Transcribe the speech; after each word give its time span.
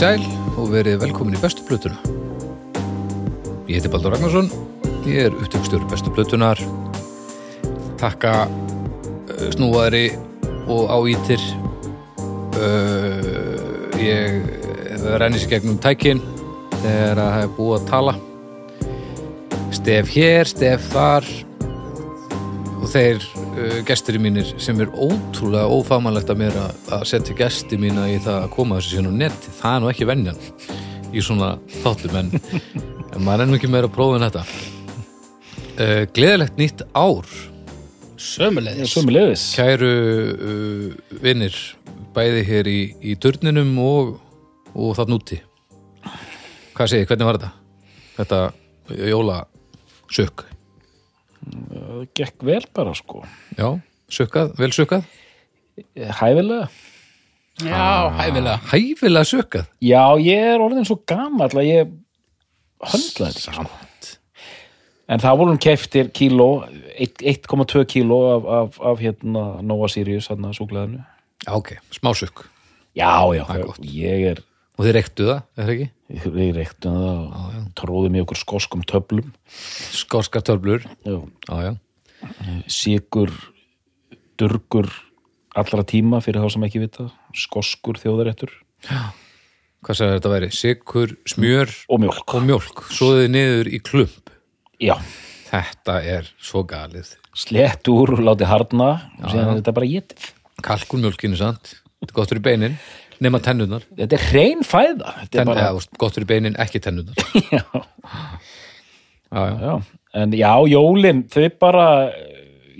Sæl 0.00 0.22
og 0.56 0.70
verið 0.72 1.02
velkomin 1.02 1.34
í 1.36 1.40
bestu 1.42 1.60
plötuna. 1.68 1.98
Ég 3.68 3.74
heiti 3.74 3.90
Baldur 3.92 4.14
Ragnarsson, 4.14 4.46
ég 5.04 5.26
er 5.26 5.34
upptökstjóri 5.36 5.84
bestu 5.90 6.08
plötunar. 6.16 6.56
Takka 8.00 8.46
uh, 8.46 9.42
snúaðri 9.52 10.06
og 10.72 10.88
áítir. 10.88 11.44
Uh, 12.56 13.92
ég 14.00 14.40
renni 15.20 15.42
sér 15.42 15.52
gegnum 15.58 15.76
tækin 15.84 16.24
þegar 16.78 17.20
að 17.20 17.32
hafa 17.34 17.52
búið 17.58 17.76
að 17.76 17.86
tala. 17.92 18.16
Stef 19.82 20.14
hér, 20.16 20.48
stef 20.48 20.88
þar 20.94 21.28
og 22.80 22.88
þeir 22.88 23.28
uh, 23.54 23.80
gestur 23.86 24.18
mínir 24.22 24.48
sem 24.62 24.78
er 24.82 24.90
ótrúlega 24.94 25.68
ófagmannlegt 25.70 26.30
að 26.32 26.40
mér 26.42 26.56
að, 26.60 27.04
setja 27.08 27.36
gesti 27.38 27.78
mína 27.80 28.06
í 28.10 28.18
það 28.22 28.44
að 28.44 28.52
koma 28.54 28.78
þessu 28.78 28.94
síðan 28.94 29.10
á 29.10 29.20
netti 29.24 29.54
það 29.58 29.76
er 29.76 29.82
nú 29.82 29.90
ekki 29.92 30.08
venjan 30.10 30.40
í 31.10 31.24
svona 31.24 31.50
þáttum 31.80 32.18
en, 32.20 32.32
en 33.14 33.24
maður 33.26 33.44
er 33.44 33.50
nú 33.50 33.58
ekki 33.58 33.70
meira 33.72 33.90
að 33.90 33.96
prófa 33.96 34.18
en 34.18 34.26
þetta. 34.28 34.44
Uh, 35.80 36.02
Gleðilegt 36.14 36.60
nýtt 36.60 36.84
ár. 36.94 37.28
Sömulegis 38.20 38.92
Sömulegis 38.92 39.46
kæru 39.56 39.92
uh, 40.34 41.14
vinnir 41.24 41.56
bæði 42.14 42.42
hér 42.50 42.68
í, 42.68 42.80
í 43.00 43.16
turninum 43.20 43.72
og, 43.80 44.18
og 44.74 44.92
það 44.98 45.14
núti 45.14 45.40
Hvað 46.76 46.92
segir, 46.92 47.08
hvernig 47.08 47.28
var 47.28 47.36
þetta? 47.40 47.50
Þetta 48.20 48.40
jólasök 49.10 50.44
Það 51.40 52.00
gekk 52.20 52.44
vel 52.46 52.62
bara 52.76 52.92
sko. 52.94 53.22
Já, 53.56 53.68
sökkað, 54.12 54.54
vel 54.60 54.70
sökkað 54.76 55.04
Hæfilega. 55.96 56.66
Já, 57.64 58.10
hæfilega. 58.18 58.56
Hæfilega 58.70 59.24
sökkað 59.28 59.68
Já, 59.84 60.02
ég 60.20 60.50
er 60.54 60.60
orðin 60.64 60.84
svo 60.88 60.98
gamall 61.08 61.52
að 61.54 61.68
ég 61.70 61.94
höndla 62.90 63.30
þetta 63.30 63.40
sko. 63.46 63.68
En 65.10 65.18
það 65.18 65.38
vorum 65.40 65.58
keftir 65.58 66.10
kíló 66.14 66.48
1,2 67.00 67.82
kíló 67.90 68.18
af, 68.36 68.44
af, 68.60 68.76
af 68.92 69.00
hérna 69.02 69.46
Nova 69.66 69.88
Sirius 69.90 70.28
hérna 70.30 70.52
súklaðinu 70.54 71.00
Já, 71.46 71.50
ok, 71.56 71.72
smásökk 71.96 72.44
Já, 72.94 73.10
já, 73.34 73.42
Það 73.48 73.56
er 73.56 73.66
gott. 73.66 73.80
ég 73.86 74.26
er 74.34 74.44
Og 74.78 74.84
þið 74.86 74.94
reyktu 74.96 75.26
það, 75.26 75.40
er 75.56 75.64
það 75.66 75.74
ekki? 75.74 75.88
Við 76.10 76.56
reyktum 76.58 76.96
það 76.96 77.20
og 77.20 77.70
tróðum 77.78 78.18
í 78.18 78.24
okkur 78.24 78.40
skoskum 78.40 78.82
já. 78.86 79.30
Já, 81.06 81.56
já, 81.64 81.72
Sigur 82.70 83.32
durgur 84.40 84.90
allra 85.56 85.84
tíma 85.88 86.20
fyrir 86.24 86.42
þá 86.44 86.54
sem 86.56 86.68
ekki 86.68 86.82
vita. 86.84 87.08
Skoskur 87.36 88.00
þjóðaréttur. 88.00 88.52
Hvað 89.80 89.96
sagði 89.96 90.18
þetta 90.18 90.34
væri? 90.34 90.52
Sikur, 90.52 91.16
smjör 91.28 91.74
og 91.88 92.02
mjólk. 92.04 92.36
Og 92.36 92.46
mjólk. 92.46 92.84
Svoðið 92.92 93.32
niður 93.32 93.70
í 93.72 93.80
klump. 93.84 94.32
Já, 94.80 94.96
Þetta 95.50 95.96
er 96.06 96.28
svo 96.38 96.62
galið. 96.68 97.16
Slett 97.34 97.88
úr 97.90 98.12
látið 98.22 98.50
harna 98.50 98.90
og 99.18 99.32
síðan 99.32 99.48
er 99.52 99.58
þetta 99.60 99.74
bara 99.74 99.88
getið 99.90 100.28
Kalkunmjólkinu, 100.60 101.38
sant? 101.38 101.72
Þetta 102.00 102.12
er 102.12 102.16
gott 102.18 102.32
fyrir 102.32 102.44
beinin 102.44 102.76
Nema 103.20 103.40
tennunar 103.44 103.84
Þetta 103.98 104.16
er 104.16 104.26
hrein 104.30 104.64
fæða. 104.66 105.14
Þetta 105.20 105.24
er 105.24 105.32
Tenn, 105.36 105.50
bara, 105.50 105.64
eða, 105.66 105.78
veist, 105.78 105.92
Gott 106.00 106.16
fyrir 106.16 106.28
beinin, 106.30 106.58
ekki 106.60 106.82
tennunar 106.84 107.18
já, 107.56 107.64
Já, 109.30 109.40
já, 109.46 109.56
já. 109.62 109.74
En 110.20 110.34
já, 110.34 110.52
jólin, 110.72 111.24
þau 111.30 111.48
bara 111.62 111.86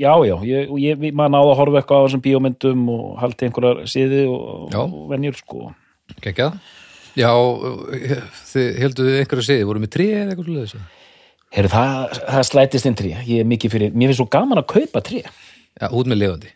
Já, 0.01 0.15
já, 0.25 0.37
ég, 0.49 0.71
ég, 0.81 1.03
maður 1.13 1.35
náði 1.35 1.51
að 1.51 1.59
horfa 1.59 1.81
eitthvað 1.83 1.99
á 2.01 2.05
þessum 2.07 2.23
bíómyndum 2.25 2.87
og 2.95 3.09
haldi 3.21 3.47
einhverjar 3.47 3.83
siði 3.91 4.23
og, 4.33 4.71
og 4.81 4.95
venjur 5.11 5.37
sko. 5.37 5.67
Geggjað 6.25 6.57
Já, 7.19 7.29
þið 8.49 8.81
einhverju 8.87 9.43
að 9.43 9.49
segja 9.51 9.69
Voru 9.69 9.83
með 9.83 9.93
tré 9.99 10.07
eða 10.23 10.33
eitthvað 10.33 10.71
svo 10.71 10.81
Heyrðu, 11.51 11.71
það, 11.73 12.19
það 12.31 12.45
slætist 12.47 12.87
inn 12.87 12.97
tré. 12.99 13.09
Ég 13.27 13.43
er 13.43 13.47
mikið 13.51 13.73
fyrir, 13.73 13.95
mér 13.95 14.13
finnst 14.13 14.21
svo 14.21 14.29
gaman 14.31 14.61
að 14.61 14.69
kaupa 14.71 15.01
tré. 15.03 15.25
Já, 15.27 15.89
út 15.91 16.07
með 16.07 16.21
lifandi. 16.21 16.51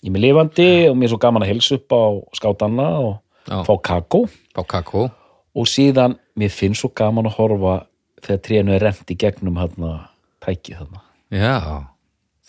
Ég 0.00 0.08
er 0.08 0.14
með 0.14 0.22
lifandi 0.24 0.68
og 0.88 0.94
mér 0.96 1.08
er 1.08 1.12
svo 1.12 1.18
gaman 1.20 1.44
að 1.44 1.50
helsa 1.52 1.76
upp 1.76 1.92
á 1.92 2.02
skátanna 2.38 2.86
og 3.02 3.10
Já. 3.48 3.62
fá 3.64 3.74
kakó. 3.82 4.24
Á 4.54 4.62
kakó. 4.68 5.10
Og 5.58 5.66
síðan, 5.66 6.18
mér 6.38 6.50
finnst 6.54 6.82
svo 6.84 6.90
gaman 6.94 7.26
að 7.26 7.38
horfa 7.40 7.76
þegar 8.22 8.42
trénu 8.44 8.74
er 8.76 8.82
rent 8.84 9.10
í 9.10 9.16
gegnum 9.18 9.56
hérna, 9.58 10.08
tækið 10.44 10.82
þarna. 10.82 11.00
Já, 11.32 11.54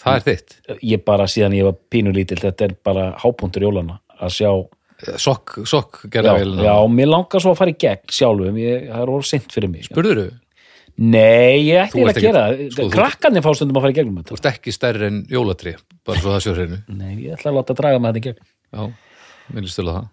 það 0.04 0.18
er 0.20 0.26
þitt. 0.28 0.58
Ég 0.84 1.06
bara 1.06 1.26
síðan 1.32 1.56
ég 1.58 1.64
var 1.70 1.78
pínulítill 1.92 2.40
þetta 2.44 2.68
er 2.70 2.76
bara 2.86 3.08
hápuntur 3.24 3.66
jólana 3.68 4.00
að 4.20 4.36
sjá, 4.36 4.52
Sokk, 5.16 5.62
sokk 5.64 6.02
já, 6.04 6.10
gerða 6.12 6.34
vel 6.36 6.58
já, 6.60 6.74
mér 6.92 7.08
langar 7.08 7.40
svo 7.40 7.54
að 7.54 7.60
fara 7.62 7.72
í 7.72 7.76
gegn 7.80 8.10
sjálfum, 8.12 8.58
ég, 8.60 8.90
það 8.90 9.04
er 9.06 9.12
orð 9.14 9.28
sent 9.30 9.54
fyrir 9.56 9.70
mig 9.72 9.86
Spurður 9.88 10.18
þú? 10.20 10.26
nei, 11.00 11.70
ég 11.70 11.86
ætti 11.86 11.94
Þú 11.94 12.02
eiginlega 12.02 12.10
ert 12.12 12.18
að 12.20 12.26
gera 12.26 12.42
ekki- 12.50 12.66
það. 12.66 12.74
sko, 12.74 12.84
þú- 12.84 12.92
krakkarnir 12.98 13.46
fá 13.46 13.50
stundum 13.56 13.78
að 13.80 13.86
fara 13.86 13.94
í 13.94 13.96
gegnum 13.96 14.18
Þú 14.20 14.36
þetta 14.36 14.36
ert 14.36 14.50
ekki 14.60 14.74
stærri 14.76 15.08
en 15.08 15.22
jólatrí 15.32 15.74
bara 16.04 16.20
svo 16.20 16.34
það 16.36 16.44
séu 16.44 16.56
hreinu. 16.58 16.80
Nei, 16.90 17.16
ég 17.16 17.38
ætla 17.38 17.52
að 17.54 17.56
láta 17.62 17.72
að 17.72 17.80
draga 17.80 18.00
með 18.04 18.12
þetta 18.12 18.20
í 18.20 18.26
gegn. 18.28 18.44
Já, 18.76 18.84
til 19.56 19.88
að 19.88 19.96
það 19.96 20.10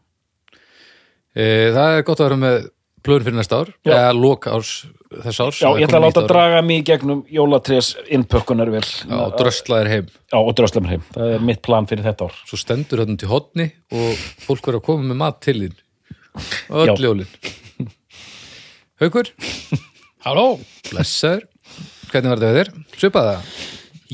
Það 1.37 1.97
er 1.99 2.07
gott 2.09 2.21
að 2.23 2.29
vera 2.31 2.41
með 2.41 2.69
plön 3.07 3.23
fyrir 3.23 3.37
næsta 3.39 3.59
ár 3.63 3.69
Já. 3.87 3.93
eða 3.93 4.15
loka 4.17 4.55
árs 4.57 4.71
þess 5.23 5.41
árs 5.45 5.59
já, 5.63 5.69
er 5.69 5.81
ég 5.81 5.87
ætla 5.87 6.01
að 6.01 6.05
láta 6.09 6.23
að 6.25 6.29
draga 6.33 6.63
mig 6.67 6.81
í 6.81 6.85
gegnum 6.89 7.21
jólatrés 7.31 7.93
innpökkunar 8.13 8.71
vel. 8.73 8.83
Já, 8.83 9.21
dröslaðir 9.39 9.91
heim. 9.93 10.09
Já, 10.33 10.39
og 10.41 10.53
dröslam 10.59 10.89
heim, 10.91 11.05
það 11.15 11.35
er 11.37 11.45
mitt 11.51 11.63
plan 11.65 11.87
fyrir 11.89 12.07
þetta 12.07 12.29
ár. 12.29 12.39
Svo 12.49 12.59
stendur 12.61 13.03
þetta 13.05 13.19
til 13.23 13.31
hotni 13.31 13.69
og 13.95 14.25
fólk 14.47 14.67
verður 14.67 14.81
að 14.81 14.87
koma 14.89 15.09
með 15.11 15.21
mat 15.23 15.41
til 15.47 15.57
þín. 15.63 15.77
Öll 16.83 16.91
Já. 16.91 16.95
jólin. 17.07 17.31
Haukur, 19.01 19.31
Halló? 20.27 20.47
Blessaður. 20.91 21.47
Hvernig 22.11 22.33
var 22.33 22.41
þetta 22.41 22.53
við 22.53 22.59
þér? 22.63 22.71
Svipaði 22.97 23.35
það? 23.35 23.51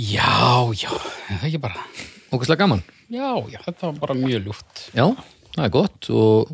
Já, 0.03 0.33
já, 0.81 0.91
er 1.29 1.39
það 1.39 1.47
ekki 1.49 1.63
bara. 1.63 1.87
Ókvæslega 2.33 2.65
gaman. 2.65 2.83
Já, 3.13 3.31
já, 3.53 3.59
þetta 3.67 3.89
var 3.89 3.99
bara 4.03 4.17
mjög 4.19 4.47
ljúft. 4.49 4.85
Já, 4.97 5.07
það 5.55 5.67
er 5.67 5.73
gott 5.75 6.09
og 6.13 6.53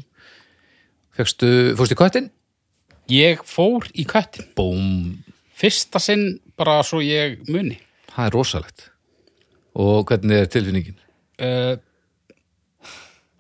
fegstu, 1.19 1.49
fórstu 1.79 1.97
í 1.97 1.99
köttin? 2.01 2.29
Ég 3.13 3.41
fór 3.49 3.87
í 3.97 4.05
köttin 4.09 4.49
Búm, 4.59 5.19
Fyrsta 5.59 5.99
sinn 6.03 6.37
bara 6.59 6.77
svo 6.87 7.01
ég 7.03 7.41
muni. 7.51 7.79
Það 8.13 8.27
er 8.29 8.35
rosalegt. 8.37 8.85
Og 9.79 10.05
hvernig 10.11 10.43
er 10.45 10.51
tilfinningin? 10.53 10.99
uh, 11.43 11.75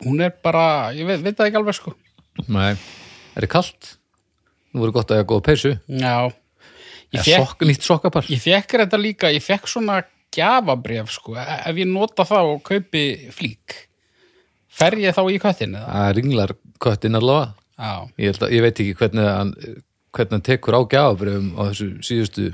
Hún 0.04 0.20
er 0.22 0.30
bara, 0.42 0.92
ég 0.94 1.06
veit, 1.08 1.22
veit 1.24 1.34
það 1.38 1.48
ekki 1.48 1.58
alveg 1.58 1.74
sko. 1.74 1.92
Nei, 2.54 2.70
er 3.34 3.42
það 3.46 3.50
kalt? 3.56 3.88
Nú 4.70 4.84
voru 4.84 4.94
gott 4.94 5.10
að 5.10 5.18
ég 5.22 5.26
góða 5.30 5.44
peysu. 5.48 5.72
Já. 5.90 6.14
Ég 7.16 7.24
fekk, 7.26 7.64
nýtt 7.66 7.86
sokkapar. 7.86 8.28
Ég 8.30 8.42
fekk 8.44 8.76
þetta 8.84 9.00
líka, 9.00 9.30
ég 9.34 9.42
fekk 9.42 9.66
svona 9.70 10.02
gjafabref 10.34 11.10
sko, 11.10 11.34
ef 11.40 11.78
ég 11.80 11.88
nota 11.90 12.26
það 12.28 12.50
og 12.52 12.58
kaupi 12.68 13.04
flík 13.34 13.74
fer 14.78 14.94
ég 15.00 15.16
þá 15.16 15.22
í 15.32 15.38
köttin 15.42 15.72
eða? 15.78 15.88
Það 15.88 16.10
ringlar 16.18 16.52
köttin 16.84 17.18
allavega 17.18 17.54
ég, 18.18 18.34
að, 18.38 18.50
ég 18.56 18.64
veit 18.64 18.74
ekki 18.82 18.94
hvernig 18.98 19.28
hann, 19.28 19.52
hvernig 20.16 20.36
hann 20.36 20.46
tekur 20.48 20.76
á 20.78 20.80
gjafabrifum 20.90 21.50
á 21.54 21.60
þessu 21.70 21.88
síðustu 22.06 22.48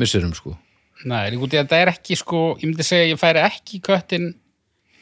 misserum 0.00 0.34
sko. 0.36 0.56
Nei, 1.06 1.30
líka 1.32 1.44
út 1.46 1.54
í 1.54 1.58
að 1.60 1.66
þetta 1.66 1.80
er 1.84 1.92
ekki 1.92 2.16
sko, 2.18 2.42
ég 2.60 2.70
myndi 2.70 2.84
segja 2.86 3.10
ég 3.12 3.20
færi 3.20 3.42
ekki 3.44 3.80
köttin 3.84 4.30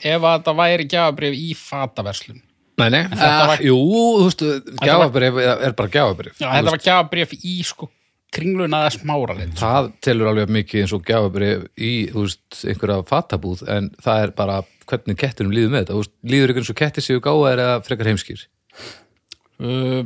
ef 0.05 0.21
að 0.21 0.39
þetta 0.41 0.55
væri 0.59 0.87
gjafabref 0.91 1.37
í 1.39 1.53
fataverslun. 1.59 2.41
Nei, 2.83 2.89
nei, 2.91 3.03
þetta 3.07 3.47
var- 3.51 3.63
jú, 3.63 3.77
þú 4.19 4.25
veist 4.27 4.43
gjafabrif 4.83 5.37
er 5.45 5.77
bara 5.79 5.93
gjafabrif 5.95 6.41
Já, 6.41 6.49
þetta 6.51 6.73
var 6.75 6.83
gjafabref 6.83 7.35
í 7.39 7.59
sko 7.63 7.91
kringluna 8.35 8.81
eða 8.83 8.95
smára 8.97 9.37
lit 9.39 9.53
það 9.61 9.93
telur 10.03 10.31
alveg 10.33 10.51
mikið 10.57 10.81
eins 10.83 10.95
og 10.97 11.05
gjafabrif 11.07 11.69
í, 11.79 11.93
veist, 12.11 12.43
einhverja 12.67 13.05
fatabúð 13.07 13.63
en 13.71 13.91
það 14.03 14.25
er 14.25 14.33
bara 14.41 14.57
hvernig 14.91 15.21
kettinum 15.23 15.55
líður 15.55 15.71
með 15.71 15.85
þetta, 15.85 15.99
veist, 16.01 16.15
líður 16.35 16.51
ykkur 16.51 16.65
eins 16.65 16.73
og 16.75 16.81
kettir 16.83 17.07
séu 17.07 17.23
gáðar 17.23 17.63
eða 17.63 17.77
frekar 17.87 18.11
heimskýr 18.11 18.43
uh, 19.61 20.03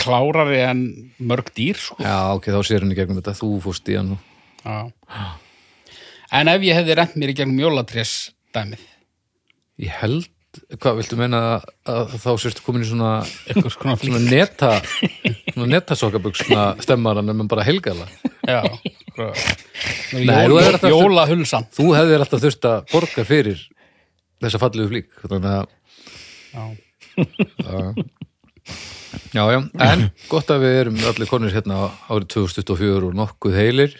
klárari 0.00 0.60
en 0.64 0.82
mörg 1.20 1.50
dýr 1.56 1.76
sko. 1.76 1.98
Já, 2.00 2.32
ok, 2.36 2.48
þá 2.54 2.60
sér 2.64 2.84
hann 2.86 2.94
í 2.94 2.98
gegnum 2.98 3.18
þetta, 3.20 3.34
þú 3.36 3.50
fórst 3.64 3.88
í 3.92 3.98
hann 4.00 4.14
en 6.30 6.48
ef 6.52 6.62
ég 6.66 6.76
hefði 6.78 6.96
rent 6.98 7.16
mér 7.18 7.32
í 7.32 7.36
gegnum 7.40 7.60
jólatrés 7.64 8.12
dæmið? 8.54 8.82
Ég 9.80 9.92
held, 10.02 10.28
hvað 10.76 10.98
viltu 11.00 11.16
meina 11.20 11.40
að, 11.88 12.14
þá 12.20 12.30
sérstu 12.42 12.64
komin 12.66 12.84
í 12.84 12.88
svona, 12.90 13.12
eitthvað 13.48 13.72
svona 13.76 13.96
flík 14.00 14.12
svona 14.12 14.30
neta 14.30 14.72
svona 15.54 15.68
netasokkabuxna 15.74 16.64
stemmaran 16.84 17.32
en 17.32 17.38
mann 17.40 17.48
bara 17.50 17.64
helgala. 17.66 18.06
Já, 18.44 18.60
hefur 19.16 20.60
alltaf- 20.66 20.90
jólahulsan. 20.92 21.68
Þú 21.76 21.88
hefðir 21.96 22.24
alltaf 22.24 22.44
þurft 22.44 22.68
að 22.68 22.78
borga 22.92 23.24
fyrir 23.28 23.64
þessa 24.40 24.60
fallegu 24.62 24.92
flík 24.92 25.10
þannig 25.24 25.50
að 25.50 26.78
Já. 27.60 27.94
já, 29.34 29.44
en 29.86 30.06
gott 30.30 30.52
að 30.52 30.64
við 30.64 30.76
erum 30.82 31.00
allir 31.10 31.30
konir 31.30 31.54
hérna 31.54 31.88
árið 32.10 32.28
2024 32.36 33.10
og 33.10 33.18
nokkuð 33.18 33.58
heilir. 33.58 33.96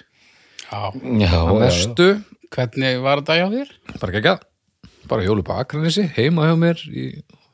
Já. 0.70 0.92
já, 1.24 1.34
að 1.40 1.58
mestu, 1.64 2.08
hvernig 2.54 3.02
var 3.02 3.22
þetta 3.22 3.38
hjá 3.40 3.46
þér? 3.56 3.74
bara 3.98 4.20
ekki 4.20 4.38
bara 5.10 5.24
jólu 5.26 5.42
på 5.46 5.56
Akranessi, 5.58 6.04
heima 6.14 6.46
hjá 6.46 6.56
mér 6.58 6.82
í 6.86 7.06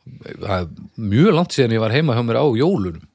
það 0.06 0.56
er 0.56 0.66
mjög 1.12 1.36
langt 1.36 1.54
síðan 1.54 1.76
ég 1.76 1.82
var 1.82 1.94
heima 1.94 2.16
hjá 2.16 2.24
mér 2.26 2.40
á 2.40 2.46
jólunum. 2.56 3.06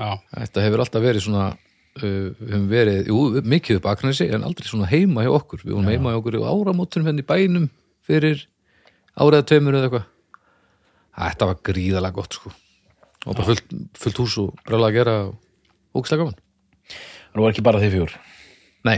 Já, 0.00 0.16
þetta 0.32 0.64
hefur 0.64 0.82
alltaf 0.84 1.04
verið 1.04 1.24
svona 1.26 1.48
uh, 1.50 2.30
við 2.40 2.54
höfum 2.54 2.70
verið, 2.70 3.10
jú, 3.10 3.18
mikið 3.52 3.80
upp 3.80 3.90
Akranesi 3.92 4.28
en 4.32 4.46
aldrei 4.48 4.68
svona 4.68 4.88
heima 4.90 5.26
hjá 5.26 5.34
okkur. 5.36 5.64
Við 5.66 5.76
vorum 5.76 5.90
heima 5.92 6.14
hjá 6.14 6.20
okkur 6.22 6.38
í 6.38 6.44
áramótunum 6.52 7.10
henni 7.10 7.24
í 7.24 7.28
bænum 7.28 7.68
fyrir 8.06 8.46
áraða 9.14 9.46
tveimur 9.52 9.76
eða 9.76 9.90
eitthvað 9.90 10.08
þetta 11.28 11.48
var 11.50 11.58
gríðalega 11.70 12.16
gott 12.16 12.36
sko. 12.38 12.52
Og 13.26 13.34
bara 13.36 13.46
fullt, 13.50 13.72
fullt 14.00 14.20
hús 14.22 14.38
og 14.40 14.54
brjálega 14.64 14.88
að 14.90 14.96
gera 14.96 15.14
og 15.28 16.00
ógislega 16.00 16.24
gaman. 16.24 16.38
Nú 17.34 17.42
var 17.44 17.52
ekki 17.52 17.62
bara 17.66 17.78
þið 17.82 17.92
fjör 17.98 18.14
nei, 18.88 18.96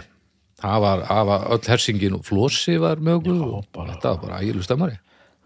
það 0.63 0.77
var, 0.85 1.01
það 1.09 1.25
var 1.27 1.47
öll 1.57 1.67
hersingin 1.73 2.15
og 2.17 2.23
flossi 2.25 2.77
var 2.81 3.01
með 3.03 3.17
okkur 3.19 3.41
og 3.59 3.65
bara- 3.75 3.93
þetta 3.97 4.13
var 4.15 4.21
bara 4.23 4.39
ægilu 4.45 4.63
stemmari 4.63 4.99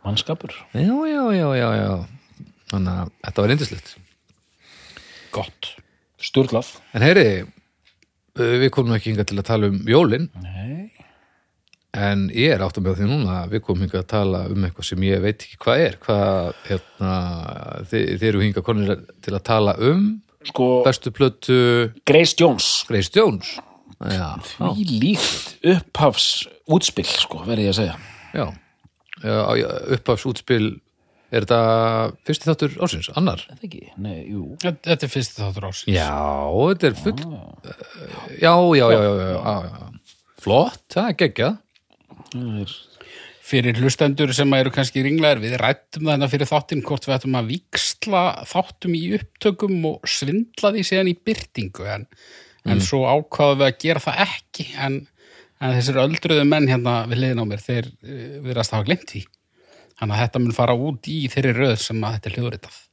Mannskapur. 0.04 0.52
Já, 0.76 0.86
já, 0.86 1.22
já, 1.34 1.48
já, 1.58 1.68
já. 1.80 2.06
Þannig 2.70 2.92
að 3.00 3.08
þetta 3.24 3.42
var 3.42 3.48
reyndislegt 3.50 3.96
Gott. 5.34 5.70
Sturlað. 6.22 6.68
En 6.94 7.02
heyri, 7.02 7.24
við 8.36 8.70
komum 8.70 8.94
ekki 8.96 9.10
hingað 9.12 9.26
til 9.32 9.38
að 9.40 9.48
tala 9.50 9.66
um 9.72 9.80
jólin. 9.90 10.28
Nei 10.44 10.92
En 11.96 12.26
ég 12.34 12.52
er 12.52 12.60
áttum 12.64 12.84
með 12.84 12.98
því 13.00 13.06
núna 13.08 13.36
að 13.44 13.54
við 13.54 13.62
komum 13.64 13.86
hingað 13.86 14.02
að 14.02 14.10
tala 14.10 14.42
um 14.52 14.64
eitthvað 14.66 14.88
sem 14.90 15.04
ég 15.06 15.22
veit 15.24 15.44
ekki 15.46 15.58
hvað 15.62 15.82
er. 15.84 15.98
Hvað, 16.02 16.48
hérna, 16.66 17.12
þið, 17.88 18.06
þið 18.12 18.26
eru 18.30 18.42
hingað 18.44 18.66
konir 18.66 19.04
til 19.24 19.36
að 19.36 19.44
tala 19.46 19.76
um 19.80 20.06
Sko, 20.46 20.66
bestu 20.86 21.10
plötu 21.10 21.56
Grace 22.06 22.36
Jones 22.38 22.84
Grace 22.86 23.10
Jones. 23.14 23.56
Já, 23.96 24.36
já, 24.36 24.66
Því 24.76 24.98
líkt 25.00 25.68
upphafs 25.72 26.26
útspill, 26.68 27.08
sko, 27.08 27.40
verði 27.46 27.64
ég 27.64 27.72
að 27.72 27.78
segja 27.78 27.94
já. 28.36 28.46
já 29.24 29.70
upphafs 29.96 30.26
útspil, 30.28 30.66
er 31.32 31.46
þetta 31.46 31.60
fyrsti 32.28 32.50
þáttur 32.50 32.76
ársins, 32.84 33.08
annar? 33.16 33.46
Nei, 33.96 34.18
jú 34.28 34.52
þetta 34.60 34.98
er 35.00 35.10
fyrst 35.10 35.40
þáttur 35.40 35.70
ás. 35.70 35.82
Já, 35.88 36.12
þetta 36.52 36.90
er 36.90 36.98
full... 37.00 37.16
Já, 38.36 38.52
já, 38.52 38.84
já, 38.84 39.00
já, 39.00 39.12
já, 39.16 39.30
já, 39.32 39.56
já. 39.64 40.20
Flott, 40.44 40.82
það 40.92 41.08
er 41.08 41.16
geggjað. 41.24 41.56
Er 42.62 42.74
Fyrir 43.46 43.78
hlustendur 43.78 44.32
sem 44.34 44.54
eru 44.58 44.72
kannski 44.74 45.04
ringlegar, 45.06 45.38
við 45.38 45.52
rættum 45.60 46.08
þarna 46.08 46.26
fyrir 46.30 46.48
þáttinn 46.50 46.82
hvort 46.86 47.04
við 47.06 47.14
ættum 47.14 47.36
að 47.38 47.52
viksla 47.52 48.22
þáttum 48.50 48.96
í 48.98 49.02
upptökum 49.20 49.76
og 49.92 50.08
svindla 50.10 50.72
því 50.74 50.82
síðan 50.88 51.10
í 51.12 51.14
byrtingu 51.28 51.86
en, 51.92 52.08
en 52.66 52.82
svo 52.82 53.04
ákvaðum 53.06 53.60
við 53.60 53.68
að 53.68 53.78
gera 53.84 54.02
það 54.02 54.18
ekki 54.24 54.66
en, 54.82 54.98
en 55.62 55.76
þessir 55.78 56.02
öldruðu 56.02 56.48
menn 56.50 56.66
hérna 56.72 56.96
við 57.06 57.22
liðin 57.22 57.44
á 57.46 57.50
mér, 57.52 57.62
þeir 57.62 57.86
uh, 57.92 58.26
viðrast 58.48 58.74
hafa 58.74 58.88
glemt 58.90 59.14
því. 59.14 59.22
Þannig 59.94 60.16
að 60.18 60.22
þetta 60.24 60.42
mun 60.42 60.58
fara 60.58 60.78
út 60.90 61.08
í 61.14 61.22
þeirri 61.30 61.56
röð 61.60 61.78
sem 61.86 62.02
að 62.02 62.18
þetta 62.18 62.32
er 62.32 62.38
hljóðritað. 62.40 62.84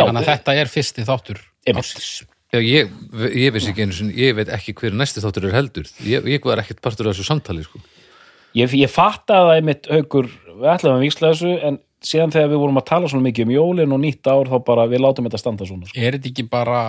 Þannig 0.00 0.22
að 0.22 0.32
þetta 0.32 0.58
er 0.62 0.74
fyrsti 0.78 1.08
þáttur. 1.12 1.46
Já, 2.50 2.58
ég, 2.64 2.88
ég 3.36 3.62
sinni, 3.62 4.16
ég 4.16 4.32
veit 4.34 4.48
ekki 4.50 4.72
hver 4.80 4.96
næsti 4.96 5.22
þáttur 5.22 5.50
er 5.50 5.60
heldur. 5.60 5.86
Ég, 6.02 6.24
ég 6.26 6.48
var 6.48 6.64
ekkert 6.64 6.80
partur 6.82 7.10
af 7.10 7.14
þessu 7.14 7.28
samtali, 7.28 7.62
sko. 7.68 7.78
Ég, 8.58 8.72
ég 8.80 8.90
fatt 8.90 9.30
að 9.30 9.46
það 9.46 9.60
einmitt 9.60 9.88
haukur, 9.90 10.28
við 10.56 10.72
ætlum 10.74 10.96
að 10.96 11.04
viksla 11.06 11.32
þessu 11.32 11.54
en 11.68 11.78
síðan 12.00 12.32
þegar 12.32 12.48
við 12.48 12.60
vorum 12.62 12.78
að 12.80 12.86
tala 12.88 13.08
svona 13.12 13.26
mikið 13.26 13.44
um 13.44 13.50
jólin 13.52 13.94
og 13.94 14.00
nýtt 14.00 14.28
ár 14.32 14.48
þá 14.48 14.54
bara 14.64 14.86
við 14.88 15.02
látum 15.04 15.26
þetta 15.28 15.40
standa 15.42 15.66
svona 15.68 15.88
sko. 15.88 15.98
Er 16.00 16.16
þetta 16.16 16.30
ekki 16.30 16.44
bara 16.50 16.80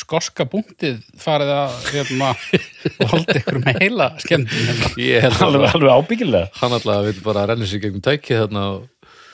skoska 0.00 0.46
punktið 0.48 1.02
farið 1.20 1.52
að 1.58 1.74
hérna, 1.92 2.30
valda 3.02 3.36
ykkur 3.42 3.60
með 3.66 3.82
heila 3.84 4.08
skemmtum 4.24 4.70
hérna? 4.70 5.28
Að 5.28 5.44
alveg, 5.46 5.74
alveg 5.76 5.92
ábyggilega. 6.00 6.50
Hann 6.62 6.76
alltaf 6.78 7.04
vil 7.10 7.20
bara 7.26 7.44
renna 7.52 7.68
sér 7.68 7.84
gegnum 7.84 8.04
tækið 8.06 8.42
þarna 8.46 8.64
og, 8.72 8.88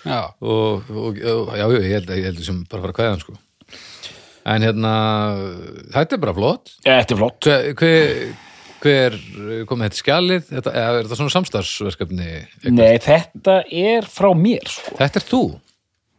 Já, 0.06 0.20
og, 0.38 0.90
og, 0.90 1.16
og 1.18 1.48
já, 1.58 1.64
já, 1.66 1.66
ég 1.82 1.92
held, 1.96 2.10
ég 2.14 2.26
held 2.28 2.42
sem 2.46 2.58
bara 2.70 2.84
fara 2.84 2.92
að 2.92 2.98
kvæða 3.00 3.22
sko. 3.24 3.38
En 4.46 4.62
hérna 4.62 4.92
þetta 5.94 6.14
er 6.14 6.20
bara 6.22 6.34
flott. 6.36 6.74
Þetta 6.86 7.14
er 7.16 7.18
flott. 7.18 7.48
Hver, 7.80 8.12
hver, 8.82 9.16
hver 9.36 9.64
komið 9.70 9.88
þetta 9.90 10.00
skjalið 10.02 10.46
þetta, 10.50 10.72
eða 10.72 10.96
er 11.00 11.06
þetta 11.06 11.18
svona 11.20 11.34
samstarfsverkefni 11.36 12.26
eitthvað? 12.30 12.76
Nei, 12.76 12.98
þetta 13.06 13.56
er 13.84 14.08
frá 14.10 14.30
mér 14.36 14.66
sko. 14.70 14.96
þetta 15.00 15.20
er 15.22 15.26
þú 15.30 15.42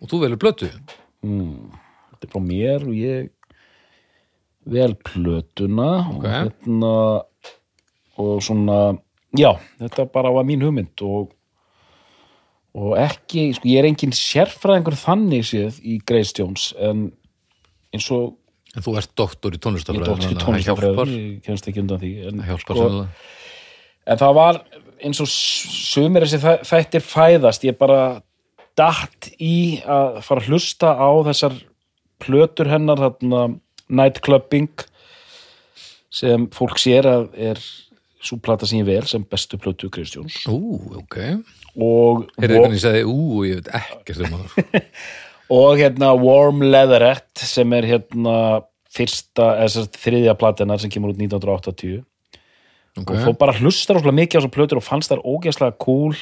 og 0.02 0.12
þú 0.12 0.22
velur 0.26 0.42
blötu 0.42 0.70
Þetta 1.22 2.26
er 2.28 2.32
frá 2.34 2.42
mér 2.44 2.86
og 2.88 2.94
ég 2.98 3.30
vel 4.68 4.94
plötuna 5.08 5.90
og 6.12 6.18
Ok. 6.20 6.28
hérna 6.28 6.94
og 8.18 8.42
svona 8.44 8.98
já, 9.38 9.52
þetta 9.80 10.08
bara 10.12 10.32
var 10.34 10.44
mín 10.48 10.64
hugmynd 10.66 11.02
og 11.06 11.34
og 12.78 12.92
ekki, 13.02 13.48
sko, 13.58 13.66
ég 13.72 13.80
er 13.82 13.88
engin 13.90 14.12
sérfræðingur 14.14 14.94
þannig 15.02 15.46
séð 15.50 15.80
í 15.82 15.96
Grace 16.06 16.34
Jones 16.38 16.68
en 16.78 17.08
eins 17.94 18.10
og 18.14 18.36
en 18.78 18.86
þú 18.86 18.94
ert 19.02 19.14
doktor 19.18 19.56
í 19.56 19.58
ég 19.58 19.64
tónlistafræði 19.66 20.06
dótt 20.08 20.22
í 20.22 20.28
þannig 20.28 20.38
að 20.38 20.46
það 20.48 20.68
hjálpar, 20.68 20.86
tónlistafræði, 20.86 21.22
ég 21.34 21.42
kemst 21.48 21.70
ekki 21.72 21.82
undan 21.84 22.02
því 22.04 22.12
en, 22.30 22.42
það 22.44 22.52
hjálpar 22.52 22.80
sko, 22.82 22.90
sko, 22.94 23.34
en 24.14 24.22
það 24.22 24.36
var 24.38 24.60
eins 25.08 25.22
og 25.26 25.30
sumir 25.34 26.26
þessi 26.26 26.40
þæ- 26.42 26.64
þættir 26.72 27.04
fæðast. 27.06 27.66
Ég 27.68 27.76
bara 27.78 28.00
datt 28.78 29.28
í 29.42 29.56
að 29.86 30.22
fara 30.26 30.42
að 30.42 30.48
hlusta 30.52 30.94
á 30.98 31.10
þessar 31.28 31.58
plötur 32.22 32.70
hennar 32.72 32.98
þarna 33.02 33.44
nightclubbing 33.90 34.72
sem 36.18 36.48
fólk 36.56 36.80
sér 36.82 37.06
að 37.10 37.28
er 37.52 37.62
svo 38.28 38.40
plata 38.42 38.66
sem 38.68 38.80
ég 38.82 38.88
vel 38.90 39.06
sem 39.08 39.22
bestu 39.30 39.60
plötu 39.62 39.90
Kristjóns. 39.94 40.40
Ú, 40.50 40.80
ok. 41.04 41.18
Og, 41.78 42.24
heyrðu 42.42 42.58
hvernig 42.64 42.80
ég 42.80 42.84
sagði 42.84 43.04
ú 43.06 43.44
ég 43.46 43.60
veit 43.62 43.70
ekkert 43.78 44.24
um 44.26 44.34
það 44.34 44.82
og 45.54 45.78
hérna 45.80 46.12
Warm 46.20 46.64
Leatherette 46.66 47.48
sem 47.48 47.74
er 47.78 47.88
hérna 47.88 48.38
fyrsta, 48.94 49.54
eða 49.64 49.86
þriðja 49.96 50.36
platina 50.40 50.78
sem 50.82 50.92
kemur 50.92 51.14
út 51.14 51.22
1980 51.22 52.02
ok, 52.98 53.14
og 53.14 53.22
fór 53.26 53.38
bara 53.40 53.56
að 53.56 53.64
hlusta 53.66 53.96
rosalega 53.96 54.20
mikið 54.22 54.40
á 54.40 54.40
þessar 54.42 54.56
plötur 54.56 54.82
og 54.82 54.86
fannst 54.86 55.14
þær 55.14 55.24
ógeðslega 55.28 55.78
cool 55.84 56.18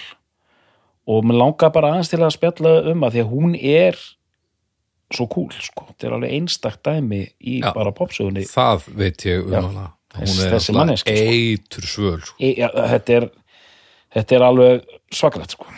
og 1.05 1.25
mér 1.27 1.39
langar 1.41 1.73
bara 1.73 1.93
aðeins 1.93 2.11
til 2.11 2.21
að 2.21 2.35
spjalla 2.35 2.75
um 2.91 3.05
að 3.05 3.15
því 3.17 3.23
að 3.23 3.33
hún 3.33 3.57
er 3.59 3.99
svo 5.13 5.27
cool, 5.29 5.51
sko, 5.61 5.85
þetta 5.91 6.07
er 6.07 6.15
alveg 6.17 6.35
einstakt 6.39 6.81
dæmi 6.85 7.21
í 7.39 7.59
Já. 7.61 7.69
bara 7.75 7.93
popsögunni 7.95 8.45
það 8.49 8.87
veit 8.97 9.25
ég 9.27 9.45
um 9.45 9.53
Já. 9.53 9.61
hana 9.61 9.87
hún 10.15 10.37
er 10.41 10.55
alltaf 10.57 11.01
sko. 11.01 11.15
eitur 11.15 11.89
svöl 11.89 12.21
sko. 12.23 12.37
e, 12.39 12.55
ja, 12.57 12.71
þetta 12.95 13.19
er 13.19 13.27
þetta 14.15 14.37
er 14.37 14.47
alveg 14.49 14.95
svakalegt, 15.13 15.57
sko 15.57 15.69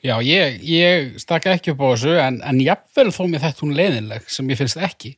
Já, 0.00 0.14
ég, 0.24 0.62
ég 0.64 1.16
stakka 1.20 1.52
ekki 1.52 1.74
upp 1.74 1.82
á 1.84 1.88
þessu 1.92 2.14
en, 2.22 2.38
en 2.46 2.60
jafnvel 2.64 3.10
þó 3.12 3.24
mér 3.28 3.42
þetta 3.44 3.64
hún 3.66 3.76
leiðinleg 3.76 4.30
sem 4.32 4.48
ég 4.48 4.60
finnst 4.60 4.80
ekki 4.80 5.12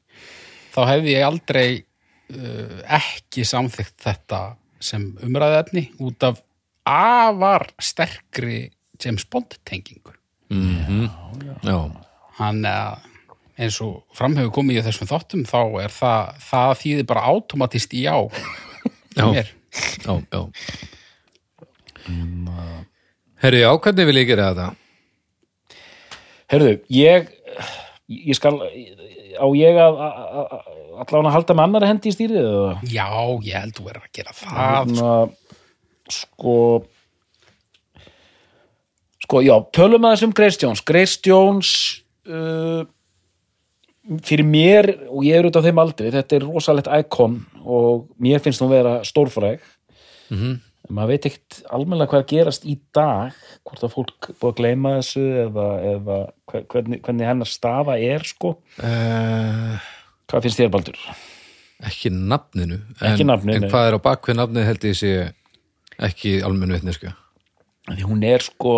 þá 0.75 0.81
hefði 0.89 1.15
ég 1.15 1.27
aldrei 1.27 1.67
uh, 1.79 2.81
ekki 2.99 3.45
samþykkt 3.47 4.03
þetta 4.03 4.41
sem 4.83 5.05
umræðefni 5.23 5.87
út 6.03 6.27
af 6.27 6.43
afar 6.89 7.69
sterkri 7.79 8.65
James 9.03 9.23
Bond 9.31 9.55
tengingu. 9.67 10.17
Já, 11.63 11.79
hann 12.41 12.67
uh, 12.67 12.99
eins 13.55 13.79
og 13.85 14.03
framhefur 14.19 14.51
komið 14.59 14.81
í 14.81 14.87
þessum 14.89 15.11
þáttum 15.11 15.47
þá 15.47 15.61
er 15.85 15.95
það, 15.95 16.39
það 16.51 16.73
þýðir 16.83 17.11
bara 17.15 17.27
automatist 17.31 17.95
í 17.95 18.07
já. 18.09 18.17
Já. 19.15 19.29
já, 20.03 20.15
já 20.33 20.43
Herri, 23.43 23.63
já, 23.65 23.71
hvernig 23.83 24.07
vil 24.09 24.21
ég 24.23 24.29
gera 24.31 24.51
þetta? 24.53 24.69
Herðu, 26.53 26.73
ég 26.93 27.31
ég 28.13 28.37
skal 28.39 28.55
á 28.63 29.47
ég 29.57 29.79
að 29.81 30.01
allavega 31.03 31.29
að 31.31 31.35
halda 31.35 31.55
með 31.57 31.65
annari 31.67 31.89
hendi 31.91 32.11
í 32.11 32.15
stýrið 32.15 32.43
eða 32.45 32.73
Já, 32.93 33.07
ég 33.49 33.57
held 33.57 33.77
þú 33.79 33.87
verður 33.89 34.07
að 34.07 34.17
gera 34.19 34.35
það 34.37 34.59
Hérna, 34.63 35.13
sko 36.13 36.57
sko, 39.23 39.41
já, 39.47 39.55
tölum 39.75 40.05
aðeins 40.09 40.27
um 40.27 40.35
Grace 40.37 40.61
Jones 40.61 40.83
Grace 40.85 41.21
Jones 41.25 41.71
uh, 42.29 42.83
fyrir 44.27 44.45
mér 44.47 44.91
og 45.09 45.23
ég 45.25 45.39
er 45.39 45.49
út 45.49 45.57
á 45.57 45.63
þeim 45.65 45.81
aldrei, 45.83 46.11
þetta 46.13 46.37
er 46.39 46.47
rosalegt 46.51 46.91
ikon 47.01 47.41
og 47.63 48.09
mér 48.23 48.43
finnst 48.45 48.63
hún 48.63 48.73
vera 48.75 49.01
stórfræg 49.09 49.63
Mhm. 50.33 50.53
en 50.55 50.72
maður 50.91 51.13
veit 51.13 51.27
ekkert 51.31 51.59
almennilega 51.71 52.11
hvað 52.11 52.19
er 52.21 52.25
að 52.27 52.33
gerast 52.33 52.65
í 52.67 52.75
dag 52.97 53.37
hvort 53.69 53.85
að 53.87 53.93
fólk 53.95 54.31
búið 54.41 54.49
að 54.51 54.57
gleyma 54.59 54.95
þessu 54.99 55.23
eða, 55.45 55.67
eða 55.93 56.17
hve- 56.51 56.65
hvernig, 56.75 57.03
hvernig 57.07 57.29
hennar 57.29 57.51
staða 57.51 57.99
er 58.03 58.25
sko. 58.27 58.57
Uh, 58.83 59.77
hvað 60.31 60.47
finnst 60.49 60.59
þér 60.63 60.73
Baldur? 60.75 60.99
ekki 61.83 62.13
nafninu 62.15 62.77
Ekki 63.03 63.25
en, 63.25 63.31
nafninu, 63.33 63.57
En 63.59 63.71
hvað 63.73 63.89
er 63.89 63.97
á 63.99 64.01
bakvið 64.05 64.37
nafnið 64.39 64.67
held 64.69 64.85
ég 64.87 64.99
sé 65.01 65.13
ekki 66.07 66.37
almennu 66.47 66.77
vitnesku 66.79 67.11
Því 67.91 68.05
hún 68.07 68.23
er 68.29 68.45
sko 68.47 68.75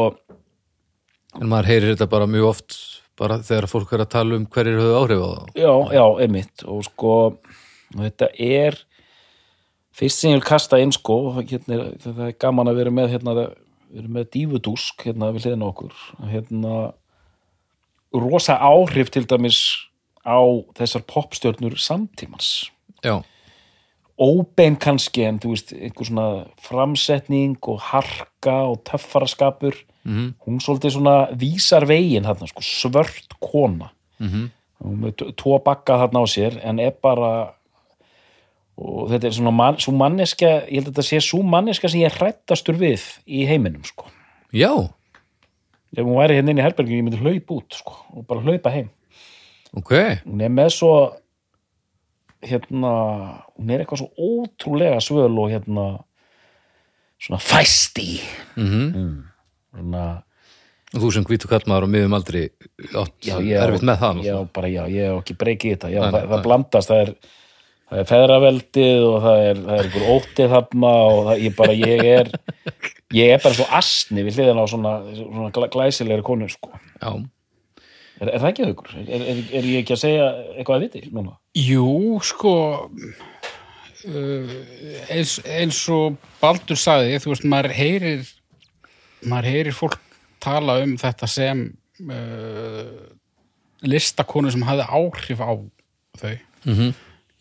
En 1.37 1.51
maður 1.51 1.69
heyrir 1.69 1.91
þetta 1.93 2.09
bara 2.15 2.29
mjög 2.31 2.47
oft 2.55 2.77
bara 3.21 3.37
þegar 3.45 3.69
fólk 3.71 3.93
er 3.95 4.03
að 4.07 4.11
tala 4.15 4.39
um 4.39 4.47
hverjir 4.51 4.79
höfðu 4.81 4.97
áhrif 5.03 5.21
á 5.21 5.29
það 5.35 5.61
Já, 5.61 5.73
já, 5.99 6.05
einmitt. 6.25 6.65
Og 6.65 6.81
sko 6.89 7.13
og 7.95 8.01
þetta 8.01 8.29
er 8.43 8.79
fyrst 9.95 10.21
sem 10.21 10.33
ég 10.33 10.41
vil 10.41 10.47
kasta 10.47 10.81
inn 10.83 10.93
sko 10.95 11.19
hérna, 11.39 11.93
það 12.03 12.23
er 12.29 12.37
gaman 12.43 12.71
að 12.71 12.81
vera 12.81 12.95
með 12.95 13.15
hérna 13.15 13.35
við 13.39 14.01
erum 14.01 14.17
með 14.19 14.31
dífudúsk 14.35 15.07
hérna 15.07 15.31
við 15.35 15.47
hliðina 15.47 15.69
á 15.69 15.71
okkur. 15.71 15.99
Hérna 16.33 16.75
rosa 18.15 18.59
áhrif 18.59 19.13
til 19.15 19.25
dæmis 19.31 19.61
á 20.27 20.41
þessar 20.79 21.05
popstjörnur 21.11 21.79
samtímans. 21.79 22.71
Já, 23.05 23.21
óbein 24.21 24.77
kannski 24.79 25.25
en 25.27 25.41
þú 25.43 25.55
veist 25.55 25.73
einhver 25.75 26.09
svona 26.09 26.29
framsetning 26.63 27.59
og 27.67 27.81
harka 27.91 28.57
og 28.71 28.85
töffaraskapur. 28.87 29.75
Mhm. 30.05 30.35
hún 30.45 30.61
svolítið 30.61 30.91
svona 30.93 31.33
vísar 31.33 31.87
veginn 31.87 32.25
þarna 32.25 32.47
sko, 32.47 32.61
svört 32.61 33.41
kona. 33.41 33.91
Mhm. 34.21 34.51
hún 34.85 35.01
með 35.01 35.35
tvo 35.37 35.59
bakka 35.65 35.97
þarna 35.97 36.21
á 36.21 36.27
sér 36.29 36.61
en 36.63 36.79
er 36.79 36.91
bara 36.91 37.55
og 38.75 39.09
þetta 39.13 39.29
er 39.29 39.37
svona 39.37 39.55
man, 39.55 39.79
svo 39.83 39.95
manneska 39.97 40.51
ég 40.67 40.81
held 40.81 40.89
að 40.89 40.93
þetta 40.93 41.07
sé 41.07 41.23
svo 41.23 41.43
manneska 41.47 41.91
sem 41.91 42.03
ég 42.03 42.17
hrættastur 42.19 42.79
við 42.81 43.05
í 43.27 43.45
heiminum 43.49 43.85
sko. 43.87 44.09
Já, 44.55 44.73
ef 45.95 46.03
hún 46.03 46.19
væri 46.19 46.39
hérna 46.39 46.55
inn 46.55 46.63
í 46.63 46.65
herberginu 46.65 47.03
ég 47.03 47.07
myndi 47.09 47.23
hlaupa 47.23 47.59
út 47.61 47.79
sko, 47.79 47.99
og 48.15 48.27
bara 48.31 48.43
hlaupa 48.43 48.73
heim. 48.75 48.91
Ok. 49.75 49.95
Hún 50.25 50.43
er 50.43 50.53
með 50.55 50.75
svo 50.77 50.95
hérna 52.45 52.93
hún 53.57 53.73
er 53.73 53.83
eitthvað 53.83 54.05
svo 54.05 54.11
ótrúlega 54.19 55.01
svöl 55.03 55.33
og 55.41 55.51
hérna 55.53 55.87
svona 57.21 57.41
fæsti 57.41 58.19
mm. 58.59 59.15
Svona, 59.75 60.05
Og 60.95 61.03
þú 61.03 61.09
sem 61.11 61.25
hvítu 61.27 61.49
kallmaður 61.51 61.89
á 61.91 61.95
miðum 61.95 62.13
aldrei 62.15 62.43
átt 62.95 63.27
erfitt 63.27 63.87
með 63.87 64.03
það 64.03 64.21
já, 64.23 64.35
bara 64.55 64.69
já, 64.71 64.83
ég 64.93 65.09
hef 65.09 65.17
ekki 65.25 65.35
breykið 65.41 65.73
þetta. 65.73 65.89
Já, 65.91 66.01
Nei, 66.05 66.13
það, 66.15 66.29
það 66.31 66.45
blandast, 66.45 66.93
það 66.93 67.01
er 67.03 67.11
það 67.91 68.01
er 68.03 68.09
feðraveldið 68.11 69.05
og 69.11 69.17
það 69.27 69.43
er, 69.51 69.61
það 69.67 69.77
er 69.79 69.85
einhver 69.89 70.09
óttið 70.17 70.53
þarna 70.55 70.93
og 71.11 71.21
það, 71.29 71.43
ég 71.45 71.57
bara, 71.59 71.77
ég 71.79 72.05
er 72.15 72.33
ég 73.15 73.33
er 73.37 73.43
bara 73.45 73.55
svo 73.59 73.67
asni 73.79 74.25
við 74.27 74.39
hliðina 74.41 74.65
á 74.65 74.67
svona, 74.73 74.93
svona 75.19 75.51
glæ- 75.55 75.71
glæsilegri 75.77 76.25
konu 76.27 76.49
sko. 76.51 76.73
Já, 76.99 77.13
er, 78.21 78.31
er 78.33 78.41
það 78.43 78.49
ekki 78.51 78.67
aukur? 78.71 78.95
Er, 79.05 79.23
er, 79.35 79.43
er 79.61 79.69
ég 79.71 79.83
ekki 79.85 79.95
að 79.99 80.03
segja 80.05 80.27
eitthvað 80.57 80.77
að 80.81 80.87
viti 80.89 81.05
núna? 81.15 81.37
Jú, 81.61 81.87
sko 82.27 82.55
uh, 84.09 84.55
eins, 85.13 85.37
eins 85.45 85.83
og 85.95 86.17
Baldur 86.43 86.79
sagði, 86.81 87.21
þú 87.23 87.35
veist, 87.35 87.47
maður 87.49 87.75
heyrir 87.79 88.25
maður 89.25 89.51
heyrir 89.53 89.77
fólk 89.77 90.01
tala 90.45 90.81
um 90.85 90.97
þetta 91.01 91.29
sem 91.31 91.63
uh, 92.11 92.91
listakonu 93.85 94.51
sem 94.53 94.65
hafði 94.67 94.89
áhrif 94.89 95.41
á 95.45 95.53
þau 96.21 96.35
Mhm. 96.65 96.95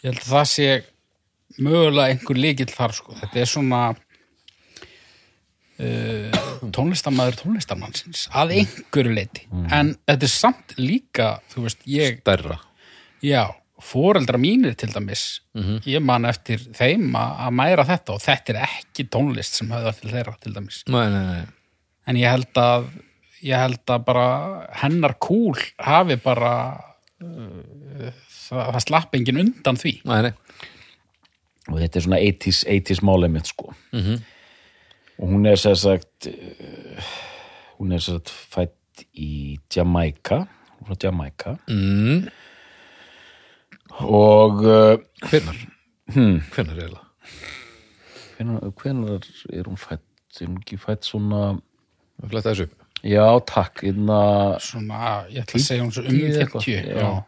Ég 0.03 0.11
held 0.11 0.23
að 0.23 0.33
það 0.33 0.49
sé 0.51 0.67
mögulega 1.63 2.11
einhver 2.11 2.39
líkill 2.39 2.71
þar 2.73 2.95
sko. 2.97 3.15
þetta 3.21 3.39
er 3.39 3.49
svona 3.49 3.81
uh, 5.79 6.37
tónlistamæður 6.73 7.39
tónlistamannsins 7.43 8.27
að 8.35 8.55
einhverju 8.59 9.13
leiti 9.15 9.47
en 9.69 9.93
þetta 10.07 10.29
er 10.29 10.33
samt 10.33 10.77
líka 10.79 11.27
þú 11.53 11.67
veist, 11.67 11.83
ég 11.89 12.19
stærra. 12.21 12.59
Já, 13.23 13.43
foreldra 13.83 14.39
mínir 14.41 14.75
til 14.79 14.91
dæmis 14.93 15.41
ég 15.87 16.03
man 16.03 16.25
eftir 16.29 16.59
þeim 16.75 17.15
að 17.19 17.55
mæra 17.55 17.87
þetta 17.87 18.17
og 18.17 18.23
þetta 18.23 18.53
er 18.53 18.61
ekki 18.67 19.07
tónlist 19.11 19.59
sem 19.59 19.71
höfða 19.71 19.93
til 19.99 20.13
þeirra 20.13 20.37
til 20.43 20.53
dæmis. 20.55 20.83
Nei, 20.87 21.07
nei, 21.13 21.23
nei, 21.29 21.43
en 22.07 22.19
ég 22.19 22.33
held 22.33 22.59
að 22.59 22.89
ég 23.43 23.59
held 23.59 23.91
að 23.91 24.05
bara 24.07 24.27
hennar 24.79 25.17
kúl 25.19 25.59
hafi 25.83 26.15
bara 26.23 26.53
það, 28.53 28.79
slapp 28.87 29.15
engin 29.17 29.39
undan 29.43 29.77
því 29.79 29.93
nei, 30.05 30.21
nei. 30.27 30.33
og 31.71 31.79
þetta 31.79 31.99
er 31.99 32.05
svona 32.07 32.19
80s, 32.21 32.63
80s 32.67 33.03
málið 33.07 33.31
mitt 33.37 33.47
sko 33.51 33.73
Mhm. 33.93 34.21
og 35.19 35.29
hún 35.29 35.45
er 35.47 35.55
sér 35.61 35.75
sagt 35.77 36.27
uh, 36.27 37.11
hún 37.79 37.93
er 37.93 38.01
sér 38.03 38.17
sagt 38.19 38.29
fætt 38.33 39.05
í 39.17 39.57
Jamaica 39.75 40.43
frá 40.85 40.95
Jamaica 41.03 41.57
Mm, 41.69 42.27
og 44.03 44.63
uh, 44.63 44.97
hvenar? 45.29 45.57
hmm, 46.13 46.39
Hvenar 46.53 46.79
er 46.83 46.93
það? 46.93 47.03
hvenar, 48.37 48.71
hvenar 48.81 49.27
er 49.53 49.67
hún 49.69 49.77
fætt 49.79 50.41
er 50.41 50.47
hún 50.49 50.57
ekki 50.63 50.79
fætt 50.81 51.05
svona 51.05 51.43
Að 52.23 52.29
fletta 52.31 52.51
þessu 52.53 52.65
upp. 52.67 52.79
já 53.03 53.25
takk 53.49 53.83
inna, 53.89 54.19
svona, 54.63 55.25
ég 55.29 55.43
ætla 55.43 55.59
að 55.59 55.65
segja 55.65 55.83
hún 55.83 55.91
svo 55.93 56.03
um 56.05 56.13
Tíu 56.13 56.29
eitthvað, 56.31 56.65
50 56.65 56.89
já. 56.89 56.97
já. 57.01 57.23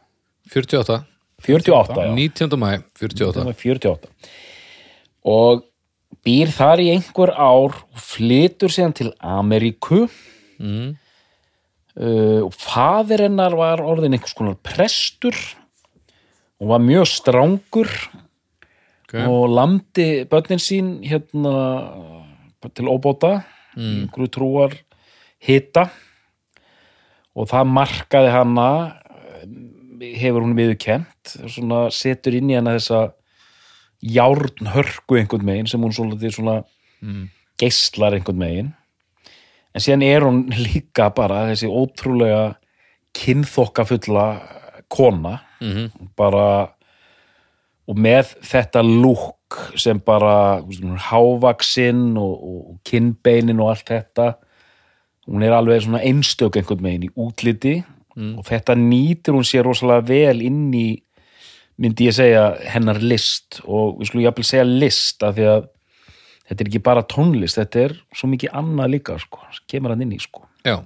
48, 0.53 0.97
48 1.45 2.01
já 2.01 2.11
19. 2.15 2.59
mæ, 2.59 2.71
48 2.99 3.39
Það 3.39 3.49
var 3.49 3.59
48 3.61 4.11
og 5.25 5.65
býr 6.25 6.51
þar 6.53 6.81
í 6.83 6.91
einhver 6.93 7.33
ár 7.33 7.73
og 7.81 8.01
flytur 8.01 8.73
síðan 8.73 8.95
til 8.97 9.11
Ameríku 9.21 10.05
mm. 10.59 10.89
uh, 12.01 12.41
og 12.45 12.53
faðir 12.53 13.27
hennar 13.27 13.57
var 13.57 13.83
orðin 13.85 14.17
einhvers 14.17 14.37
konar 14.37 14.57
prestur 14.65 15.37
og 16.61 16.71
var 16.71 16.83
mjög 16.83 17.09
strángur 17.11 17.91
okay. 19.05 19.25
og 19.27 19.49
lamdi 19.53 20.25
börnin 20.29 20.61
sín 20.61 20.97
hérna 21.05 21.55
til 22.73 22.89
óbóta 22.89 23.43
mm. 23.75 24.05
einhverju 24.05 24.31
trúar 24.33 24.77
hita 25.45 25.89
og 27.35 27.49
það 27.51 27.73
markaði 27.75 28.31
hana 28.33 28.69
eh, 28.79 29.04
hefur 29.99 30.43
hún 30.45 30.55
viðurkent 30.57 31.35
svona 31.51 31.89
setur 31.93 32.35
inn 32.37 32.51
í 32.51 32.57
hana 32.57 32.75
þessa 32.77 33.13
járnhörku 34.05 35.17
einhvern 35.19 35.45
megin 35.47 35.69
sem 35.69 35.81
hún 35.81 35.93
svolítið 35.95 36.35
svona 36.37 36.63
Mm. 37.01 37.29
geislar 37.59 38.15
einhvern 38.15 38.37
megin. 38.39 38.73
En 39.75 39.81
síðan 39.83 40.03
er 40.03 40.23
hún 40.23 40.45
líka 40.49 41.09
bara 41.13 41.45
þessi 41.51 41.67
ótrúlega 41.67 42.55
kynþokkafulla 43.13 44.27
kona. 44.89 45.41
Mm 45.61 45.91
bara 46.15 46.69
og 47.87 47.97
með 48.01 48.31
þetta 48.41 48.81
lúk 48.81 49.59
sem 49.77 49.99
bara 49.99 50.63
hávaksinn 51.11 52.17
og, 52.17 52.33
og 52.41 52.79
kinnbeinin 52.83 53.59
og 53.61 53.69
allt 53.75 53.91
þetta 53.91 54.35
hún 55.27 55.43
er 55.45 55.53
alveg 55.53 55.83
svona 55.83 56.01
einstök 56.01 56.57
einhvern 56.57 56.81
megin 56.81 57.05
í 57.05 57.11
útliti 57.13 57.75
og 58.15 58.45
þetta 58.47 58.75
nýtir 58.79 59.35
hún 59.35 59.47
sér 59.47 59.65
rosalega 59.67 60.05
vel 60.07 60.43
inn 60.45 60.69
í 60.75 60.87
myndi 61.81 62.07
ég 62.07 62.15
segja 62.15 62.45
hennar 62.71 63.01
list. 63.03 63.59
Og 63.67 63.99
við 63.99 64.11
skulum 64.11 64.25
jafnvel 64.27 64.47
segja 64.47 64.67
list 64.67 65.25
af 65.27 65.35
því 65.35 65.49
að 65.51 65.67
þetta 66.45 66.61
er 66.61 66.69
ekki 66.69 66.83
bara 66.85 67.05
tónlist 67.09 67.59
þetta 67.59 67.83
er 67.87 67.97
svo 68.15 68.29
mikið 68.31 68.55
annað 68.55 68.93
líka 68.93 69.19
sko, 69.19 69.43
kemur 69.67 69.95
hann 69.95 70.05
inn 70.05 70.15
í 70.15 70.21
sko. 70.21 70.45
Já, 70.65 70.77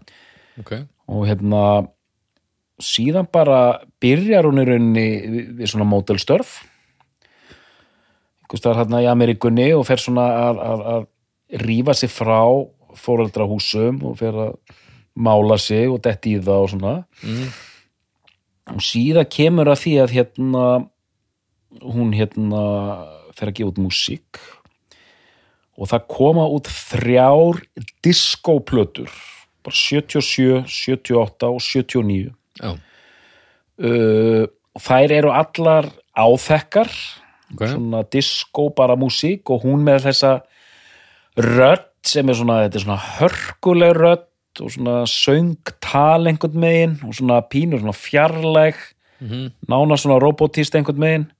ok. 0.61 0.73
Og 1.09 1.27
hérna 1.29 1.63
síðan 2.79 3.27
bara 3.31 3.79
byrjar 4.01 4.47
hún 4.47 4.61
í 4.61 4.67
rauninni 4.67 5.07
við, 5.59 5.65
svona 5.67 5.87
mótelstörf 5.89 6.61
einhvers 8.49 8.63
staðar 8.63 8.79
hérna 8.85 9.01
í 9.03 9.09
Ameríkunni 9.11 9.67
og 9.75 9.83
fer 9.85 10.01
svona 10.01 10.25
að, 10.47 10.61
að, 10.63 10.83
að 10.93 11.63
rífa 11.65 11.93
sig 11.97 12.09
frá 12.09 12.39
fóreldrahúsum 12.97 13.99
og 14.07 14.15
fer 14.17 14.37
að 14.47 14.55
mála 15.19 15.57
sig 15.59 15.89
og 15.91 16.01
detti 16.05 16.37
í 16.37 16.43
það 16.43 16.63
og 16.63 16.71
svona. 16.73 16.93
Mm. 17.23 17.49
og 18.69 18.85
síðan 18.85 19.29
kemur 19.33 19.71
að 19.71 19.81
því 19.83 19.93
að 20.03 20.15
hérna 20.15 20.65
hún 21.81 22.13
hérna 22.13 22.63
fer 23.37 23.51
að 23.51 23.57
gefa 23.57 23.71
út 23.71 23.81
músík. 23.81 24.39
Og 25.79 25.89
það 25.89 26.07
koma 26.11 26.45
út 26.51 26.67
þrjár 26.67 27.61
diskóplötur 28.03 29.11
bara 29.63 29.75
77, 29.75 30.63
78 30.67 31.47
og 31.47 31.61
79 31.61 32.31
Já, 32.59 32.71
uh, 33.83 34.45
og 34.75 34.83
þær 34.83 35.15
eru 35.15 35.33
allar 35.35 35.89
áþekkar 36.17 36.89
ok. 37.53 37.63
svona 37.63 38.03
diskó 38.11 38.69
bara 38.75 38.97
músík 38.99 39.49
og 39.51 39.63
hún 39.67 39.85
með 39.87 40.09
þessa 40.09 40.33
rödd 41.39 41.87
sem 42.07 42.29
er 42.31 42.37
svona, 42.39 42.61
þetta 42.65 42.79
er 42.79 42.85
svona 42.85 43.01
hörkuleg 43.19 43.95
rödd 44.59 44.65
og 44.65 44.71
svona 44.73 45.05
söngtal 45.07 46.27
einhvern 46.27 46.59
megin 46.59 46.97
og 47.05 47.15
svona 47.15 47.41
pínur 47.41 47.79
svona 47.79 47.93
fjarlæg 47.93 48.75
mm 49.19 49.51
nána 49.69 49.97
svona 49.97 50.19
robotist 50.19 50.75
einhvern 50.75 50.99
megin 50.99 51.31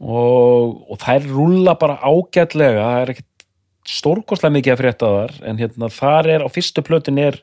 og, 0.00 0.90
og 0.90 0.98
þær 0.98 1.26
rúlla 1.28 1.74
bara 1.78 1.98
ágætlega 2.02 2.82
það 2.82 3.02
er 3.02 3.10
ekkert 3.10 3.46
stórkostlega 3.86 4.52
mikið 4.52 4.72
að 4.72 4.80
frétta 4.80 5.06
þar 5.06 5.32
en 5.42 5.58
hérna 5.58 5.88
þar 5.90 6.28
er 6.28 6.44
á 6.44 6.48
fyrstu 6.48 6.82
plötin 6.82 7.18
er 7.18 7.42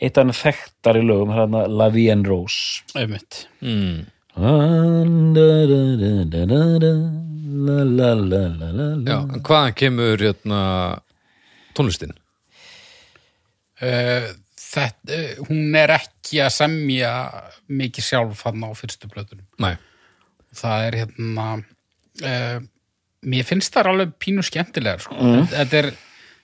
eitt 0.00 0.16
af 0.18 0.24
hann 0.24 0.32
þekktar 0.32 0.98
í 0.98 1.02
lögum 1.02 1.34
hérna 1.34 1.66
La 1.68 1.88
Vie 1.90 2.10
en 2.10 2.24
Rose 2.24 2.82
einmitt 2.94 3.48
mm. 3.60 4.06
Já, 9.08 9.18
en 9.18 9.42
hvaðan 9.42 9.74
kemur 9.74 10.16
hérna, 10.22 10.60
tónlistin? 11.74 12.14
Uh, 13.82 14.28
þetta, 14.58 15.18
uh, 15.18 15.44
hún 15.48 15.76
er 15.78 15.94
ekki 15.98 16.42
að 16.44 16.54
semja 16.58 17.12
mikið 17.68 18.08
sjálf 18.10 18.44
hann 18.48 18.66
á 18.66 18.70
fyrstu 18.78 19.10
plötunum 19.12 19.46
Nei, 19.62 19.74
það 20.56 20.88
er 20.88 20.98
hérna 21.02 21.46
uh, 21.58 22.58
mér 23.28 23.46
finnst 23.46 23.74
það 23.74 23.92
alveg 23.92 24.18
pínu 24.22 24.44
skemmtilegar 24.46 25.02
sko. 25.02 25.16
Mm. 25.18 25.46
þetta, 25.52 25.82
er, 25.82 25.90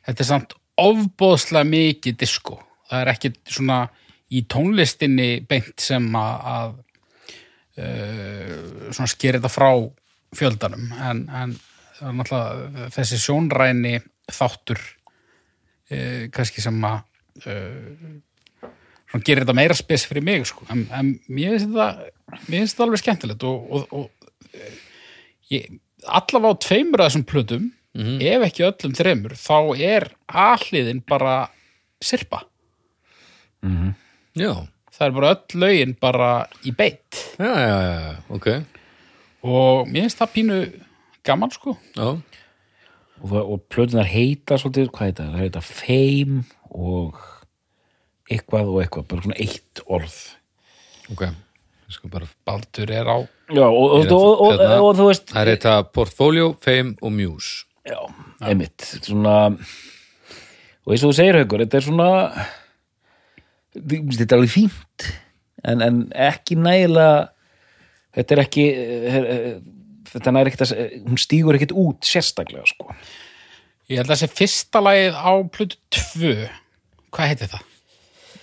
þetta 0.08 0.24
er 0.24 0.30
samt 0.30 0.56
ofbóðslega 0.80 1.68
mikið 1.70 2.16
disko 2.24 2.58
það 2.88 3.00
er 3.00 3.12
ekki 3.14 3.34
svona 3.50 3.84
í 4.34 4.42
tónlistinni 4.50 5.28
beint 5.48 5.78
sem 5.82 6.08
að, 6.18 6.48
að 6.54 6.74
uh, 7.84 8.90
svona 8.90 9.10
sker 9.10 9.38
þetta 9.38 9.52
frá 9.52 9.70
fjöldanum 10.34 10.90
en, 10.98 11.24
en 11.30 11.56
það 11.94 12.08
er 12.08 12.16
náttúrulega 12.18 12.92
þessi 12.96 13.20
sjónræni 13.22 13.96
þáttur 14.32 14.80
uh, 14.80 16.24
kannski 16.34 16.64
sem 16.64 16.80
að 16.88 17.02
uh, 17.42 18.70
svona 19.10 19.26
gerir 19.26 19.44
þetta 19.44 19.56
meira 19.56 19.76
spes 19.78 20.06
fyrir 20.08 20.24
mig 20.26 20.46
sko. 20.50 20.66
en, 20.72 20.86
en 20.94 21.14
mér 21.28 21.56
finnst 21.56 21.70
þetta 21.70 22.42
mér 22.48 22.58
finnst 22.58 22.76
þetta 22.76 22.86
alveg 22.88 23.02
skemmtilegt 23.02 23.46
og, 23.48 23.70
og, 23.70 23.96
og 24.00 24.54
eh, 24.54 24.76
ég, 25.54 25.72
allavega 26.04 26.54
á 26.56 26.62
tveimur 26.64 27.02
af 27.04 27.10
þessum 27.12 27.26
plötum 27.28 27.72
ef 27.94 28.42
ekki 28.48 28.64
öllum 28.66 28.94
þreimur 28.98 29.36
þá 29.38 29.58
er 29.78 30.08
alliðin 30.26 31.02
bara 31.06 31.34
sirpa. 32.02 32.42
Já, 34.34 34.66
það 34.90 35.06
er 35.06 35.14
bara 35.14 35.30
öll 35.34 35.60
lögin 35.62 35.94
bara 36.02 36.30
í 36.66 36.72
beitt. 36.74 37.20
Já, 37.38 37.52
já, 37.54 37.76
já, 37.84 37.94
já, 38.02 38.14
ok. 38.34 38.48
Og 39.46 39.86
mér 39.88 40.08
finnst 40.08 40.18
það 40.18 40.34
pínu 40.34 40.58
gaman 41.24 41.54
sko. 41.54 41.76
Já, 41.94 42.18
og, 43.24 43.30
það- 43.32 43.48
og 43.54 43.62
plötunar 43.72 44.06
heita 44.10 44.58
svolítið, 44.60 44.90
hvað 44.92 45.08
heita 45.08 45.24
það? 45.24 45.32
Það 45.34 45.44
heita 45.46 45.62
Fame 45.64 46.44
og 46.74 47.16
eitthvað 48.30 48.68
og 48.74 48.78
eitthvað, 48.84 49.06
bara 49.08 49.24
svona 49.24 49.40
eitt 49.40 49.82
orð. 49.88 50.18
Ok 51.12 51.24
Ég 51.84 51.92
skal 51.98 52.08
bara 52.14 52.28
Baldur 52.48 52.88
er 52.96 53.04
á 53.08 53.18
Já, 53.52 53.66
og, 53.68 53.90
er 54.00 54.12
og, 54.12 54.22
og, 54.24 54.40
og, 54.40 54.52
hérna- 54.56 54.94
þú 54.96 55.08
veist 55.10 55.26
Það 55.34 55.40
er 55.42 55.50
þetta 55.56 55.74
Portfolio, 55.92 56.46
Fame 56.64 56.94
og 57.04 57.12
Muse. 57.12 57.66
Já, 57.84 57.98
einmitt. 58.48 58.80
Svona 59.04 59.34
og 59.52 60.92
eins 60.92 61.04
og 61.04 61.10
þú 61.12 61.16
segir 61.18 61.36
haukur, 61.40 61.60
þetta 61.64 61.76
er 61.80 61.84
svona 61.84 62.08
þetta 63.74 64.24
er 64.32 64.36
alveg 64.38 64.52
fínt 64.54 65.06
en, 65.64 65.80
en 65.84 66.00
ekki 66.14 66.56
nægilega 66.60 67.28
þetta 68.14 68.36
er 68.36 68.42
ekki 68.44 68.64
eh, 68.70 69.16
eh, 69.20 69.54
þetta 70.14 70.34
næri 70.34 70.52
ekkert 70.52 70.64
að 70.66 70.82
hún 71.04 71.20
stígur 71.20 71.58
ekkert 71.58 71.74
út 71.84 72.08
sérstaklega 72.08 72.66
sko. 72.70 72.94
Ég 73.90 74.00
held 74.00 74.08
að 74.08 74.14
þessi 74.16 74.38
fyrsta 74.38 74.80
lagið 74.80 75.18
á 75.20 75.32
plötu 75.52 75.80
2 75.98 76.34
hvað 77.14 77.30
heitir 77.32 77.52
það? 77.52 77.68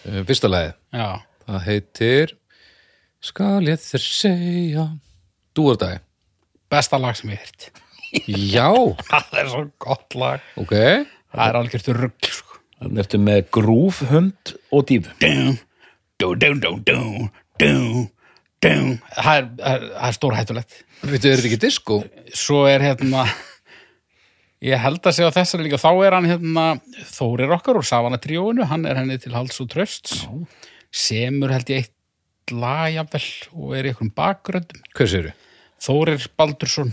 Uh, 0.02 0.22
Fyrsta 0.30 0.50
lagið, 0.50 0.78
Já, 0.98 1.08
það 1.48 1.66
heitir 1.68 2.36
Skal 3.22 3.68
ég 3.70 3.82
þér 3.84 4.04
segja. 4.06 4.86
Dúardagi 5.58 6.02
besta 6.72 6.98
lag 7.02 7.18
sem 7.20 7.34
ég 7.34 7.42
heirt 7.42 7.68
Já, 8.28 8.70
það 9.10 9.36
er 9.40 9.50
svo 9.52 9.66
gott 9.80 10.16
lag. 10.20 10.42
Ok. 10.60 10.74
Það 11.32 11.44
er 11.46 11.58
algjört 11.62 11.90
rugg 11.96 12.28
sko. 12.28 12.58
Þannig 12.82 13.04
ertu 13.06 13.20
með 13.24 13.42
grúf, 13.56 14.02
hund 14.10 14.52
og 14.74 14.88
dífu 14.90 15.14
dum, 15.22 15.54
dum, 16.20 16.34
dum, 16.42 16.60
dum, 16.60 17.30
dum, 17.62 18.08
dum, 18.66 18.90
það 19.16 19.38
er, 19.38 19.48
það 19.62 19.76
er, 19.76 19.86
það 19.94 20.08
er 20.10 20.18
stór 20.18 20.36
hættulegt 20.40 20.80
Veitu, 21.02 21.30
er 21.32 21.40
þetta 21.40 21.50
ekki 21.50 21.62
disco? 21.62 22.02
svo 22.38 22.66
er 22.70 22.84
hérna 22.86 23.24
ég 24.62 24.78
held 24.78 25.02
að 25.02 25.16
segja 25.18 25.32
þessari 25.34 25.66
líka 25.66 25.80
þá 25.82 25.90
er 26.06 26.16
hann 26.18 26.28
hérna 26.30 26.66
Þórir 27.10 27.56
okkar 27.58 27.80
úr 27.80 27.88
Savana 27.88 28.20
tríóinu, 28.22 28.68
hann 28.70 28.86
er 28.86 29.00
henni 29.02 29.18
til 29.22 29.34
hals 29.34 29.58
og 29.64 29.72
trösts 29.74 30.22
semur 30.92 31.54
held 31.56 31.72
ég 31.72 31.86
eitt 31.86 32.54
lagjafvel 32.54 33.24
og 33.56 33.74
er 33.78 33.88
í 33.88 33.92
einhverjum 33.94 34.12
bakgröndum. 34.18 34.82
Hvað 34.98 35.12
séru? 35.14 35.34
Þórir 35.82 36.26
Baldursson, 36.38 36.92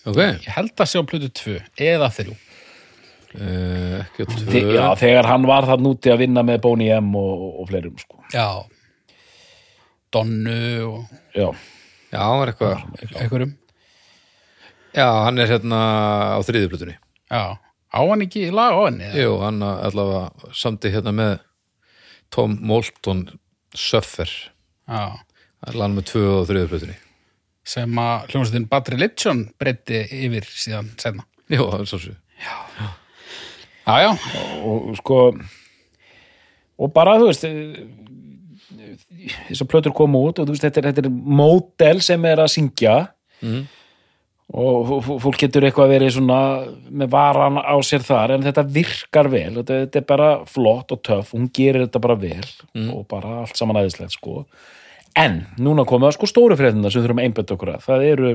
Ok, 0.00 0.16
ég 0.18 0.48
held 0.56 0.72
að 0.80 0.88
segja 0.90 1.04
á 1.04 1.10
plötu 1.10 1.28
2 1.40 1.56
eða 1.86 2.08
3 2.16 2.32
uh, 2.32 3.98
ekki 4.00 4.26
að 4.26 4.36
Þe, 4.50 4.62
já, 4.74 4.84
þegar 5.00 5.28
hann 5.30 5.48
var 5.48 5.68
það 5.68 5.84
núti 5.86 6.12
að 6.12 6.22
vinna 6.24 6.44
með 6.44 6.62
Boney 6.66 6.92
M 6.96 7.12
og, 7.20 7.44
og 7.62 7.68
fleirum 7.70 7.96
sko. 8.00 8.20
Já. 8.34 8.48
Donnu 10.10 10.60
og 10.88 11.36
Já, 11.36 11.48
já, 12.10 12.20
hann 12.20 12.40
var 12.42 12.52
eitthvað 12.52 12.84
einhverjum. 13.22 13.56
Já, 14.96 15.06
hann 15.24 15.38
er 15.38 15.50
hérna 15.52 15.80
á 16.34 16.38
þriðjuplutunni. 16.46 16.96
Já, 17.30 17.42
á 17.58 18.00
hann 18.00 18.24
ekki 18.26 18.48
í 18.48 18.54
lag 18.54 18.74
á 18.74 18.80
henni 18.88 19.06
eða? 19.08 19.22
Jú, 19.24 19.36
hann 19.44 19.62
allavega 19.66 20.52
samti 20.56 20.92
hérna 20.94 21.14
með 21.14 21.36
Tom 22.34 22.58
Moulton 22.62 23.26
Suffer. 23.74 24.30
Já, 24.90 25.20
Það 25.60 25.82
er 25.84 25.92
með 25.92 26.06
tvö 26.08 26.20
og 26.38 26.46
þriðjuplutunni. 26.48 26.94
Sem 27.70 27.98
að 28.00 28.30
hljómsveitin 28.32 28.68
Bad 28.70 28.88
Religion 28.94 29.42
breytti 29.60 30.00
yfir 30.24 30.46
síðan 30.48 30.88
senna 30.98 31.26
Jú, 31.50 31.66
það 31.66 31.82
er 31.82 31.88
svo 31.90 31.98
svo 32.00 32.14
já, 32.40 32.56
já, 34.00 34.10
og 34.64 34.94
sko 35.00 35.18
og 36.80 36.92
bara 36.94 37.18
þú 37.20 37.28
veist 37.28 37.44
þessar 39.48 39.68
plötur 39.70 39.94
koma 39.96 40.18
út 40.30 40.38
og 40.42 40.48
veist 40.50 40.64
þetta 40.66 40.82
er, 40.82 40.88
þetta 40.92 41.04
er 41.06 41.10
módel 41.10 42.00
sem 42.04 42.24
er 42.30 42.42
að 42.44 42.52
syngja. 42.56 42.96
Mhm. 43.42 43.68
og 44.52 44.86
fó- 44.88 45.02
fó- 45.06 45.18
fólk 45.22 45.36
getur 45.38 45.62
eitthvað 45.62 45.92
verið 45.94 46.10
svona 46.16 46.38
með 46.90 47.10
varan 47.12 47.54
á 47.62 47.76
sér 47.86 48.02
þar 48.02 48.32
en 48.34 48.42
þetta 48.42 48.64
virkar 48.66 49.28
vel, 49.30 49.52
þetta, 49.60 49.76
þetta 49.86 49.96
er 50.00 50.06
bara 50.08 50.30
flott 50.44 50.90
og 50.90 51.02
töff, 51.06 51.30
hún 51.36 51.46
gerir 51.54 51.86
þetta 51.86 52.00
bara 52.02 52.16
vel 52.18 52.48
og 52.90 53.06
bara 53.08 53.36
allt 53.44 53.54
saman 53.56 53.76
aðeinslegt 53.78 54.10
sko. 54.18 54.44
En 55.14 55.46
núna 55.56 55.86
komið 55.86 56.08
að 56.10 56.16
sko 56.18 56.26
stóru 56.26 56.56
fréttina 56.58 56.90
sem 56.90 57.02
þurfum 57.02 57.22
að 57.22 57.28
einbæta 57.28 57.54
okkur 57.54 57.72
að. 57.76 57.86
Það 57.86 58.04
eru 58.10 58.32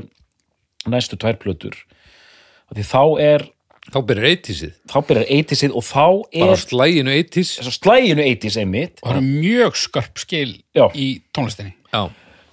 næstu 0.88 1.16
tvær 1.20 1.36
plötur. 1.36 1.76
Og 2.70 2.76
því 2.78 2.86
þá 2.88 3.20
er 3.20 3.46
Þá 3.86 3.98
byrjar 4.08 4.28
80sið 4.32 4.76
þá 4.90 4.98
byrjar 5.08 5.32
80sið 5.38 5.74
og 5.78 5.84
þá 5.86 6.06
Bara 6.36 6.52
er 6.52 6.62
slæginu 6.62 7.16
80s 7.16 7.50
þess 7.60 7.70
að 7.70 7.76
slæginu 7.78 8.26
80s 8.26 8.60
einmitt. 8.62 9.00
Og 9.00 9.08
það 9.08 9.16
eru 9.16 9.26
mjög 9.46 9.80
skörp 9.82 10.22
skil 10.22 10.52
Já. 10.74 10.86
í 10.90 11.08
tónlistinni. 11.36 11.76
Já, 11.94 12.02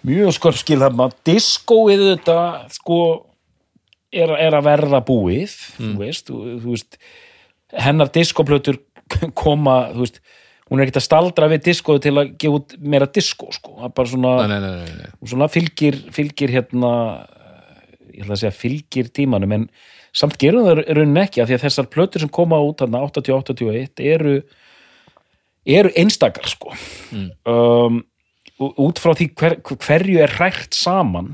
mjög 0.05 0.35
skörp 0.37 0.59
skil 0.61 0.81
þarna. 0.83 1.09
Diskóið 1.25 2.03
þetta 2.11 2.39
sko 2.77 2.99
er, 4.13 4.33
er 4.37 4.57
að 4.57 4.67
verða 4.67 5.01
búið 5.05 5.55
þú 5.77 5.91
veist, 6.01 6.29
þú, 6.29 6.39
þú 6.61 6.75
veist 6.75 6.97
hennar 7.83 8.11
diskóplötur 8.13 8.79
koma 9.41 9.77
þú 9.93 10.05
veist, 10.05 10.19
hún 10.69 10.79
er 10.79 10.87
ekkert 10.87 11.01
að 11.01 11.07
staldra 11.07 11.49
við 11.51 11.65
diskóið 11.69 12.05
til 12.05 12.15
að 12.15 12.33
gefa 12.41 12.59
út 12.59 12.75
meira 12.81 13.09
diskó 13.09 13.49
sko, 13.55 13.77
það 13.79 13.89
er 13.89 13.95
bara 13.99 14.13
svona, 14.13 14.35
nei, 14.49 14.59
nei, 14.59 14.75
nei, 14.83 14.95
nei. 15.01 15.15
og 15.17 15.33
svona 15.33 15.49
fylgir 15.51 15.99
fylgir 16.15 16.53
hérna 16.53 16.93
ég 18.13 18.23
ætla 18.23 18.37
að 18.37 18.43
segja 18.43 18.55
fylgir 18.55 19.11
tímanum 19.13 19.57
en 19.57 19.67
samt 20.13 20.37
gerum 20.41 20.67
það 20.67 20.83
raunin 20.97 21.21
ekki 21.23 21.41
af 21.41 21.49
því 21.49 21.57
að 21.57 21.65
þessar 21.67 21.89
plötur 21.93 22.23
sem 22.23 22.31
koma 22.33 22.59
út 22.63 22.83
þarna 22.83 23.03
80-81 23.09 24.03
eru 24.13 24.35
eru 25.63 25.93
einstakar 25.97 26.49
sko. 26.51 26.73
Um, 27.13 28.03
og 28.61 28.83
út 28.83 28.99
frá 29.01 29.13
því 29.17 29.29
hver, 29.39 29.55
hverju 29.63 30.19
er 30.21 30.35
hrært 30.35 30.75
saman 30.77 31.33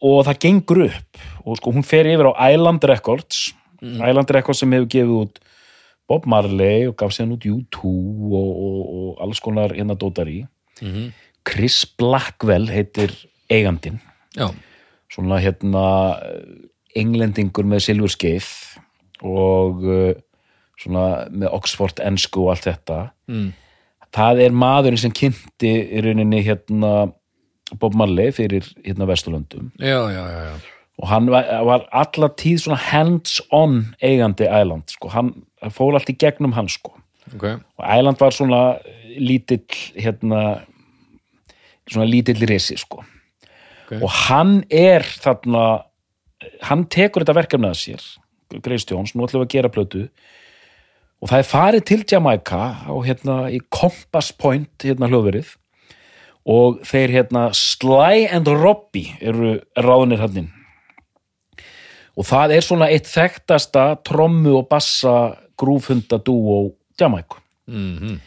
og 0.00 0.24
það 0.26 0.42
gengur 0.44 0.84
upp. 0.88 1.24
Og 1.44 1.56
sko 1.60 1.72
hún 1.72 1.86
fer 1.86 2.08
yfir 2.10 2.32
á 2.32 2.52
Island 2.52 2.84
Records 2.88 3.50
Island 3.80 4.30
Records 4.34 4.60
sem 4.60 4.72
hefur 4.76 4.90
gefið 4.92 5.16
út 5.22 5.40
Bob 6.10 6.26
Marley 6.28 6.88
og 6.90 6.96
gaf 6.98 7.14
síðan 7.14 7.36
út 7.36 7.46
U2 7.46 7.80
og, 7.86 8.48
og, 8.50 8.80
og 9.00 9.22
alls 9.24 9.40
konar 9.42 9.74
hérna 9.76 9.96
dótar 9.98 10.30
í. 10.30 10.42
Mhm. 10.82 11.12
Chris 11.46 11.84
Blackwell 11.98 12.68
heitir 12.68 13.14
eigandinn. 13.50 14.00
Já, 14.36 14.50
svona 15.10 15.38
hérna 15.40 15.84
englendingur 16.98 17.64
með 17.68 17.84
silfurskeið 17.86 18.48
og 19.26 19.84
uh, 19.84 20.12
svona 20.80 21.26
með 21.30 21.52
Oxford 21.54 22.00
ensku 22.04 22.46
og 22.46 22.54
allt 22.56 22.68
þetta 22.70 23.00
Mm. 23.30 23.52
það 24.10 24.40
er 24.42 24.54
maðurinn 24.58 24.98
sem 24.98 25.12
kynnti 25.14 25.68
í 25.70 26.00
rauninni 26.02 26.40
hérna 26.42 27.12
Bob 27.78 27.94
Marley 27.94 28.32
fyrir 28.34 28.64
hérna 28.82 29.06
Vesturlöndum 29.06 29.68
já, 29.78 30.00
já, 30.10 30.24
já, 30.26 30.40
já. 30.48 30.56
og 30.98 31.06
hann 31.12 31.28
var, 31.30 31.46
var 31.68 31.84
alla 31.92 32.28
tíð 32.34 32.64
svona 32.64 32.80
hands-on 32.88 33.76
eigandi 34.02 34.48
Island 34.50 34.90
sko, 34.90 35.12
hann 35.14 35.30
fór 35.70 35.94
allt 35.94 36.10
í 36.10 36.16
gegnum 36.18 36.56
hann 36.58 36.66
sko 36.68 36.96
Ok, 37.36 37.44
og 37.78 37.84
Island 37.86 38.18
var 38.18 38.34
svona 38.34 38.60
lítill 39.14 39.62
hérna 39.94 40.64
svona 41.86 42.08
lítill 42.10 42.42
risi 42.50 42.74
sko 42.82 43.04
Ok. 43.86 43.94
og 44.02 44.10
hann 44.26 44.64
er 44.70 45.02
þarna 45.06 45.84
hann 46.66 46.86
tekur 46.90 47.24
þetta 47.24 47.36
verkefni 47.36 47.70
að 47.70 47.80
sér 47.80 48.04
Grace 48.60 48.88
Jones, 48.88 49.14
nú 49.14 49.26
ætlum 49.26 49.44
við 49.44 49.48
að 49.48 49.54
gera 49.54 49.72
plötu 49.72 50.04
og 51.20 51.30
það 51.30 51.42
er 51.42 51.50
farið 51.50 51.84
til 51.90 52.00
Jamaica 52.12 52.62
á 52.88 52.94
hérna 53.06 53.36
í 53.52 53.60
Compass 53.72 54.32
Point 54.32 54.86
hérna 54.86 55.10
hljóðverið 55.10 55.52
og 56.50 56.80
þeir 56.88 57.14
hérna 57.18 57.44
Sly 57.56 58.26
and 58.32 58.48
Robbie 58.48 59.18
eru 59.20 59.58
ráðnir 59.78 60.24
hann 60.24 60.50
og 62.18 62.26
það 62.26 62.56
er 62.56 62.66
svona 62.66 62.90
eitt 62.90 63.08
þekktasta 63.08 63.92
trommu 64.06 64.56
og 64.58 64.68
bassa 64.72 65.36
grúfhunda 65.60 66.18
dúó 66.24 66.70
Jamaica 66.98 67.38
mm 67.70 68.18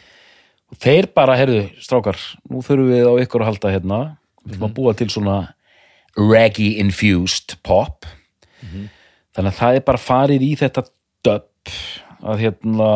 og 0.74 0.80
þeir 0.82 1.06
bara, 1.14 1.36
heyrðu, 1.38 1.68
strákar 1.78 2.18
nú 2.50 2.62
þurfum 2.64 2.90
við 2.90 3.06
á 3.06 3.14
ykkur 3.22 3.44
að 3.44 3.50
halda 3.52 3.70
hérna. 3.70 3.98
Við 4.42 4.56
þurfum 4.56 4.66
að 4.66 4.74
búa 4.78 4.94
til 4.98 5.08
svona 5.12 5.36
reggae 6.18 6.78
infused 6.82 7.56
pop. 7.66 8.06
Þannig 9.34 9.50
að 9.50 9.58
það 9.58 9.78
er 9.78 9.84
bara 9.88 10.00
farið 10.00 10.46
í 10.46 10.52
þetta 10.60 10.84
dub 11.26 11.74
að 12.24 12.40
hérna 12.40 12.90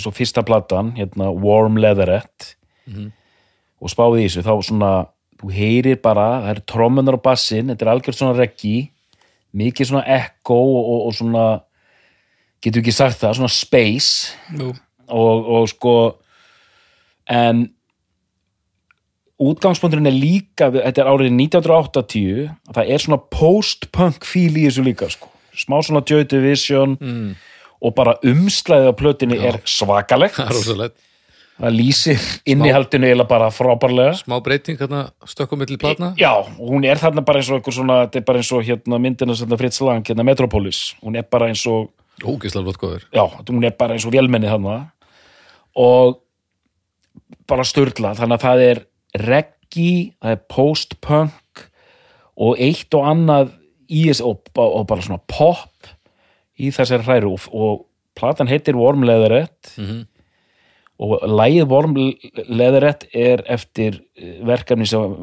svo 0.00 0.12
fyrsta 0.14 0.42
platan, 0.46 0.94
hérna 0.96 1.30
Warm 1.30 1.76
Leatherette. 1.78 2.54
Og 3.80 3.92
spáði 3.92 4.24
í 4.24 4.28
þessu, 4.28 4.44
þá 4.44 4.54
svona 4.66 4.92
þú 5.40 5.50
heyrir 5.56 6.00
bara, 6.04 6.42
það 6.44 6.50
eru 6.54 6.64
trommunar 6.68 7.16
á 7.16 7.24
bassin 7.24 7.70
þetta 7.72 7.86
er 7.86 7.92
algjörð 7.94 8.18
svona 8.18 8.36
reggi 8.36 8.90
mikið 9.56 9.88
svona 9.88 10.02
echo 10.04 10.56
og, 10.56 10.80
og, 10.80 11.00
og 11.08 11.14
svona 11.16 11.44
getur 12.60 12.82
ekki 12.82 12.94
sagt 12.94 13.22
það, 13.22 13.38
svona 13.38 13.52
space. 13.54 14.34
Og, 15.10 15.48
og 15.56 15.68
sko 15.72 15.94
en 17.30 17.64
útgangspunkturinn 19.40 20.10
er 20.10 20.16
líka 20.16 20.70
þetta 20.74 21.02
er 21.02 21.10
árið 21.10 21.34
1980 21.36 22.48
það 22.76 22.94
er 22.94 23.04
svona 23.04 23.20
post-punk 23.32 24.26
fíl 24.28 24.52
í 24.52 24.66
þessu 24.68 24.84
líka 24.86 25.10
sko. 25.12 25.30
smá 25.56 25.78
svona 25.84 26.04
Joy 26.06 26.26
Division 26.28 26.96
mm. 27.00 27.30
og 27.80 27.94
bara 27.96 28.18
umslæðið 28.26 28.90
á 28.92 28.94
plötinni 28.96 29.40
er 29.50 29.62
svakalegt 29.64 30.40
Það 31.60 31.68
það 31.68 31.76
lýsir 31.76 32.26
innihaldinu 32.48 33.08
eiginlega 33.08 33.28
bara 33.28 33.50
frábærlega 33.52 34.14
Smá 34.16 34.38
breyting 34.44 34.78
hérna 34.80 35.10
stökkum 35.28 35.60
milli 35.60 35.76
platna. 35.80 36.14
já, 36.16 36.32
hún 36.56 36.86
er 36.88 36.96
þarna 36.96 37.20
bara 37.20 37.42
eins 37.42 37.50
og 37.50 37.58
einhver 37.58 37.76
svona, 37.76 37.98
þetta 38.06 38.20
er 38.20 38.24
bara 38.30 38.40
eins 38.40 38.52
og 38.56 38.64
hérna 38.64 39.00
myndina 39.02 39.36
það 39.36 39.58
Fritz 39.60 39.80
Lang, 39.84 40.06
hérna 40.08 40.24
Metropolis 40.24 40.94
hún 41.04 41.18
er 41.20 41.26
bara 41.28 41.50
eins 41.52 41.66
og 41.68 41.90
Ógislega 42.24 42.64
flott 42.64 42.80
góður. 42.80 43.04
já, 43.12 43.24
hún 43.48 43.64
er 43.64 43.76
bara 43.76 43.96
eins 43.96 44.06
og 44.08 44.14
vélmenni 44.14 44.48
þarna 44.48 44.78
og 45.76 46.22
bara 47.50 47.66
störla, 47.66 48.14
þannig 48.16 48.38
að 48.38 48.46
það 48.46 48.64
er 48.70 48.82
reggi, 49.18 50.12
það 50.20 50.36
er 50.36 50.44
post-punk 50.50 51.64
og 52.40 52.60
eitt 52.62 52.94
og 52.96 53.08
annað 53.10 53.54
í 53.90 54.06
þessu 54.08 54.30
og, 54.30 54.50
og 54.56 54.86
bara 54.88 55.04
svona 55.04 55.22
pop 55.30 55.90
í 56.60 56.70
þessari 56.74 57.06
hræru. 57.06 57.34
Og, 57.34 57.46
og 57.50 57.84
platan 58.18 58.50
heitir 58.50 58.78
Warm 58.78 59.04
Leatherette. 59.06 59.76
Mhm. 59.80 60.06
og 61.00 61.22
lægið 61.24 61.70
Warm 61.70 61.94
Leatherette 61.96 63.08
er 63.16 63.40
eftir 63.48 64.02
eh, 64.20 64.42
verkefni 64.44 64.84
sem 64.84 65.14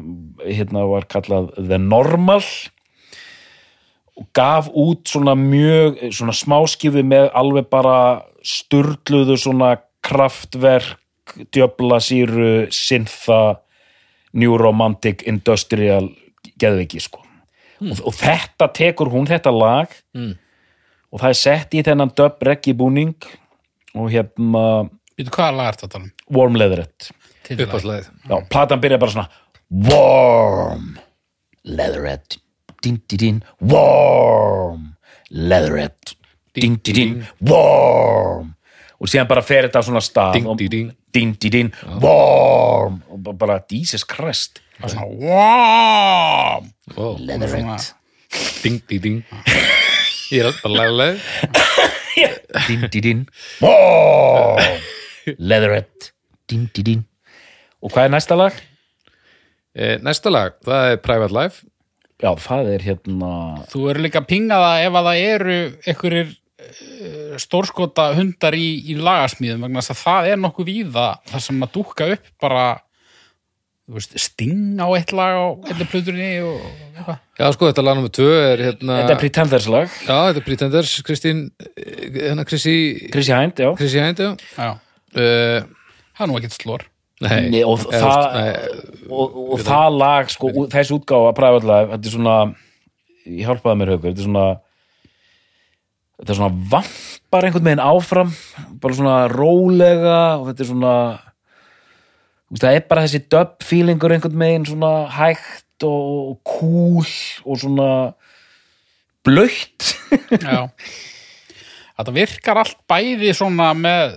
hérna 0.42 0.82
var 0.90 1.06
kallað 1.06 1.52
The 1.54 1.78
Normal. 1.78 2.42
Og 4.18 4.26
gaf 4.34 4.66
út 4.74 5.06
svona 5.06 5.36
mjög 5.38 6.00
svona 6.10 6.34
smáskifu 6.34 7.04
með 7.06 7.28
alveg 7.30 7.68
bara 7.70 8.24
sturluðu 8.42 9.36
svona 9.38 9.76
kraftverk, 10.02 10.98
djöfla 11.54 12.00
síru, 12.02 12.66
syntha 12.74 13.60
new 14.38 14.56
romantic 14.60 15.24
industrial 15.28 16.08
geðviki 16.60 17.00
sko 17.02 17.20
og, 17.82 17.98
og 18.08 18.14
þetta 18.18 18.70
tekur 18.74 19.10
hún 19.12 19.26
þetta 19.30 19.52
lag 19.54 19.92
Mm. 20.14 20.32
og 21.12 21.20
það 21.22 21.28
er 21.34 21.38
sett 21.40 21.74
í 21.78 21.82
þennan 21.86 22.10
dub 22.18 22.42
reggi 22.48 22.72
búning 22.74 23.14
og 23.94 24.08
hérna 24.12 24.64
Býtu 25.18 25.30
hvaða 25.34 25.54
lag 25.58 25.68
er 25.72 25.78
þetta 25.80 26.00
warm 26.30 26.54
leatherette. 26.58 27.08
Uppáðslegið. 27.48 28.08
Já, 28.28 28.36
platan 28.52 28.80
byrja 28.82 28.98
bara 29.02 29.10
svona 29.14 29.28
Warm 29.88 30.98
Leatherette 31.64 32.36
Din, 32.84 33.00
din, 33.08 33.18
din 33.18 33.38
Warm 33.72 34.84
Leatherette 35.30 36.14
Din, 36.54 36.76
din, 36.84 36.94
din 36.94 37.24
Warm 37.40 38.54
Og 38.98 39.06
síðan 39.10 39.28
bara 39.30 39.42
fer 39.46 39.68
þetta 39.68 39.78
á 39.78 39.84
svona 39.86 40.00
stað 40.02 40.32
Ding, 40.34 40.46
og- 40.50 40.58
ding, 40.58 40.70
ding. 40.72 40.88
Din, 41.14 41.32
din, 41.40 41.50
din 41.54 41.68
Warm 42.02 43.00
Og 43.10 43.20
ba- 43.24 43.32
bara 43.38 43.60
Jesus 43.70 44.04
Christ 44.04 44.60
er 44.82 44.88
svona 44.90 45.06
Wow! 45.08 46.66
Wow. 46.96 47.16
Leatherette 47.28 47.94
Ding, 48.62 48.80
ding, 48.88 49.00
ding. 49.02 49.18
Ég 50.34 50.44
er 50.44 50.52
bara 50.60 50.74
lega 50.74 50.92
leið. 50.98 51.20
Din, 52.66 52.82
din, 52.92 53.02
din 53.06 53.20
Warm 53.62 54.82
Leatherette 55.38 56.10
Din, 56.48 56.66
din, 56.74 56.84
din 56.90 57.02
Og 57.82 57.92
hvað 57.94 58.08
er 58.08 58.12
næsta 58.16 58.34
lag? 58.36 58.56
Eh, 59.78 59.98
næsta 60.02 60.30
lag, 60.32 60.56
það 60.66 60.88
er 60.90 60.96
Private 61.04 61.34
Life. 61.36 61.60
Já, 62.18 62.32
það 62.42 62.70
er 62.74 62.82
hérna 62.88 63.28
Þú 63.70 63.82
eru 63.92 64.02
líka 64.02 64.18
að 64.24 64.26
pinga 64.32 64.56
það 64.58 64.86
ef 64.88 64.96
að 64.98 65.06
það 65.08 65.20
eru 65.28 65.58
einhverjir 65.92 66.32
stórskota 67.42 68.10
hundar 68.16 68.56
í, 68.58 68.66
í 68.92 68.98
lagasmíðum 68.98 69.64
vegna 69.66 69.82
þess 69.84 69.94
að 69.94 70.02
það 70.02 70.28
er 70.32 70.42
nokkuð 70.42 70.68
víða 70.68 71.06
þar 71.30 71.44
sem 71.46 71.64
að 71.64 71.72
dúkka 71.78 72.08
upp 72.16 72.28
bara 72.42 72.66
þú 73.88 73.96
veist, 73.96 74.18
sting 74.20 74.80
á 74.84 74.88
eitt 74.98 75.14
lag 75.16 75.38
á 75.38 75.46
einnig 75.70 75.88
pluturinni 75.88 76.30
og 76.44 76.58
eitthvað. 76.92 77.22
Já, 77.40 77.46
sko, 77.56 77.70
þetta 77.70 77.84
lag 77.86 77.96
nummer 77.96 78.12
tvö 78.12 78.28
er 78.36 78.64
hérna... 78.66 78.98
Þetta 79.00 79.14
er 79.14 79.22
Pretenders 79.22 79.68
lag 79.72 79.88
Já, 79.94 80.16
þetta 80.28 80.42
er 80.42 80.46
Pretenders, 80.50 80.92
Kristín, 81.08 81.40
eh, 81.72 82.04
hérna 82.18 82.44
Krissi, 82.48 82.76
Chrissy 83.14 83.32
Hind, 83.32 83.64
já 83.64 83.70
Krissi 83.80 84.02
Hænd, 84.04 84.20
já. 84.20 84.36
Já, 84.58 84.76
Uh, 85.16 85.64
það 86.12 86.20
er 86.20 86.28
nú 86.28 86.34
ekkert 86.36 86.54
slór. 86.58 86.82
nei, 87.24 87.48
Nei, 87.48 87.60
og, 87.64 87.80
eða, 87.88 88.00
það, 88.02 88.26
veist, 88.36 89.06
og, 89.08 89.38
og 89.54 89.62
það 89.64 89.94
lag 90.02 90.28
sko, 90.34 90.50
þessi 90.68 90.94
útgáfa 90.98 91.30
Private 91.38 91.66
Life, 91.70 91.88
þetta 91.94 92.10
er 92.10 92.14
svona 92.14 92.34
ég 93.24 93.48
hjálpaði 93.48 93.80
mér 93.80 93.92
haukur, 93.94 94.10
þetta 94.10 94.20
er 94.20 94.28
svona 94.28 94.44
þetta 96.18 96.34
er 96.34 96.38
svona 96.40 96.68
vampar 96.72 97.46
einhvern 97.46 97.68
veginn 97.68 97.84
áfram 97.84 98.32
bara 98.82 98.98
svona 98.98 99.16
rólega 99.30 100.20
og 100.38 100.48
þetta 100.50 100.64
er 100.64 100.70
svona 100.72 100.94
þú 102.48 102.56
veist, 102.56 102.64
það 102.64 102.78
er 102.78 102.86
bara 102.90 103.04
þessi 103.06 103.22
dub 103.34 103.54
feelingur 103.68 104.14
einhvern 104.16 104.42
veginn 104.42 104.66
svona 104.68 104.92
hægt 105.14 105.86
og 105.86 106.40
cool 106.48 107.06
og 107.44 107.60
svona 107.62 107.90
blöytt 109.26 109.94
Já. 110.48 110.68
Þetta 111.98 112.14
virkar 112.14 112.60
allt 112.62 112.78
bæði 112.88 113.32
svona 113.34 113.72
með 113.74 114.14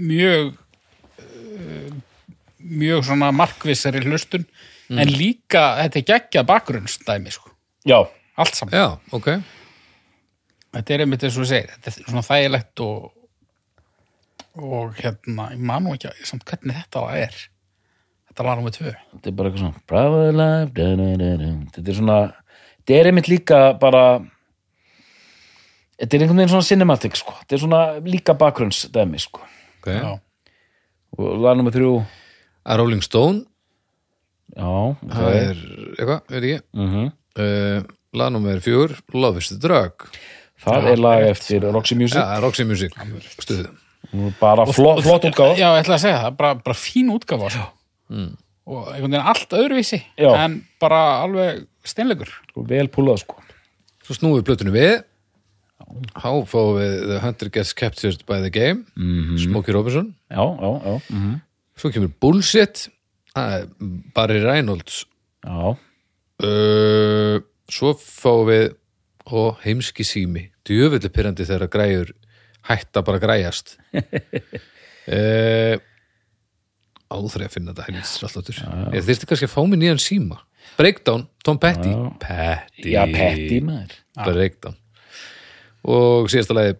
mjög 0.00 0.54
uh, 1.20 1.90
mjög 2.58 3.04
svona 3.04 3.28
markvissari 3.36 4.00
hlustun 4.04 4.46
en 4.92 5.10
líka 5.12 5.64
þetta 5.82 6.00
er 6.00 6.06
geggjað 6.10 6.48
bakgrunnsdæmi 6.48 7.32
sko. 7.32 7.52
já, 7.88 7.98
allt 8.36 8.56
saman. 8.56 8.74
Já, 8.74 9.16
ok. 9.16 9.28
Þetta 10.74 10.94
er 10.94 11.04
einmitt 11.04 11.22
eins 11.24 11.36
og 11.38 11.44
þú 11.44 11.48
segir, 11.50 11.70
þetta 11.74 11.90
er 11.92 12.08
svona 12.10 12.24
þægilegt 12.28 12.80
og 12.84 13.12
og 14.54 14.94
hérna, 15.00 15.48
ég 15.50 15.58
man 15.66 15.82
nú 15.82 15.94
ekki 15.96 16.06
að- 16.12 16.26
samt 16.28 16.44
hvernig 16.46 16.76
þetta 16.78 17.00
er. 17.18 17.34
Þetta 18.28 18.44
var 18.46 18.56
nummer 18.56 18.70
tvö. 18.70 18.92
þetta 19.14 19.26
er 19.26 19.32
bara 19.38 19.50
eitthvað 19.50 19.62
svona 19.64 19.86
private 19.86 20.32
life 20.38 20.72
da, 20.74 20.86
da, 20.98 21.08
da, 21.16 21.36
da. 21.38 21.50
þetta 21.74 21.88
er 21.90 21.94
svona 21.98 22.18
þetta 22.82 22.94
er 23.00 23.06
einmitt 23.10 23.28
líka 23.30 23.58
bara 23.78 24.02
þetta 25.98 26.14
er 26.16 26.24
einhvern 26.24 26.40
veginn 26.42 26.52
svona 26.54 26.68
cinematic 26.68 27.16
sko. 27.20 27.32
þetta 27.42 27.56
er 27.56 27.62
svona 27.62 27.80
líka 28.04 28.34
bakgrunnsdæmi 28.38 29.20
sko. 29.22 29.40
ok. 29.80 29.88
Já. 29.90 30.20
og 31.18 31.38
lag 31.44 31.56
nummer 31.56 31.70
þrjú 31.74 32.06
A 32.66 32.76
Rolling 32.80 33.02
Stone, 33.04 33.44
já, 34.56 34.96
það 35.04 35.34
er 35.36 35.58
eitthvað, 35.98 36.20
veit 36.30 36.44
ekki. 36.48 36.62
Mhm. 36.72 37.12
Uh, 37.36 37.82
lag 38.14 38.30
nummer 38.32 38.56
fjör, 38.62 38.94
Love 39.12 39.38
is 39.42 39.48
the 39.50 39.58
Drug. 39.58 40.06
Það 40.64 40.88
er 40.92 41.02
lag 41.04 41.26
eftir 41.30 41.66
Roxy 41.74 41.94
Music 41.98 42.18
Já, 42.20 42.40
Roxy 42.44 42.64
Music, 42.68 42.96
stuðið. 43.38 43.68
bara 44.40 44.66
flott, 44.70 45.02
flott 45.06 45.24
útgáfa 45.30 45.56
Já, 45.58 45.68
ég 45.74 45.84
ætla 45.84 45.98
að 45.98 46.04
segja 46.04 46.20
það, 46.24 46.36
bara, 46.40 46.54
bara 46.66 46.76
fín 46.78 47.12
útgáfa 47.14 47.50
sko. 47.54 47.70
og 48.64 48.86
einhvern 48.94 49.12
veginn 49.12 49.28
allt 49.32 49.56
öðruvísi 49.60 50.02
Já. 50.16 50.30
en 50.44 50.60
bara 50.80 51.00
alveg 51.24 51.64
steinlegur. 51.84 52.30
Sko, 52.50 52.62
vel 52.68 52.88
púlað 52.88 53.20
sko 53.24 53.40
Svo 54.04 54.12
snúum 54.18 54.34
við 54.36 54.44
plötunum 54.44 54.74
við. 54.76 54.98
Fáum 56.20 56.44
við 56.76 56.92
The 57.08 57.18
Hunter 57.22 57.48
Gets 57.52 57.72
Captured 57.76 58.20
by 58.28 58.40
the 58.42 58.50
Game, 58.52 58.84
Smokey 59.40 59.72
Robinson. 59.72 60.14
já, 60.30 60.44
já, 60.44 60.70
já, 60.84 61.00
mm 61.10 61.40
Svo 61.76 61.90
kemur 61.90 62.12
Bullshit, 62.20 62.88
Barry 64.14 64.38
Reynolds. 64.44 65.06
já. 65.44 65.76
Uh, 66.42 67.40
svo 67.70 67.94
fáum 67.98 68.46
við 68.50 68.74
og 69.30 69.56
heimski 69.64 70.04
sími 70.04 70.50
djöfulli 70.68 71.10
pyrrandi 71.12 71.46
þegar 71.48 71.72
græjur 71.72 72.14
hætta 72.70 73.02
bara 73.04 73.20
að 73.20 73.26
græjast. 73.28 73.76
Uh, 75.04 75.74
áþrið 77.12 77.42
að 77.44 77.50
finna 77.52 77.74
þetta 77.74 77.84
helvits 77.90 78.22
alltaf 78.24 78.46
ég 78.96 79.02
þyrfti 79.04 79.26
kannski 79.28 79.48
að 79.50 79.52
fá 79.52 79.58
mér 79.68 79.80
nýjan 79.82 80.00
síma. 80.00 80.38
Breakdown, 80.78 81.26
Tom 81.44 81.58
Petty. 81.60 81.90
Já. 81.92 82.06
Petty, 82.22 82.94
já, 82.94 83.02
Petty 83.12 83.58
maður. 83.66 83.98
Breakdown. 84.24 84.78
Og 85.84 86.32
síðasta 86.32 86.56
lagi 86.56 86.78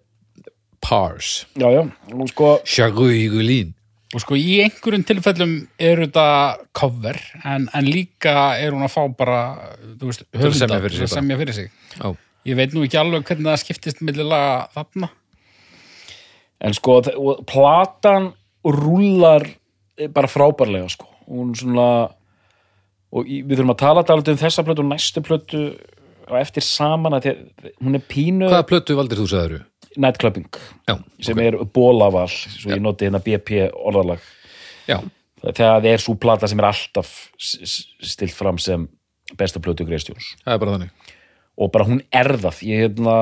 Pars. 0.81 1.35
Sko 2.33 2.51
Chagouigulín 2.65 3.75
Og 4.15 4.23
sko 4.23 4.37
í 4.39 4.61
einhverjum 4.63 5.03
tilfellum 5.09 5.55
er 5.83 6.05
þetta 6.05 6.25
cover 6.77 7.17
en, 7.43 7.65
en 7.75 7.87
líka 7.89 8.55
er 8.63 8.75
hún 8.77 8.85
að 8.87 8.93
fá 8.95 9.01
bara 9.19 9.41
þú 9.99 10.11
veist, 10.11 10.23
að 10.31 10.45
semja 10.55 10.79
höfunda 10.79 10.79
fyrir 10.85 11.01
sig 11.01 11.11
semja 11.11 11.39
fyrir 11.41 11.57
sig. 11.57 11.73
Já, 12.45 12.51
Ég 12.51 12.57
veit 12.59 12.75
nú 12.77 12.85
ekki 12.85 12.99
alveg 13.01 13.25
hvernig 13.25 13.49
það 13.49 13.61
skiptist 13.63 14.03
millilega 14.05 14.69
þarna. 14.75 15.09
en 16.61 16.73
sko, 16.77 17.01
og 17.17 17.45
platan 17.47 18.33
rúlar 18.65 19.47
bara 20.13 20.29
frábærlega 20.29 20.89
sko. 20.91 21.09
Hún 21.29 21.55
svona 21.57 22.11
og 23.15 23.27
við 23.29 23.57
þurfum 23.57 23.75
að 23.75 23.83
tala 23.83 24.03
dálítið 24.07 24.35
um 24.35 24.41
þessa 24.43 24.65
plötu 24.67 24.83
og 24.85 24.91
næstu 24.91 25.23
plötu 25.25 25.61
á 26.25 26.35
eftir 26.41 26.65
saman 26.65 27.17
að 27.19 27.31
hún 27.83 27.95
er 27.99 28.05
pínu 28.09 28.49
Hvaða 28.49 28.67
plötu 28.69 28.97
valdir 28.99 29.21
þú 29.21 29.29
sagður? 29.31 29.65
nightclubbing 29.97 30.49
Já, 30.89 30.97
sem 31.23 31.39
er 31.39 31.57
bólaval, 31.71 32.27
svo 32.29 32.73
ég 32.73 32.81
noti 32.83 33.07
hérna 33.07 33.21
BP 33.23 33.69
orðalag. 33.73 34.19
Já, 34.91 34.99
það 35.45 35.87
er 35.93 36.03
svo 36.03 36.17
plata 36.19 36.49
sem 36.51 36.59
er 36.59 36.67
alltaf 36.73 37.13
stilt 37.39 38.35
fram 38.35 38.59
sem 38.59 38.89
besta 39.39 39.63
plötu 39.63 39.87
Greistjóns 39.87 40.35
það 40.43 40.57
er 40.57 40.63
bara 40.65 40.75
þannig 40.75 41.14
og 41.55 41.71
bara 41.75 41.87
hún 41.89 42.03
er 42.15 42.35
það 42.43 42.63
ég, 42.67 42.85
hérna, 42.85 43.17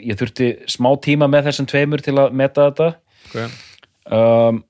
ég 0.00 0.18
þurfti 0.18 0.50
smá 0.70 0.90
tíma 1.02 1.28
með 1.30 1.50
þessum 1.50 1.68
tveimur 1.70 2.02
til 2.04 2.16
að 2.18 2.34
meta 2.36 2.70
þetta 2.70 2.88
okay. 3.28 3.48
um, 4.10 4.62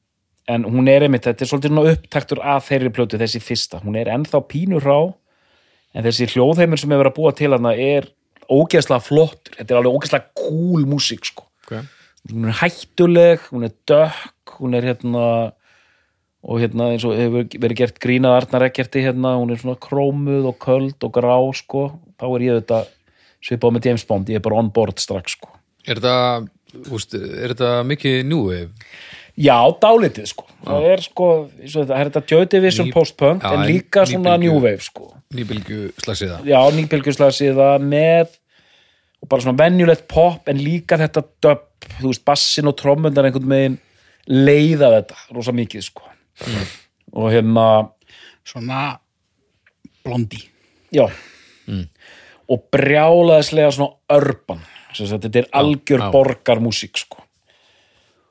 en 0.50 0.66
hún 0.66 0.90
er 0.90 1.06
einmitt, 1.06 1.26
þetta 1.28 1.46
er 1.46 1.50
svolítið 1.50 1.92
upptaktur 1.94 2.42
af 2.42 2.68
þeirri 2.68 2.92
plötu, 2.94 3.20
þessi 3.20 3.42
fyrsta 3.44 3.80
hún 3.84 3.98
er 4.00 4.10
ennþá 4.12 4.42
pínur 4.50 4.84
rá 4.84 4.98
en 5.94 6.06
þessi 6.06 6.28
hljóðheimur 6.34 6.80
sem 6.80 6.90
hefur 6.90 7.04
verið 7.04 7.12
að 7.12 7.20
búa 7.20 7.36
til 7.38 7.52
hana 7.54 7.74
er 7.74 8.10
ógeðslega 8.50 9.06
flottur 9.06 9.56
þetta 9.58 9.74
er 9.74 9.80
alveg 9.80 9.96
ógeðslega 9.96 10.42
cool 10.42 10.86
músík 10.90 11.24
sko. 11.28 11.46
Okay. 11.64 11.86
hún 12.32 12.50
er 12.50 12.58
hættuleg, 12.60 13.48
hún 13.54 13.66
er 13.68 13.74
dökk 13.88 14.56
hún 14.58 14.76
er 14.76 14.90
hérna 14.90 15.24
og 16.40 16.60
hérna 16.62 16.88
eins 16.94 17.04
og 17.04 17.16
hefur 17.18 17.44
verið 17.60 17.82
gert 17.82 18.00
grínað 18.00 18.38
Arnar 18.38 18.64
Ekkerti 18.70 19.02
hérna, 19.04 19.34
hún 19.36 19.52
er 19.52 19.60
svona 19.60 19.76
krómuð 19.80 20.48
og 20.48 20.56
köld 20.62 21.04
og 21.04 21.12
grá 21.12 21.36
sko. 21.56 21.90
Þá 22.20 22.26
er 22.30 22.44
ég 22.46 22.58
þetta 22.62 22.80
svipað 23.44 23.76
með 23.76 23.88
James 23.90 24.06
Bond, 24.08 24.32
ég 24.32 24.40
er 24.40 24.44
bara 24.44 24.60
on 24.60 24.70
board 24.72 25.00
strax 25.00 25.36
sko. 25.36 25.52
Er 25.84 26.00
þetta, 26.00 26.48
er 27.44 27.54
mikið 27.88 28.34
wave? 28.46 28.68
Já, 29.40 29.56
dálítið 29.80 30.28
sko. 30.32 30.46
Það 30.64 30.86
er 30.90 31.04
sko, 31.04 31.28
það 31.60 31.94
er 31.96 32.10
þetta 32.10 32.22
Ný- 32.88 32.92
post-punk 32.92 33.44
en 33.48 33.64
líka 33.68 34.04
svona 34.08 34.36
wave 34.40 34.80
sko. 34.84 35.14
Nýbylgju 35.30 35.92
slagsíða 36.02 36.40
Já, 36.48 36.58
nýbylgjuslega 36.74 37.36
síða 37.36 37.68
með 37.78 38.32
og 39.20 39.28
bara 39.28 39.44
svona 39.44 39.60
venjulegt 39.60 40.08
pop 40.08 40.48
en 40.48 40.58
líka 40.58 40.98
þetta 40.98 41.22
dub, 41.44 41.66
þú 42.00 42.10
veist, 42.10 42.24
bassin 42.24 42.66
og 42.66 42.76
trommundar 42.80 43.28
einhvern 43.28 43.52
veginn 43.52 43.78
leiða 44.26 44.90
þetta 44.96 45.20
rosa 45.36 45.54
mikið 45.54 45.84
sko 45.86 46.10
og 47.12 47.30
hérna, 47.32 47.66
svona 48.44 48.98
blondi. 50.04 50.48
já. 50.94 51.06
Og 52.50 52.64
brjálaðislega 52.74 53.70
svona 53.70 53.94
sagt, 54.94 55.22
þetta 55.24 55.38
er 55.38 55.50
algjör 55.54 56.00
já. 56.02 56.10
borgarmúsík 56.10 56.98
sko. 56.98 57.22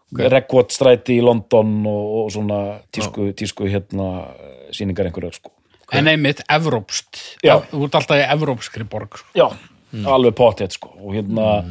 Okay. 0.10 0.28
Rekvot 0.34 0.74
stræti 0.74 1.19
í 1.19 1.24
London 1.24 1.86
og, 1.88 2.06
og 2.26 2.32
svona 2.34 2.60
tísku, 2.91 3.30
tísku 3.38 3.69
hérna 3.69 4.26
sýningar 4.74 5.06
einhverjar 5.06 5.38
sko. 5.38 5.54
En 5.93 6.08
einmitt 6.10 6.41
evrópst 6.50 7.38
Já. 7.45 7.60
þú 7.72 7.86
ert 7.88 7.95
alltaf 7.98 8.17
í 8.17 8.26
evrópskri 8.26 8.86
borg 8.89 9.17
sko. 9.22 9.30
Já, 9.38 9.48
alveg 10.06 10.36
potið 10.38 10.76
sko. 10.78 10.91
Og 11.02 11.13
hérna 11.17 11.63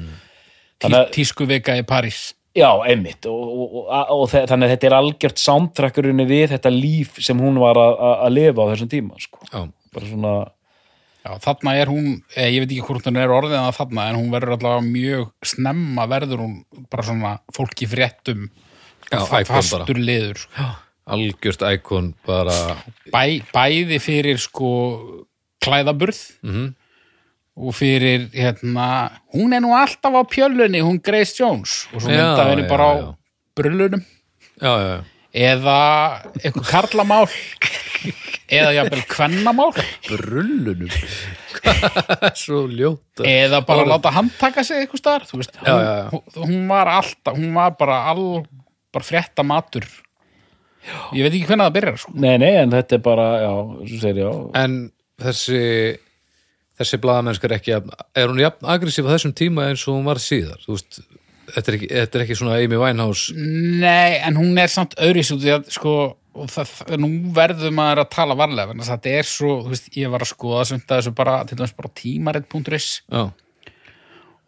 þannig 0.81 0.99
að- 0.99 1.13
tísku 1.15 1.47
vika 1.47 1.77
í 1.79 1.85
París 1.87 2.33
Já, 2.59 2.71
einmitt 2.91 3.27
og, 3.31 3.41
og, 3.49 3.75
og, 3.87 4.13
og 4.19 4.29
þannig 4.35 4.67
að 4.69 4.73
þetta 4.75 4.87
er 4.91 4.97
algjört 4.99 5.43
soundtrackurinn 5.43 6.25
við 6.29 6.47
þetta 6.57 6.73
líf 6.75 7.19
sem 7.25 7.39
hún 7.43 7.59
var 7.63 7.79
að, 7.79 8.29
lifa 8.35 8.65
á 8.67 8.71
þessum 8.75 8.91
tíma 8.93 9.19
sko. 9.23 9.45
Bara 9.95 10.07
svona, 10.11 10.33
Já, 11.29 11.33
þarna 11.45 11.73
er 11.77 11.91
hún, 11.91 12.07
eh, 12.39 12.47
ég 12.55 12.63
veit 12.63 12.71
ekki 12.73 12.85
hvort 12.87 13.07
hún 13.09 13.19
er 13.21 13.33
orðið 13.35 13.57
að 13.59 13.75
þarna, 13.77 14.05
en 14.09 14.17
hún 14.21 14.31
verður 14.33 14.55
allavega 14.55 14.85
mjög 14.87 15.25
snemma 15.45 16.07
verður 16.09 16.43
hún 16.45 16.55
bara 16.89 17.05
svona 17.05 17.33
fólki 17.53 17.89
fréttum 17.91 18.47
Já, 19.11 19.19
fastur 19.49 19.99
liður 19.99 20.39
sko. 20.45 20.69
algjört 21.09 21.65
íkon 21.73 22.13
bara 22.29 22.55
Bæ, 23.13 23.43
bæði 23.53 23.99
fyrir 24.01 24.39
sko 24.41 24.71
klæðaburð 25.65 26.21
Mhm. 26.43 26.75
Og 27.59 27.75
fyrir 27.75 28.29
hérna, 28.35 28.89
hún 29.35 29.55
er 29.57 29.63
nú 29.65 29.75
alltaf 29.75 30.15
á 30.15 30.23
pjölunni, 30.31 30.81
hún 30.85 31.01
Grace 31.03 31.35
Jones. 31.41 31.87
Og 31.93 32.03
svo 32.05 32.13
mynda 32.13 32.47
henni 32.47 32.65
já, 32.65 32.71
bara 32.71 32.85
á 32.87 32.95
já. 32.99 33.09
brullunum. 33.59 34.05
Já, 34.63 34.73
já, 34.79 34.89
já. 34.95 35.01
Eða 35.39 35.79
eitthvað 36.41 36.69
karlamál. 36.71 37.27
Eða 38.49 38.71
jafnvel 38.79 39.03
kvennamál. 39.11 39.75
Brullunum. 40.09 40.89
Svo 42.39 42.63
ljóta 42.71 43.27
eða 43.29 43.61
bara 43.67 43.85
láta 43.85 44.13
hann 44.15 44.31
taka 44.39 44.63
sig 44.65 44.85
eitthvað 44.85 45.03
staðar 45.03 45.27
þú 45.29 45.41
veist, 45.41 45.59
Já, 45.59 45.75
hún. 45.75 46.23
Hún, 46.23 46.45
hún 46.47 46.69
var 46.71 46.89
alltaf, 46.95 47.37
hún 47.37 47.51
var 47.59 47.75
bara 47.77 47.99
all 48.09 48.45
bara 48.95 49.05
frétta 49.05 49.45
matur. 49.45 49.85
Ég 51.13 51.27
veit 51.27 51.35
ekki 51.35 51.49
hvernig 51.51 51.67
það 51.67 51.75
byrjar 51.77 51.99
sko. 52.01 52.13
nei, 52.17 52.37
nei, 52.41 52.53
en 52.63 52.73
þetta 52.73 52.97
er 52.97 53.03
bara 53.05 53.27
já, 53.43 53.51
svo 53.91 53.99
segir 54.01 54.23
já, 54.23 54.31
En 54.63 54.77
þessi 55.21 55.63
þessi 56.79 57.01
blaðamennskar 57.03 57.57
ekki 57.59 57.75
jafn, 57.75 57.95
er 58.17 58.31
hún 58.31 58.43
jafn 58.43 58.69
aggressíf 58.75 59.09
á 59.09 59.15
þessum 59.15 59.35
tíma 59.39 59.69
eins 59.71 59.85
og 59.89 59.99
hún 59.99 60.07
var 60.09 60.21
síðar? 60.23 60.61
Þú 60.65 60.77
veist, 60.77 61.01
þetta 61.55 61.73
er 61.73 61.79
ekki, 61.79 61.91
þetta 61.95 62.19
er 62.19 62.25
ekki 62.25 62.39
svona 62.39 62.57
Amy 62.61 62.81
Winehouse 62.81 63.35
nei, 63.35 64.19
en 64.23 64.39
hún 64.39 64.59
er 64.61 64.73
samt 64.73 64.97
öðris 65.03 65.33
út 65.35 65.45
í 65.47 65.53
að 65.55 65.69
sko 65.75 65.95
og 66.39 66.51
það, 66.53 66.73
nú 67.03 67.11
verður 67.35 67.73
maður 67.75 68.05
að 68.05 68.11
tala 68.15 68.37
varlega 68.39 68.75
en 68.75 68.85
þetta 68.87 69.15
er 69.19 69.29
svo, 69.29 69.59
þú 69.65 69.73
veist, 69.73 69.89
ég 69.99 70.13
var 70.13 70.25
að 70.25 70.33
skoða 70.33 70.65
að 70.67 70.83
þessu 70.93 71.15
bara, 71.19 71.39
til 71.49 71.59
dæmis 71.59 71.77
bara 71.79 71.95
tímarit.is 71.99 72.91
Já, 73.09 73.25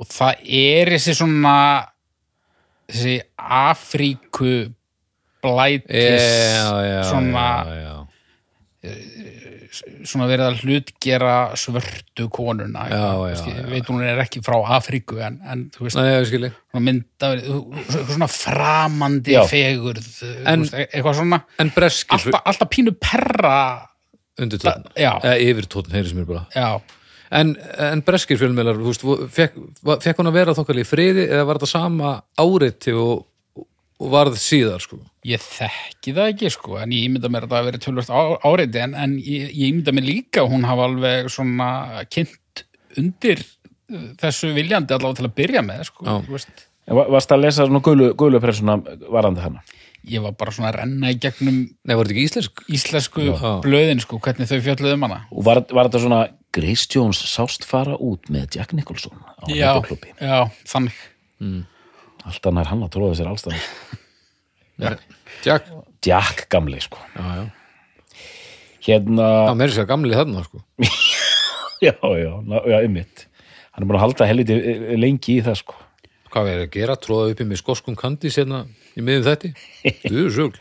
og 0.00 0.08
það 0.08 0.44
er 0.60 0.92
þessi 0.94 1.16
svona 1.18 1.54
þessi 2.90 3.16
Afríku 3.36 4.54
blætis 5.40 6.20
já, 6.20 6.68
já, 6.84 7.02
svona 7.08 7.48
já. 7.74 7.94
Svona 9.70 10.26
verið 10.26 10.46
að 10.48 10.60
hlutgera 10.64 11.34
svörtu 11.58 12.26
konuna 12.34 12.86
Já, 12.90 12.96
já, 12.98 13.10
Veist, 13.22 13.46
ég 13.52 13.68
veit 13.70 13.90
hún 13.92 14.02
er 14.02 14.18
ekki 14.24 14.42
frá 14.42 14.56
Afríku 14.76 15.20
en, 15.22 15.38
en 15.46 15.66
þú 15.74 15.86
veist, 15.86 15.98
Nei, 16.00 16.24
svona 16.26 16.82
mynda 16.88 17.30
eitthvað 17.36 18.10
svona 18.16 18.30
framandi 18.34 19.36
fegurð 19.50 20.08
En- 20.44 20.64
þú 20.66 20.74
veist, 20.74 20.78
eitthvað 20.90 21.20
svona. 21.20 21.42
alltaf, 22.18 22.42
alltaf 22.52 22.72
pínu 22.74 22.96
perra 22.98 23.58
undir 24.40 24.58
tótt 24.62 24.90
Já. 24.98 25.12
Eða 25.22 25.36
yfir 25.46 25.68
tótt, 25.70 25.92
heyri 25.94 26.08
sem 26.10 26.18
mér 26.18 26.26
bara. 26.32 26.46
Já, 26.56 26.80
En, 27.30 27.52
en 27.78 28.00
breskir 28.02 28.34
fjölmjölar, 28.40 28.74
fekk, 29.30 29.54
fekk 30.02 30.18
hún 30.18 30.26
að 30.32 30.34
vera 30.34 30.54
þokkali 30.56 30.82
í 30.82 30.86
friði 30.88 31.28
eða 31.28 31.44
var 31.46 31.60
þetta 31.60 31.68
sama 31.70 32.14
áriti 32.42 32.90
og, 32.90 33.20
og 34.00 34.10
varð 34.14 34.36
síðar, 34.40 34.80
sko? 34.80 34.98
ég 35.28 35.42
þekki 35.44 36.14
það 36.16 36.30
ekki 36.32 36.50
sko, 36.54 36.78
en 36.80 36.92
ég 36.96 37.04
ímynda 37.10 37.28
mér 37.32 37.44
að 37.44 37.50
það 37.52 37.58
hafi 37.60 37.68
verið 37.70 37.82
tölvöld 37.84 38.12
áreiti, 38.48 38.80
en, 38.86 38.94
en 38.96 39.16
ég, 39.20 39.50
ég 39.52 39.66
ímynda 39.74 39.92
mér 39.96 40.06
líka 40.08 40.40
að 40.44 40.52
hún 40.54 40.64
hafa 40.68 40.86
alveg 40.88 41.28
svona 41.34 41.68
kynnt 42.08 42.64
undir 43.00 43.42
uh, 43.44 44.06
þessu 44.22 44.54
viljandi 44.56 44.96
allavega 44.96 45.20
til 45.20 45.28
að 45.28 45.36
byrja 45.42 45.62
með 45.68 45.84
sko, 45.90 46.06
Já. 46.08 46.16
þú 46.26 46.36
veist 46.38 46.66
En 46.90 46.96
va- 46.96 47.06
varst 47.12 47.30
að 47.30 47.42
lesa 47.44 47.66
svona 47.68 47.82
gulu, 47.86 48.08
gulu 48.18 48.40
pressuna 48.42 48.78
varandi 49.12 49.44
hana 49.44 49.60
ég 50.10 50.22
var 50.24 50.32
bara 50.40 50.50
svona 50.56 50.70
að 50.72 50.78
renna 50.80 51.10
í 51.12 51.18
gegnum 51.20 51.58
Nei, 51.84 51.92
var 51.94 52.08
þetta 52.08 52.14
ekki 52.16 52.24
íslensk? 52.30 52.62
íslensku 52.72 53.26
Já. 53.28 53.50
blöðin 53.62 54.00
sko, 54.00 54.16
hvernig 54.24 54.48
þau 54.48 54.62
fjölluðu 54.64 54.96
um 54.96 55.04
hana 55.06 55.18
og 55.28 55.44
var, 55.46 55.60
var 55.68 55.90
þetta 55.90 56.00
svona 56.06 56.22
Grace 56.56 56.88
Jones 56.90 57.20
sást 57.30 57.68
fara 57.68 57.94
út 58.00 58.32
með 58.32 58.56
Jack 58.56 58.72
Nicholson 58.74 59.12
á 59.38 59.44
já, 59.52 59.68
Nettoklubbi 59.76 60.16
já, 60.16 60.40
þannig 60.72 60.96
alltaf 62.26 62.52
nær 62.56 62.68
hann 62.70 62.84
að 62.86 62.92
tróða 62.96 63.16
sér 63.18 63.30
allstað. 63.30 63.56
Jack? 65.44 65.66
Jack 66.04 66.46
gamli 66.52 66.80
sko 66.80 66.98
Já, 67.16 67.24
já. 67.36 67.44
hérna, 68.86 69.26
Já, 69.50 69.54
meiri 69.58 69.74
sér 69.76 69.86
gamli 69.88 70.16
þarna, 70.16 70.44
sko. 70.46 70.62
já, 71.86 71.94
já, 71.96 72.32
ná- 72.48 72.64
já, 72.68 72.78
ymmit 72.86 73.26
hann 73.70 73.84
er 73.84 73.88
búin 73.88 73.98
að 74.00 74.04
halda 74.06 74.26
helviti 74.28 74.56
eh, 74.56 74.96
lengi 75.00 75.38
í 75.38 75.44
það 75.46 75.60
sko 75.62 75.76
Hvað 76.30 76.46
verður 76.46 76.62
að 76.68 76.74
gera? 76.76 76.94
Tróða 77.02 77.30
uppi 77.32 77.44
með 77.50 77.58
skoskum 77.58 77.96
kandís 77.98 78.36
hérna 78.38 78.60
í 78.94 79.02
miðum 79.02 79.24
þetta? 79.26 79.48
Þú 80.04 80.12
eru 80.14 80.30
sögl. 80.38 80.60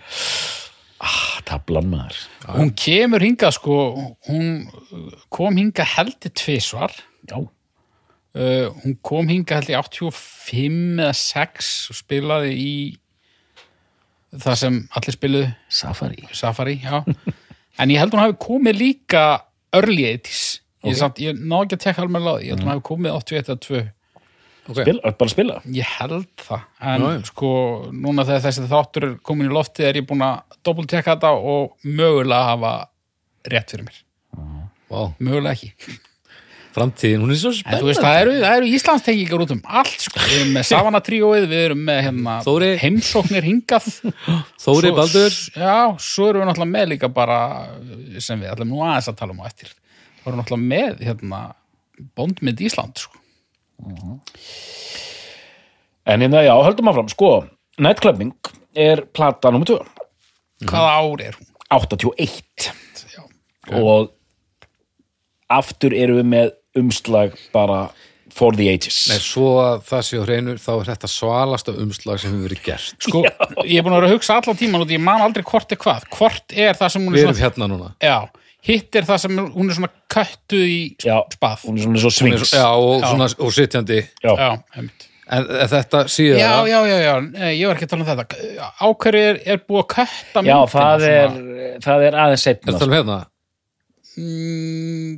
ah, 1.06 1.36
tablan 1.46 1.92
maður 1.92 2.18
hún 2.58 2.72
kemur 2.74 3.22
hingað 3.22 3.54
sko 3.60 3.76
hún 4.28 4.48
kom 5.32 5.60
hingað 5.62 5.92
heldur 5.96 6.34
tvisvar 6.42 6.96
já, 7.30 7.38
uh, 8.38 8.70
hún 8.84 8.98
kom 9.06 9.30
hingað 9.32 9.70
heldur 9.70 9.80
85 9.84 11.04
eða 11.04 11.14
6 11.18 11.70
og 11.94 12.00
spilaði 12.00 12.56
í 12.60 12.74
það 14.38 14.58
sem 14.62 14.80
allir 14.98 15.16
spiluðu. 15.18 15.52
Safari. 15.74 16.26
Safari, 16.38 16.76
en 17.80 17.94
ég 17.94 18.02
held 18.02 18.14
hún 18.14 18.22
hafi 18.24 18.38
komið 18.44 18.78
líka 18.78 19.24
early 19.76 20.06
80s 20.12 20.44
ég, 20.86 20.98
samt, 20.98 21.22
ég 21.24 21.38
ná 21.40 21.62
ekki 21.64 21.78
að 21.78 21.86
tekka 21.86 22.04
alveg 22.06 22.26
því, 22.26 22.36
ég 22.46 22.54
held 22.54 22.66
hún 22.66 22.74
hafi 22.74 22.86
komið 22.90 23.16
81 23.22 23.50
eða 23.54 23.64
2 23.70 23.88
Ok. 24.70 24.84
Spil, 24.84 25.00
bara 25.02 25.32
spila? 25.32 25.56
Ég 25.74 25.88
held 25.98 26.28
það, 26.46 26.66
en 26.92 27.02
Já, 27.02 27.08
já. 27.16 27.22
sko 27.32 27.48
núna 27.90 28.26
þegar 28.28 28.44
þessi 28.44 28.66
þáttur 28.70 29.06
er 29.08 29.16
komin 29.26 29.48
í 29.50 29.54
lofti 29.56 29.82
er 29.88 29.98
ég 29.98 30.06
búin 30.06 30.22
að 30.22 30.60
doppeltekka 30.62 31.16
þetta 31.16 31.32
og 31.34 31.88
mögulega 31.90 32.52
hafa 32.52 32.74
rétt 33.50 33.74
fyrir 33.74 33.88
mér. 33.88 33.98
Vá, 34.92 35.00
mögulega 35.18 35.56
ekki 35.56 35.98
framtíðin, 36.76 37.22
hún 37.24 37.34
er 37.34 37.40
svo 37.42 37.52
spennandi. 37.56 37.88
veist, 37.90 38.02
það 38.04 38.18
eru, 38.24 38.34
það 38.44 38.56
eru 38.60 38.70
Íslandstengingar 38.78 39.44
út 39.46 39.54
um 39.56 39.62
allt, 39.80 39.96
sko. 40.06 40.22
Við 40.24 40.36
erum 40.40 40.52
með 40.58 40.68
Savana 40.72 41.02
tríóið, 41.06 41.48
við 41.52 41.64
erum 41.70 41.82
með 41.90 42.02
hérna, 42.08 42.36
heimsóknir 42.84 43.48
hingað. 43.50 43.88
Þóri 44.66 44.92
Svo- 44.92 44.98
Baldur. 45.00 45.38
Já, 45.58 45.78
svo 46.10 46.30
erum 46.30 46.44
við 46.44 46.50
náttúrulega 46.52 46.74
með 46.76 46.90
líka 46.94 47.12
bara, 47.16 47.40
sem 48.22 48.40
við 48.44 48.52
ætlum 48.54 48.74
nú 48.76 48.84
aðeins 48.86 49.10
að 49.14 49.20
tala 49.24 49.36
um 49.36 49.42
á 49.42 49.50
eftir. 49.50 49.74
Við 50.20 50.30
erum 50.32 50.42
náttúrulega 50.44 50.72
með, 50.76 51.04
hérna, 51.10 51.42
bóndmynd 52.20 52.62
Ísland 52.70 53.02
sko. 53.02 53.18
En 56.10 56.22
hérna, 56.24 56.42
já, 56.46 56.54
höldum 56.66 56.90
áfram, 56.92 57.10
sko 57.12 57.32
Nightclubbing 57.80 58.34
er 58.76 59.06
plata 59.16 59.52
nummer 59.54 59.68
2 59.70 59.78
hvaða 60.68 60.96
ár 61.00 61.22
er 61.24 61.36
hún? 61.38 61.48
81 61.72 62.66
Já. 63.14 63.22
og 63.80 64.10
aftur 65.54 65.94
erum 65.96 66.18
við 66.20 66.28
með 66.34 66.50
umslag 66.78 67.36
bara 67.54 67.90
for 68.34 68.54
the 68.56 68.68
ages. 68.70 69.08
Nei, 69.10 69.18
svo 69.24 69.56
að 69.64 69.80
það 69.90 70.04
sé 70.06 70.20
á 70.22 70.24
hreinu 70.28 70.54
þá 70.62 70.70
er 70.76 70.90
þetta 70.92 71.10
svalasta 71.12 71.74
umslag 71.82 72.20
sem 72.22 72.34
hefur 72.36 72.46
verið 72.50 72.62
gert. 72.68 72.92
Sko, 73.08 73.24
ég 73.66 73.80
er 73.80 73.86
búin 73.86 73.96
að 73.96 74.02
vera 74.04 74.12
að 74.12 74.16
hugsa 74.18 74.38
allan 74.40 74.60
tíman 74.60 74.86
og 74.86 74.94
ég 74.94 75.02
man 75.04 75.24
aldrei 75.26 75.44
hvort 75.50 75.74
er 75.74 75.82
hvað. 75.82 76.06
Hvort 76.14 76.54
er 76.56 76.78
það 76.78 76.94
sem 76.96 77.08
hún 77.08 77.16
Við 77.18 77.24
er 77.24 77.28
erum 77.30 77.40
svona 77.40 77.48
hérna 77.50 77.70
núna. 77.74 77.92
Já, 78.06 78.18
hitt 78.70 79.00
er 79.02 79.08
það 79.10 79.22
sem 79.26 79.42
hún 79.58 79.70
er 79.74 79.80
svona 79.80 79.92
köttuð 80.14 80.66
í 80.70 80.80
Já, 81.06 81.16
spað. 81.36 81.64
hún 81.68 81.80
er 81.80 81.88
svona 81.88 82.04
svo 82.06 82.14
swings. 82.20 82.54
Já, 82.54 82.68
og, 82.70 82.98
Já. 83.02 83.08
Svona, 83.14 83.30
og 83.48 83.56
sitjandi. 83.58 84.02
Já. 84.24 84.34
já, 84.36 84.50
einmitt. 84.78 85.06
En 85.30 85.46
þetta 85.70 86.00
síðan 86.10 86.40
já, 86.42 86.54
já, 86.66 86.78
já, 86.90 86.96
já, 87.06 87.12
Nei, 87.22 87.52
ég 87.60 87.68
var 87.70 87.78
ekki 87.78 87.86
að 87.86 87.92
tala 87.92 88.02
um 88.02 88.08
þetta. 88.10 88.70
Ákverju 88.82 89.26
er, 89.28 89.42
er 89.46 89.60
búið 89.62 89.84
að 89.84 89.90
kötta 89.94 90.42
Já, 90.42 90.42
myndina 90.42 90.72
það 90.74 91.04
er, 91.06 91.28
svona? 91.36 91.68
það 91.86 92.06
er 92.08 92.18
aðeins 92.24 92.40
Er 92.40 92.46
setna 92.48 92.74
það 92.74 92.88
um 92.88 92.96
hérna? 92.98 93.18
mm, 94.18 95.12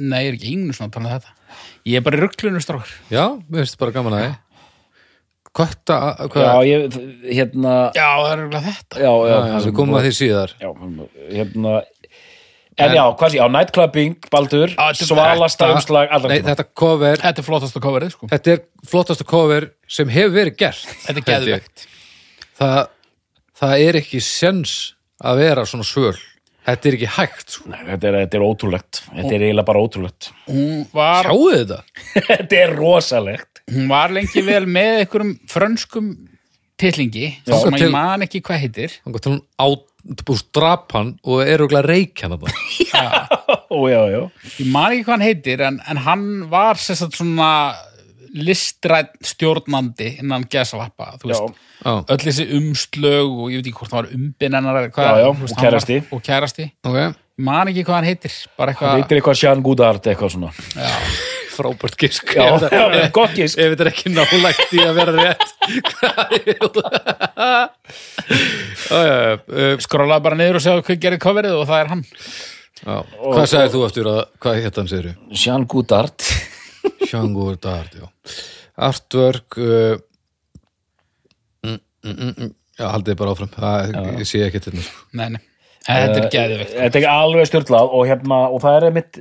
Nei, 0.00 0.22
ég 0.24 0.30
er 0.30 0.38
ekki 0.38 0.54
einu 0.54 0.72
svona 0.76 0.88
að 0.88 0.94
tala 0.96 1.08
um 1.08 1.12
þetta. 1.18 1.34
Ég 1.90 1.98
er 1.98 2.04
bara 2.06 2.20
rugglunum 2.22 2.62
strákur 2.64 2.92
Já, 3.12 3.24
mér 3.50 3.64
finnst 3.66 3.78
bara 3.80 3.94
gaman 3.94 4.16
að 4.16 4.24
þið 4.24 4.40
Kötta, 5.52 5.96
Já, 6.16 6.28
hvað? 6.32 6.60
ég, 6.64 6.94
hérna 7.28 7.72
Já, 7.92 8.06
það 8.08 8.30
er 8.30 8.38
rugglað 8.40 8.68
þetta. 8.70 9.00
Já, 9.02 9.10
já, 9.12 9.26
Já, 9.28 9.34
það 9.36 9.50
já, 9.52 9.66
við 9.66 9.74
komum 9.76 9.98
að 9.98 10.06
því 10.06 10.12
síðar. 10.16 10.54
Já, 10.62 10.70
hérna 11.36 11.74
En 12.80 12.94
já, 12.96 13.02
hvað 13.20 13.34
sé, 13.34 13.36
já, 13.36 13.44
Nightclubbing, 13.52 14.14
Baldur 14.32 14.72
Já, 14.72 15.04
Svalasta 15.04 15.68
umslag 15.74 16.14
Nei, 16.24 16.38
þetta 16.40 16.64
cover 16.72 17.20
Þetta 17.20 17.42
er 17.42 17.46
flottasta 17.50 17.82
coverið, 17.84 18.14
sko. 18.16 18.28
Þetta 18.32 18.54
er 18.54 18.62
flottasta 18.88 19.26
cover 19.28 19.68
sem 19.84 20.08
hefur 20.08 20.32
verið 20.38 20.56
gert 20.64 20.86
Þetta 21.04 21.20
er 21.20 21.26
geðvegt 21.28 21.84
það, 22.62 22.80
það 23.60 23.84
er 23.90 23.98
ekki 24.00 24.20
sens 24.24 24.74
að 25.22 25.42
vera 25.44 25.66
svona 25.68 25.86
svöl 25.86 26.16
Þetta 26.62 26.88
er 26.88 26.96
ekki 26.98 27.08
hægt 27.16 27.54
sko. 27.56 27.70
Nei, 27.72 27.80
þetta, 27.88 28.08
er, 28.08 28.16
þetta 28.22 28.38
er 28.38 28.44
ótrúlegt 28.46 29.00
Þetta 29.08 29.32
er 29.34 29.44
eiginlega 29.48 29.68
bara 29.72 29.82
ótrúlegt 29.82 30.28
Hún 30.46 30.84
var, 30.94 31.26
Sjáu 31.26 31.48
þetta? 31.56 31.78
Þetta 32.28 32.60
er 32.64 32.76
rosalegt 32.78 33.48
hún 33.72 33.86
var 33.90 34.10
lengi 34.14 34.42
vel 34.44 34.64
með 34.66 34.96
einhverjum 35.04 35.32
frönskum 35.50 36.12
titlingi 36.82 37.28
Já. 37.46 37.54
sem 37.54 37.74
að 37.74 37.78
Til- 37.78 37.86
ég 37.86 37.94
man 37.94 38.24
ekki 38.26 38.40
hvað 38.44 38.62
heitir 38.64 38.96
Þannig 39.04 39.22
til 39.24 39.32
hún 39.36 39.42
á 39.58 39.66
búst 40.26 40.48
drap 40.54 40.90
hann 40.96 41.12
og 41.22 41.44
er 41.46 41.62
auðvitað 41.62 41.86
reik 41.86 42.22
hann. 42.24 42.32
Já. 42.90 43.04
Ó, 43.70 43.86
já, 43.86 44.00
já 44.10 44.20
ég 44.58 44.70
man 44.74 44.90
ekki 44.96 45.04
hvað 45.06 45.12
hann 45.14 45.26
heitir 45.28 45.62
en, 45.68 45.78
en 45.86 46.00
hann 46.06 46.24
var 46.50 46.80
sagt 46.82 47.14
svona 47.14 47.50
listrætt 48.32 49.16
stjórnandi 49.26 50.18
innan 50.22 50.46
gesalappa 50.50 51.16
þú 51.22 51.32
öll 51.84 52.22
þessi 52.22 52.46
umslög 52.58 53.28
og 53.28 53.50
ég 53.52 53.60
veit 53.60 53.68
ekki 53.68 53.78
hvort 53.80 53.92
það 53.92 54.00
var 54.00 54.14
umbin 54.16 54.56
hennar 54.58 54.80
eða 54.80 54.94
hvað, 54.94 55.04
Já, 55.08 55.12
já, 55.20 55.28
þú 55.32 55.42
veist, 55.42 55.52
og 55.52 55.58
hann 55.58 55.66
kærasti. 55.66 55.96
og 56.10 56.24
kærasti, 56.28 56.68
ok. 56.88 56.96
Ég 57.02 57.20
man 57.42 57.70
ekki 57.70 57.84
hvað 57.86 57.96
hann 57.98 58.08
heitir 58.10 58.32
eitthvað 58.32 58.96
heitir 58.98 59.18
eitthvað 59.18 59.38
Sján 59.40 59.62
Gúdart 59.64 60.08
eitthvað 60.10 60.34
svona. 60.36 60.50
Frábært 61.52 61.96
já, 62.00 63.08
gott 63.12 63.34
gisk. 63.36 63.58
Ef 63.60 63.74
þetta 63.74 63.84
er 63.84 63.90
ekki 63.90 64.12
nálægt 64.14 64.72
í 64.72 64.80
að 64.80 64.94
vera 64.96 65.12
rétt. 65.18 65.46
Skrólaði 69.84 70.24
bara 70.24 70.38
niður 70.38 70.56
og 70.60 70.64
segja 70.64 70.84
hvað 70.86 71.02
gerir 71.04 71.20
coverið 71.22 71.58
og 71.58 71.66
það 71.68 71.82
er 71.82 71.92
hann. 71.92 72.04
Já. 72.82 72.96
Hvað 73.20 73.46
sagðir 73.52 73.74
þú 73.74 73.82
eftir 73.86 74.08
að 74.10 74.22
Hvað 74.42 74.56
hétt 74.64 74.78
hann 74.80 74.88
segir 74.90 75.12
Sján 75.38 75.66
Gúdart 75.70 76.31
Sjangur 77.12 77.60
Dart, 77.62 77.94
já 77.94 78.08
Artwork 78.88 79.60
uh, 79.60 79.94
mm, 81.62 81.78
mm, 81.78 82.16
mm, 82.16 82.34
mm, 82.34 82.52
Já, 82.80 82.86
haldið 82.88 83.18
bara 83.20 83.36
áfram 83.36 83.52
það, 83.52 83.96
Ég 84.18 84.28
sé 84.28 84.42
ekki 84.46 84.62
til 84.64 84.78
sko. 84.80 85.08
nei, 85.12 85.28
nei. 85.36 85.42
En 85.90 86.04
þetta 86.06 86.18
er 86.22 86.28
geðvegt 86.32 86.76
Þetta 86.78 87.00
er 87.02 87.08
alveg 87.12 87.48
stjórnlað 87.50 87.96
og 87.98 88.04
hérna, 88.08 88.42
og 88.48 88.62
það 88.62 88.76
er 88.78 88.94
mitt 88.96 89.18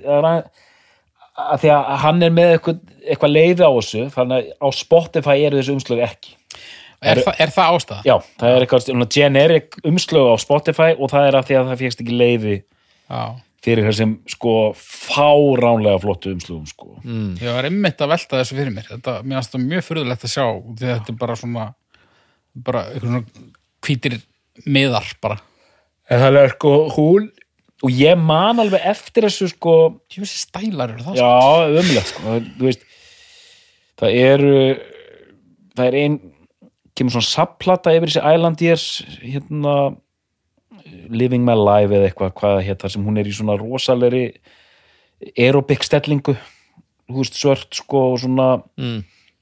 að 1.41 1.63
því 1.63 1.71
að 1.73 1.89
hann 2.03 2.25
er 2.25 2.33
með 2.35 2.53
eitthvað, 2.55 2.81
eitthvað 3.05 3.33
leiði 3.33 3.65
á 3.65 3.71
þessu 3.77 4.05
þannig 4.13 4.37
að 4.37 4.51
á 4.61 4.67
Spotify 4.77 5.35
eru 5.45 5.59
þessu 5.61 5.75
umslög 5.77 6.03
ekki 6.05 6.35
er, 7.01 7.21
þa 7.23 7.33
er 7.41 7.53
það 7.55 7.77
ástæða? 7.77 8.01
Já, 8.05 8.15
það 8.41 8.55
er 8.55 8.65
eitthvað 8.65 8.83
svona 8.85 9.07
generic 9.15 9.79
umslög 9.87 10.27
á 10.29 10.35
Spotify 10.43 10.91
og 10.97 11.11
það 11.13 11.29
er 11.29 11.39
af 11.39 11.47
því 11.47 11.57
að 11.59 11.71
það 11.71 11.81
fégst 11.85 12.03
ekki 12.03 12.19
leiði 12.19 12.57
Já. 12.59 13.23
Fyrir 13.61 13.85
þessum 13.85 14.15
sko 14.29 14.55
fáránlega 14.77 16.01
flottu 16.01 16.33
umslögum 16.33 16.65
sko. 16.69 16.95
Ég 17.05 17.45
var 17.53 17.67
einmitt 17.69 18.01
að 18.01 18.15
velta 18.15 18.39
þessu 18.39 18.57
fyrir 18.57 18.73
mér. 18.73 18.87
Þetta, 18.89 19.19
mér 19.21 19.39
finnst 19.39 19.53
það 19.55 19.67
mjög 19.67 19.85
furðulegt 19.87 20.25
að 20.25 20.33
sjá 20.33 20.45
því 20.47 20.87
að 20.87 20.95
þetta 20.95 21.13
er 21.13 21.19
bara 21.21 21.37
svona 21.37 21.67
bara 22.67 22.83
eitthvað 22.89 23.07
svona 23.11 23.45
hvítir 23.85 24.17
miðar 24.65 25.13
bara. 25.21 25.37
En 26.11 26.23
það 26.23 26.41
er 26.41 26.53
sko 26.55 26.73
hún 26.97 27.29
og 27.81 27.97
ég 27.97 28.19
man 28.19 28.61
alveg 28.61 28.83
eftir 28.91 29.25
þessu 29.25 29.49
sko 29.53 29.75
ég 30.13 30.23
veist 30.25 30.41
stælar 30.43 30.93
eru 30.95 31.05
það 31.05 31.21
Já, 31.21 31.31
ömulegt 31.81 32.11
sko. 32.11 32.35
Þú 32.57 32.67
veist, 32.67 32.85
það 34.01 34.19
eru 34.25 34.55
það 35.77 35.87
er 35.87 35.99
ein 36.01 36.19
kemur 36.97 37.15
svona 37.15 37.29
sapplata 37.29 37.93
yfir 37.95 38.11
þessi 38.11 38.23
Island 38.35 38.65
Years 38.65 38.87
hérna 39.21 39.75
Living 41.09 41.45
My 41.47 41.55
Life 41.57 41.95
eða 41.95 42.09
eitthvað 42.09 42.33
hvað 42.39 42.55
það 42.57 42.65
hétt 42.67 42.83
þar 42.83 42.93
sem 42.95 43.05
hún 43.07 43.21
er 43.21 43.29
í 43.29 43.35
svona 43.35 43.57
rosalegri 43.59 44.25
aerobic 45.37 45.85
stellingu. 45.85 46.35
Þú 47.11 47.17
veist 47.19 47.37
svört 47.39 47.75
sko 47.75 48.05
og 48.13 48.19
svona 48.23 48.49
mm. 48.79 48.99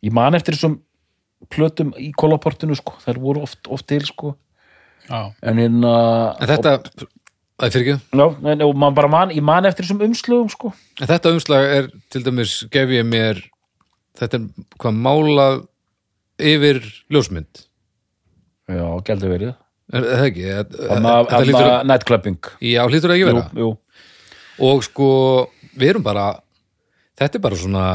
ég 0.07 0.15
man 0.15 0.37
eftir 0.37 0.57
þessum 0.57 0.79
plötum 1.49 1.93
í 1.99 2.09
kólaportinu 2.17 2.75
sko, 2.77 2.97
þær 3.05 3.21
voru 3.21 3.45
oft, 3.45 3.61
oft 3.71 3.87
til 3.89 4.03
sko. 4.07 4.35
Já. 5.09 5.31
en 5.41 5.57
hérna 5.57 5.93
En 6.37 6.49
þetta 6.51 6.75
Það 7.59 7.67
er 7.67 7.73
fyrir 7.73 7.87
ekki? 7.91 8.19
Já, 8.19 8.51
en, 8.53 8.61
og 8.63 8.77
man 8.79 8.93
bara 8.95 9.09
man, 9.11 9.31
ég 9.35 9.43
man 9.43 9.65
eftir 9.67 9.83
þessum 9.83 10.03
umslugum 10.05 10.51
sko. 10.51 10.69
En 11.01 11.09
þetta 11.09 11.33
umslag 11.35 11.65
er 11.75 11.89
til 12.07 12.21
dæmis 12.23 12.53
gef 12.71 12.93
ég 12.95 13.03
mér 13.03 13.41
þetta 14.19 14.39
er 14.39 14.67
hvað 14.79 15.01
málað 15.07 15.57
yfir 16.39 16.79
ljósmynd? 17.11 17.65
Já, 18.69 18.85
gældi 19.03 19.31
verið 19.33 19.51
er 19.93 20.03
er 20.03 20.17
það 20.19 20.25
ekki? 20.29 20.43
Þetta- 20.49 20.87
Þannig 20.89 21.11
að- 21.13 21.29
Þetta 21.29 21.83
nightclubbing. 21.91 22.39
Já, 22.61 22.81
hlýtur 22.87 23.09
það 23.09 23.15
ekki 23.17 23.25
Jú, 23.25 23.33
vera. 23.33 23.49
Jú 23.63 23.69
og 24.59 24.83
sko, 24.83 25.05
við 25.79 25.89
erum 25.93 26.03
bara 26.03 26.25
þetta 27.19 27.35
er 27.39 27.43
bara 27.45 27.55
svona 27.55 27.85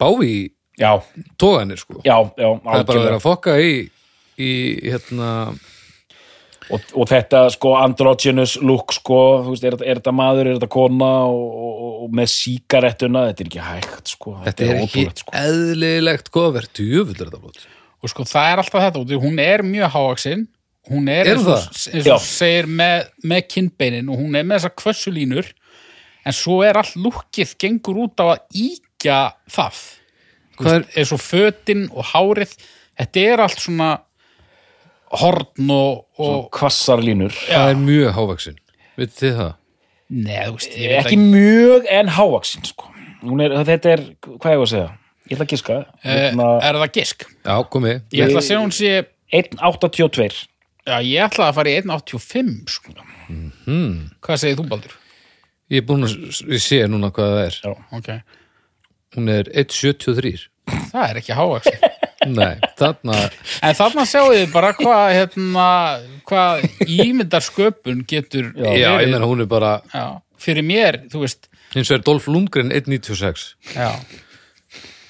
bávi 0.00 0.50
Já, 0.80 0.94
tóganir 1.36 1.76
sko. 1.76 2.00
Já, 2.04 2.16
já, 2.40 2.48
það 2.64 2.78
er 2.78 2.84
bara 2.88 3.00
að 3.00 3.04
vera 3.04 3.18
að 3.18 3.26
fokka 3.26 3.56
í 3.60 3.90
í 4.40 4.50
hérna 4.88 5.28
og, 6.70 6.80
og 6.96 7.08
þetta 7.10 7.42
sko 7.52 7.74
androgynous 7.76 8.54
look 8.64 8.94
sko, 8.96 9.18
þú 9.44 9.52
veist, 9.52 9.64
er, 9.68 9.76
þetta- 9.76 9.88
er 9.90 10.00
þetta 10.00 10.14
maður, 10.16 10.46
er 10.48 10.56
þetta 10.56 10.70
kona 10.72 11.10
og, 11.28 11.42
og, 11.66 11.90
og 12.06 12.14
með 12.16 12.30
sígarettuna, 12.32 13.26
þetta 13.28 13.44
er 13.44 13.50
ekki 13.50 13.66
hægt 13.66 14.14
sko, 14.14 14.36
þetta 14.46 14.64
er 14.64 14.80
ekki 14.80 14.86
ótrúlegt 15.04 15.22
sko. 15.24 15.34
eðlilegt 15.42 16.30
kofver, 16.32 16.68
djöfull 16.80 17.18
er 17.20 17.26
þetta 17.28 17.42
blótt 17.44 17.66
og 18.00 18.08
sko 18.14 18.24
það 18.24 18.48
er 18.54 18.62
alltaf 18.64 18.86
þetta 18.88 19.20
hún 19.26 19.38
er 19.44 19.66
mjög 19.66 19.92
hávaxin 19.98 20.46
hún 20.88 21.08
er 21.12 21.26
Er 21.28 21.36
eins 21.36 21.46
og, 21.46 21.56
það? 21.58 21.94
eins 21.94 22.10
og 22.14 22.20
segir 22.24 22.66
með, 22.66 23.08
með 23.24 23.42
kinnbeinin 23.52 24.08
og 24.08 24.20
hún 24.22 24.36
er 24.38 24.46
með 24.48 24.60
þessar 24.62 24.76
kvössulínur 24.80 25.50
en 26.26 26.36
svo 26.36 26.60
er 26.64 26.78
allt 26.80 26.96
lukkið 26.96 27.54
gengur 27.60 28.00
út 28.06 28.20
á 28.22 28.26
að 28.36 28.60
íkja 28.66 29.18
það. 29.50 29.80
Er- 30.60 30.86
eins 30.96 31.12
og 31.16 31.20
fötin 31.24 31.86
og 31.92 32.04
hárið. 32.12 32.52
Þetta 33.00 33.20
er 33.32 33.40
allt 33.46 33.60
svona 33.62 33.90
horn 35.20 35.70
og, 35.74 36.04
og 36.20 36.50
kvassar 36.54 37.00
línur. 37.02 37.32
Það 37.48 37.70
er 37.72 37.78
mjög 37.80 38.12
hávaksin, 38.18 38.58
vitið 39.00 39.16
þið 39.24 39.38
það? 39.40 39.54
neð, 40.10 40.44
þú 40.44 40.54
veist, 40.56 40.72
ég 40.74 40.90
veit 40.90 40.98
ekki 41.06 41.16
mjög 41.22 41.88
en 41.96 42.08
hávaksin 42.16 42.64
sko. 42.66 42.88
Hún 43.22 43.42
er, 43.44 43.52
þetta 43.68 43.92
er, 43.94 44.02
hvað 44.26 44.54
ég 44.54 44.60
var 44.62 44.66
að 44.66 44.72
segja? 44.74 44.88
Ég 45.30 45.36
ætla 45.36 45.44
að 45.46 45.52
giska. 45.54 45.74
Eh, 46.02 46.14
hérna, 46.14 46.46
er 46.66 46.78
það 46.80 46.92
gisk? 46.96 47.26
Já, 47.46 47.54
komið 47.70 47.96
Ég 48.16 48.24
ætla 48.26 48.40
að 48.40 48.46
segja 48.48 48.62
hún 48.64 48.72
sé 48.74 48.92
1.82 49.40 50.40
já, 50.90 50.96
ég 51.06 51.24
ætla 51.28 51.48
að 51.50 51.56
fara 51.60 51.72
í 51.72 51.78
1.85 51.82 52.74
sko. 52.74 52.96
hmm. 53.28 53.94
hvað 54.24 54.42
segir 54.42 54.58
þú 54.60 54.68
Baldur? 54.70 54.96
ég 55.70 55.82
er 55.82 55.86
búin 55.86 56.06
að, 56.06 56.16
sé 56.62 56.82
núna 56.90 57.12
hvað 57.14 57.34
það 57.34 57.42
er 57.44 57.58
Já. 57.62 57.74
ok, 57.98 58.10
hún 59.16 59.32
er 59.32 59.50
1.73 59.62 60.46
það 60.90 61.04
er 61.06 61.20
ekki 61.22 61.36
hávaxin 61.38 61.86
nei, 62.38 62.58
þarna 62.78 63.20
En 63.64 63.76
þarna 63.78 64.06
sjáu 64.08 64.32
þið 64.34 64.50
bara 64.52 64.72
hvað 64.76 65.04
hérna, 65.16 65.68
hvað 66.28 66.66
ímyndar 66.90 67.44
sköpun 67.46 68.02
getur 68.08 68.50
já, 68.52 68.74
ég 68.76 68.98
verið 68.98 69.14
meina 69.14 69.30
hún 69.30 69.44
er 69.46 69.50
bara 69.50 69.76
já, 69.94 70.04
fyrir 70.40 70.66
mér, 70.66 71.00
þú 71.12 71.24
veist 71.24 71.48
hins 71.76 71.90
vegar 71.92 72.04
Dolph 72.10 72.28
Lundgren 72.28 72.74
1.96 72.74 73.46
já, 73.76 73.90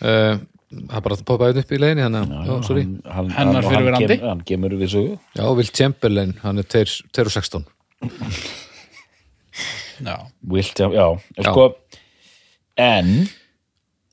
uh, 0.05 0.37
það 0.71 0.97
er 0.97 1.05
bara 1.07 1.17
að 1.19 1.27
poppa 1.27 1.51
einn 1.51 1.61
upp 1.63 1.75
í 1.75 1.81
leiðinni 1.81 2.05
hann, 2.07 2.19
já, 2.47 2.55
sorry. 2.67 2.85
hann, 2.87 3.05
hann, 3.11 3.31
Hennar 3.35 3.67
hann, 3.67 3.91
hann, 3.97 4.25
hann 4.29 4.43
kemur 4.47 4.77
við 4.79 4.93
sögu. 4.95 5.19
Já, 5.35 5.45
Will 5.49 5.73
Chamberlain, 5.75 6.37
hann 6.45 6.63
er 6.63 6.69
2.16 6.71 7.67
já, 10.01 10.17
Wilt, 10.49 10.79
já, 10.79 10.89
já. 10.95 11.07
Já. 11.37 11.51
Sko, 11.51 11.67
en 12.81 13.29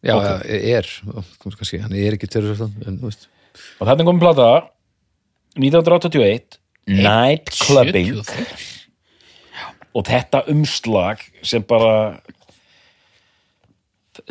Já, 0.05 0.14
já, 0.14 0.41
er, 0.45 0.88
kannski, 1.41 1.80
hann 1.82 1.95
er 1.97 2.16
ekki 2.16 2.30
terrorist 2.30 2.62
en, 2.86 2.99
þú 3.01 3.10
veist. 3.10 3.26
Og 3.82 3.88
þetta 3.89 4.03
er 4.03 4.08
komin 4.08 4.22
plata 4.22 4.49
1981 5.58 6.60
Night 6.88 7.49
Clubbing 7.66 8.14
73. 8.22 8.68
og 9.97 10.05
þetta 10.08 10.43
umslag 10.53 11.24
sem 11.41 11.66
bara 11.68 12.20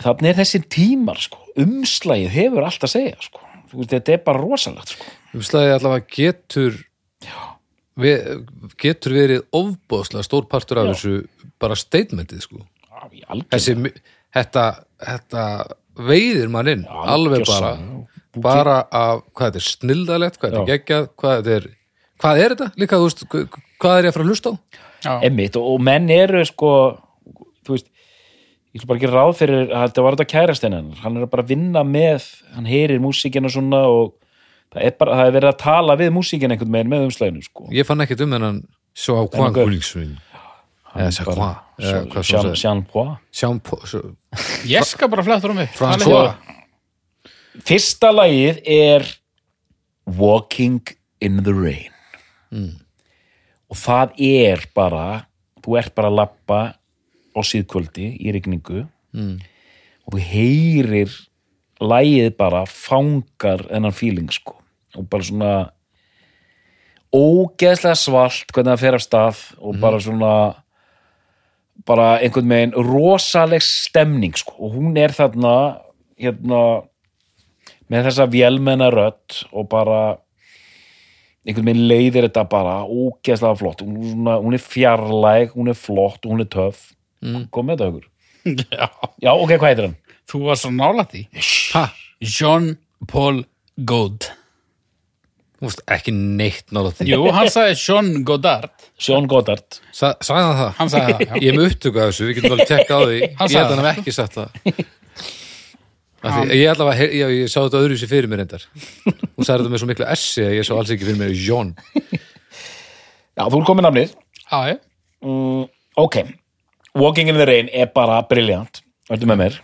þannig 0.03 0.31
er 0.33 0.39
þessi 0.41 0.61
tímar 0.73 1.21
sko. 1.23 1.39
umslagið 1.57 2.29
hefur 2.35 2.67
allt 2.69 2.85
að 2.85 2.93
segja 2.93 3.17
sko. 3.25 3.41
Þetta 3.77 4.13
er 4.15 4.21
bara 4.25 4.41
rosalegt 4.43 4.93
sko. 4.95 5.05
Umslagið 5.37 5.75
allavega 5.77 6.07
getur 6.17 6.77
við, 8.01 8.45
getur 8.81 9.15
verið 9.17 9.45
ofbóðslega 9.57 10.27
stór 10.27 10.47
partur 10.51 10.81
af 10.83 10.91
Já. 10.91 10.93
þessu 10.95 11.15
bara 11.63 11.79
statementið 11.79 12.43
sko 12.45 12.61
algjörlega. 12.97 13.49
þessi, 13.55 13.93
þetta, 14.37 14.65
þetta 15.07 15.45
veiðir 15.97 16.51
mann 16.53 16.69
inn 16.73 16.85
alveg 16.89 17.47
bara 17.49 17.73
bara 18.37 18.77
af 18.93 19.23
hvað 19.33 19.47
þetta 19.55 19.61
er 19.63 19.65
snildalegt, 19.71 20.39
hvað 20.41 20.51
þetta 20.51 20.61
er 20.61 20.67
Já. 20.67 20.73
geggjað 20.75 21.07
hvað 21.23 21.51
er, 21.57 21.69
hvað 22.21 22.43
er 22.45 22.55
þetta 22.55 22.69
líka, 22.77 22.99
þú 23.01 23.07
veist, 23.09 23.25
hva- 23.33 23.63
hvað 23.81 23.99
er 23.99 24.05
ég 24.05 24.13
að 24.13 24.17
fara 24.19 24.27
að 24.27 24.33
hlusta 24.35 24.53
á 24.53 24.55
Já. 25.07 25.13
Einmitt, 25.29 25.57
og, 25.57 25.65
og 25.75 25.81
menn 25.85 26.11
eru 26.11 26.45
sko 26.49 26.71
þú 27.65 27.77
veist 27.77 27.89
ég 28.77 28.83
ætla 28.83 28.91
bara 28.91 29.01
ekki 29.01 29.11
ráð 29.13 29.33
fyrir 29.39 29.71
að 29.73 29.87
þetta 29.89 30.05
var 30.05 30.17
þetta 30.17 30.31
kærastinn 30.35 30.77
hennar. 30.77 31.01
Hann 31.01 31.17
er 31.17 31.29
bara 31.33 31.45
að 31.47 31.53
vinna 31.55 31.83
með 31.89 32.27
hann 32.55 32.69
heyrir 32.69 33.01
músíkina 33.03 33.51
svona 33.53 33.83
og 33.89 34.15
það 34.75 34.83
er 34.85 34.97
bara, 35.01 35.19
það 35.21 35.31
er 35.31 35.37
verið 35.39 35.51
að 35.53 35.61
tala 35.63 35.97
við 35.97 36.13
músíkina 36.17 36.57
einhvern 36.57 36.77
veginn 36.77 36.93
með 36.93 37.07
umslæðinu 37.09 37.47
sko. 37.47 37.69
Ég 37.73 37.89
fann 37.89 38.05
ekkert 38.05 38.25
um 38.27 38.37
þennan 38.37 38.63
sjá 38.97 39.15
hvað 39.17 39.47
gaur. 39.57 39.63
kulingsvinn 39.63 40.17
eða 40.97 41.13
sjá 41.13 41.23
hvað 41.29 41.55
eða 41.87 42.03
hvað 42.13 42.27
svo 42.27 42.37
Jean, 42.37 42.47
segir 42.47 42.61
Jean 42.63 42.83
Poix 42.89 43.17
sjá 43.37 43.49
hvað 43.53 44.71
Ég 44.71 44.89
skal 44.89 45.11
bara 45.13 45.25
flettur 45.27 45.53
um 45.53 45.61
mig. 45.61 45.73
François 45.77 46.35
Fyrsta 47.67 48.11
lagið 48.13 48.61
er 48.69 49.07
Walking 50.07 50.83
in 51.25 51.41
the 51.43 51.55
Rain. 51.57 51.93
Og 53.67 53.79
það 53.81 54.13
er 54.23 54.67
bara 54.77 55.07
þú 55.65 55.79
ert 55.81 55.95
bara 55.97 56.13
að 56.13 56.19
lappa 56.21 56.61
á 57.37 57.41
síðkvöldi 57.45 58.09
í 58.25 58.33
rigningu 58.35 58.87
Mm. 59.17 59.39
og 60.07 60.13
þú 60.17 60.21
heyrir 60.29 61.13
lagið 61.81 62.37
bara 62.37 62.65
fangar 62.67 63.63
þennan 63.69 63.95
feeling 63.95 64.29
sko. 64.33 64.57
Og 64.97 65.09
bara 65.09 65.23
svona 65.23 65.53
ógeðslega 67.15 67.97
svalt 67.97 68.51
hvernig 68.53 68.75
það 68.75 68.83
fer 68.83 68.97
af 68.99 69.05
stað 69.05 69.41
og 69.63 69.79
bara 69.81 70.01
svona 70.03 70.33
bara 71.87 72.07
einhvern 72.25 72.49
veginn 72.51 72.75
rosaleg 72.77 73.63
stemning 73.65 74.35
sko. 74.37 74.57
Og 74.59 74.75
hún 74.77 74.97
er 74.99 75.15
þarna 75.15 75.55
hérna 76.19 76.63
með 77.93 78.09
þessa 78.09 78.27
vélmenna 78.33 78.91
rödd 78.91 79.45
og 79.53 79.69
bara 79.71 80.01
einhvern 81.47 81.69
veginn 81.71 81.87
leiðir 81.89 82.27
þetta 82.29 82.45
bara 82.51 82.81
ógeðslega 82.85 83.57
flott. 83.61 83.85
Hún, 83.87 84.01
svona, 84.13 84.37
hún 84.43 84.57
er 84.59 84.65
fjarlæg, 84.65 85.55
hún 85.55 85.71
er 85.71 85.79
flott 85.79 86.27
hún 86.27 86.43
er 86.43 86.51
töff 86.51 86.93
mm. 87.27 87.45
kom 87.55 87.69
með 87.69 87.83
þetta 87.83 87.91
hugur 87.91 88.11
Já, 88.81 88.89
já 89.23 89.31
ok, 89.35 89.55
hvað 89.59 89.69
heitir 89.71 89.89
hann? 89.89 90.01
þú 90.31 90.43
var 90.49 90.59
svo 90.61 90.73
nálætt 90.75 91.15
í 91.19 91.27
ha, 91.75 91.87
Jean-Paul 92.23 93.45
Gaud 93.87 94.31
þú 95.57 95.71
veist, 95.71 95.83
ekki 95.89 96.13
neitt 96.13 96.69
því. 96.69 97.07
Jú, 97.09 97.23
hann 97.33 97.49
sagði 97.53 97.77
Jean 97.81 98.11
Godard. 98.29 98.75
Sean 99.01 99.29
Goddard 99.31 99.79
Sa, 99.89 100.13
sagði 100.21 100.43
hann 100.45 100.59
það? 100.61 100.75
Hann 100.81 100.93
sagði 100.93 101.15
það, 101.15 101.25
já. 101.25 101.41
ég 101.41 101.49
er 101.49 101.57
með 101.57 101.69
upptöku 101.71 102.03
af 102.03 102.11
þessu, 102.11 102.27
við 102.29 102.39
getum 102.39 102.57
alveg 102.57 102.71
tekka 102.71 102.99
á 102.99 103.01
því. 103.07 103.19
Ég 103.23 103.41
held 103.41 103.71
hann 103.71 103.81
það. 103.81 103.89
hef 103.89 104.03
ekki 104.03 104.17
sagt 104.17 104.37
það. 104.37 104.85
Því, 106.27 106.57
ég 106.59 106.81
heyr- 106.99 107.13
já, 107.15 107.27
ég 107.31 107.51
sá 107.53 107.61
þetta 107.61 107.81
öðru 107.85 107.97
sér 108.01 108.11
fyrir 108.11 108.27
mér 108.31 108.41
endar 108.43 108.65
hún 109.07 109.47
sagði 109.47 109.61
þetta 109.61 109.71
með 109.71 109.83
svo 109.83 109.89
miklu 109.93 110.07
essi 110.11 110.43
að 110.43 110.55
ég 110.57 110.67
sá 110.67 110.73
alls 110.75 110.91
ekki 110.91 111.07
fyrir 111.07 111.21
mér 111.21 111.35
Jón 111.39 111.69
já, 113.37 113.45
þú 113.45 113.61
er 113.61 113.67
komið 113.69 113.87
nafnið. 113.87 114.15
Já, 114.41 114.59
já, 114.73 114.77
mm, 115.23 115.61
ok, 116.03 116.17
Walking 116.97 117.31
in 117.33 117.39
the 117.39 117.47
Rain 117.49 117.71
er 117.73 117.91
bara 117.95 118.23
briljant, 118.29 118.83
verður 119.11 119.33
með 119.33 119.41
mér? 119.43 119.59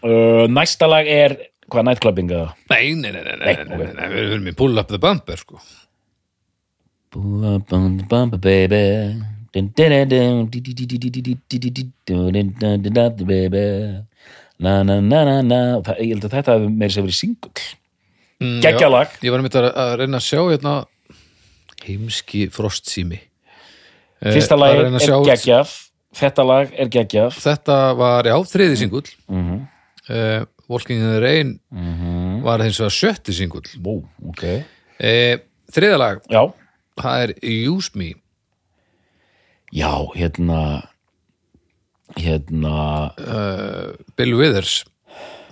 Uh, 0.00 0.44
næsta 0.52 0.88
lag 0.88 1.08
er 1.08 1.36
hvað, 1.72 1.88
Nightclubbing 1.88 2.32
eða? 2.32 2.50
nei, 2.72 2.94
nei, 2.94 3.12
nei, 3.12 3.22
nei, 3.24 3.36
nei, 3.40 3.54
nei, 3.56 3.78
nei, 3.80 3.94
nei, 3.96 4.10
við 4.12 4.34
erum 4.36 4.50
í 4.50 4.54
pull 4.56 4.80
up 4.80 4.92
the 4.92 5.00
bumper 5.02 5.40
sko. 5.40 5.60
Pull 7.14 7.46
up 7.54 7.72
on 7.72 7.96
the 8.00 8.06
bumper 8.10 8.40
baby. 8.42 8.82
Dun, 9.54 9.72
dun, 9.72 9.94
dun, 9.94 10.08
dun, 10.12 10.44
di, 10.52 10.60
di, 10.60 10.74
di, 10.74 10.86
di, 10.86 10.98
di, 11.00 11.10
di, 11.10 11.22
di, 11.22 11.34
di, 11.48 11.58
di, 11.58 11.72
di, 11.72 11.88
dun, 12.04 12.28
dun, 12.32 12.52
dun, 12.60 12.82
dun, 12.82 12.92
dun, 12.92 13.16
dun, 13.16 13.26
baby. 13.26 13.66
Na 14.60 14.82
na 14.82 15.00
na 15.00 15.24
na 15.24 15.40
na. 15.42 15.58
Það- 15.84 16.00
ég 16.00 16.14
held 16.14 16.24
að 16.28 16.36
þetta 16.38 16.54
hefur 16.56 16.70
meira 16.72 16.92
sér 16.92 17.04
verið 17.04 17.20
singull 17.20 17.66
Mm, 18.36 18.60
já, 18.60 18.76
ég 18.76 19.30
var 19.32 19.40
einmitt 19.40 19.54
að, 19.56 19.70
að 19.72 19.90
reyna 20.02 20.18
að 20.20 20.24
sjá 20.26 20.40
hérna 20.44 20.72
heimski 21.86 22.42
frostsími. 22.52 23.16
Eh, 24.20 24.32
fyrsta 24.34 24.58
lag 24.58 24.76
reyna 24.76 25.00
að 25.00 25.06
er 25.06 25.22
geggjað 25.30 25.72
þetta 26.16 26.46
lag 26.46 26.74
er 26.76 26.90
geggjað. 26.92 27.38
Þetta 27.44 27.78
var, 27.98 28.28
já, 28.30 28.36
þriði 28.52 28.82
singull. 28.82 29.08
Mhm. 29.30 29.64
uh, 30.10 30.44
Walking 30.66 30.98
in 30.98 31.12
the 31.12 31.20
Rain 31.22 31.50
var 32.42 32.58
hins 32.64 32.80
vegar 32.80 32.90
sjötti 32.90 33.34
singull. 33.36 33.68
Ó, 33.86 34.00
ok. 34.32 34.42
Uh, 34.98 35.36
þriða 35.70 35.98
lag, 36.00 36.24
já, 36.32 36.42
það 36.98 37.22
er 37.22 37.34
Use 37.70 37.94
Me. 37.94 38.14
Já, 39.74 39.92
hérna 40.16 40.88
hérna 42.16 43.12
Bill 44.16 44.34
Withers 44.38 44.84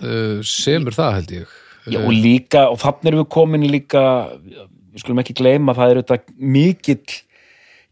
uh, 0.01 0.41
semur 0.45 0.95
það 0.95 1.17
held 1.19 1.33
ég. 1.35 1.55
Já, 1.85 1.99
og 2.01 2.13
líka, 2.15 2.65
og 2.71 2.79
þannig 2.81 3.11
erum 3.11 3.21
við 3.21 3.31
komin 3.35 3.65
líka, 3.69 4.03
við 4.41 5.03
skulum 5.03 5.21
ekki 5.21 5.35
gleyma 5.37 5.73
að 5.73 5.81
það 5.81 5.91
er 5.91 5.99
auðvitað 5.99 6.31
mikill 6.55 7.17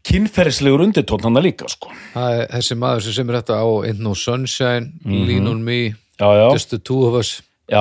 kynferðislegur 0.04 0.84
undirtón 0.84 1.24
hann 1.24 1.42
líka, 1.44 1.68
sko. 1.72 1.92
það 2.14 2.40
er 2.40 2.48
þessi 2.52 2.78
maður 2.80 3.04
sem 3.06 3.18
semur 3.18 3.38
þetta 3.40 3.60
á 3.60 3.66
Ain't 3.88 4.02
No 4.04 4.14
Sunshine, 4.18 4.92
Lean 5.04 5.48
On 5.50 5.62
Me 5.64 5.94
Já, 6.20 6.28
já, 6.38 6.48
Just 6.52 6.70
the 6.70 6.78
Two 6.78 7.08
of 7.08 7.16
Us. 7.18 7.40
Já, 7.70 7.80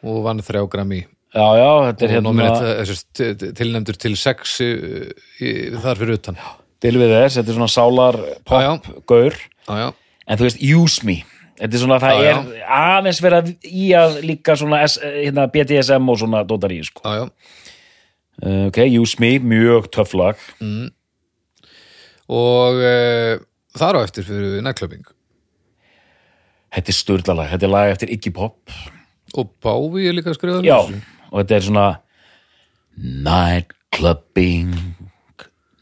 og 0.00 0.22
vann 0.24 0.40
þrjá 0.40 0.62
grammi 0.70 1.02
já, 1.34 1.46
já, 1.58 1.70
þetta 1.90 2.04
er 2.04 2.08
og 2.08 2.14
hérna 2.14 2.26
nominate, 2.26 3.50
tilnæmdur 3.58 3.98
til 4.00 4.14
sex 4.18 4.56
í, 4.64 4.70
í, 5.42 5.50
þar 5.78 6.00
fyrir 6.00 6.18
utan. 6.18 6.38
Já, 6.40 6.48
til 6.82 6.94
við 6.98 7.14
þess, 7.14 7.38
þetta 7.38 7.52
er 7.52 7.58
svona 7.58 7.74
sálar 7.74 8.18
pop-gaur, 8.48 9.36
já, 9.68 9.90
en 10.26 10.40
þú 10.40 10.48
veist, 10.48 10.64
use 10.64 11.06
me. 11.06 11.20
Þetta 11.60 11.76
er 11.76 11.82
svona, 11.82 11.98
það 12.00 12.22
er 12.24 12.38
aðeins 12.72 13.20
verið 13.20 13.50
í 13.68 13.90
að 13.98 14.20
líka 14.24 14.56
svona 14.56 14.80
S, 14.86 14.96
hérna, 15.04 15.44
BDSM 15.52 16.08
og 16.08 16.22
svona 16.22 16.40
dótar 16.48 16.72
í, 16.72 16.80
sko. 16.88 17.04
ok, 18.40 18.80
use 18.96 19.20
me, 19.20 19.34
mjög 19.44 19.90
töff 19.92 20.16
lag. 20.16 20.48
Og 22.30 22.78
uh, 22.78 23.40
þar 23.78 23.98
á 23.98 24.00
eftir 24.06 24.26
fyrir 24.28 24.60
nightclubbing 24.62 25.06
Þetta 26.70 26.92
er 26.92 26.94
störlalag, 26.94 27.48
þetta 27.50 27.66
er 27.66 27.72
lag 27.72 27.88
eftir 27.96 28.10
Iggy 28.14 28.30
Pop. 28.36 28.70
og 29.34 29.48
Bávi 29.62 30.04
er 30.06 30.14
líka 30.14 30.30
að 30.30 30.36
skrifa 30.38 30.60
Já, 30.62 30.76
og 31.30 31.36
þetta 31.40 31.56
er 31.56 31.64
svona 31.66 31.86
night 33.26 33.72
clubbing 33.94 34.70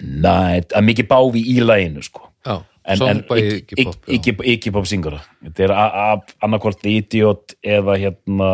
night, 0.01 0.73
að 0.73 0.87
mikið 0.89 1.09
báfi 1.11 1.43
í 1.53 1.59
laginu 1.61 2.01
sko. 2.07 2.29
Já, 2.47 2.55
en, 2.89 3.03
en 3.11 3.21
Iggy- 3.27 3.85
Pop. 3.85 4.09
Iggy 4.17 4.35
Iggy 4.55 4.73
Pop 4.73 4.87
syngur 4.89 5.17
það. 5.19 5.27
Þetta 5.49 5.65
er 5.67 5.73
a- 5.77 6.13
af 6.15 6.35
annarkvort 6.47 6.85
Idiot 6.89 7.57
eða 7.67 7.99
hérna 8.01 8.51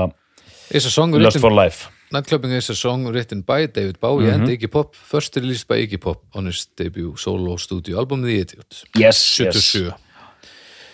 It's 0.75 0.87
a 0.89 0.91
song 0.91 1.13
written, 1.15 1.94
for 2.23 2.37
Life 2.39 2.41
Nightclubbing 2.41 2.57
is 2.57 2.71
a 2.71 2.75
song 2.75 3.07
written 3.07 3.43
by 3.43 3.67
David 3.67 3.99
Bowie 4.01 4.27
Mhm. 4.27 4.35
and 4.35 4.49
Iggy 4.49 4.71
Pop 4.71 4.95
first 4.95 5.37
released 5.37 5.67
by 5.69 5.79
Iggy 5.87 6.01
Pop 6.01 6.23
on 6.35 6.47
his 6.47 6.67
debut 6.77 7.17
solo 7.17 7.57
studio 7.57 7.99
album 7.99 8.23
The 8.23 8.41
Idiot 8.41 8.85
yes, 8.97 9.41
yes. 9.41 9.55
77 9.55 9.95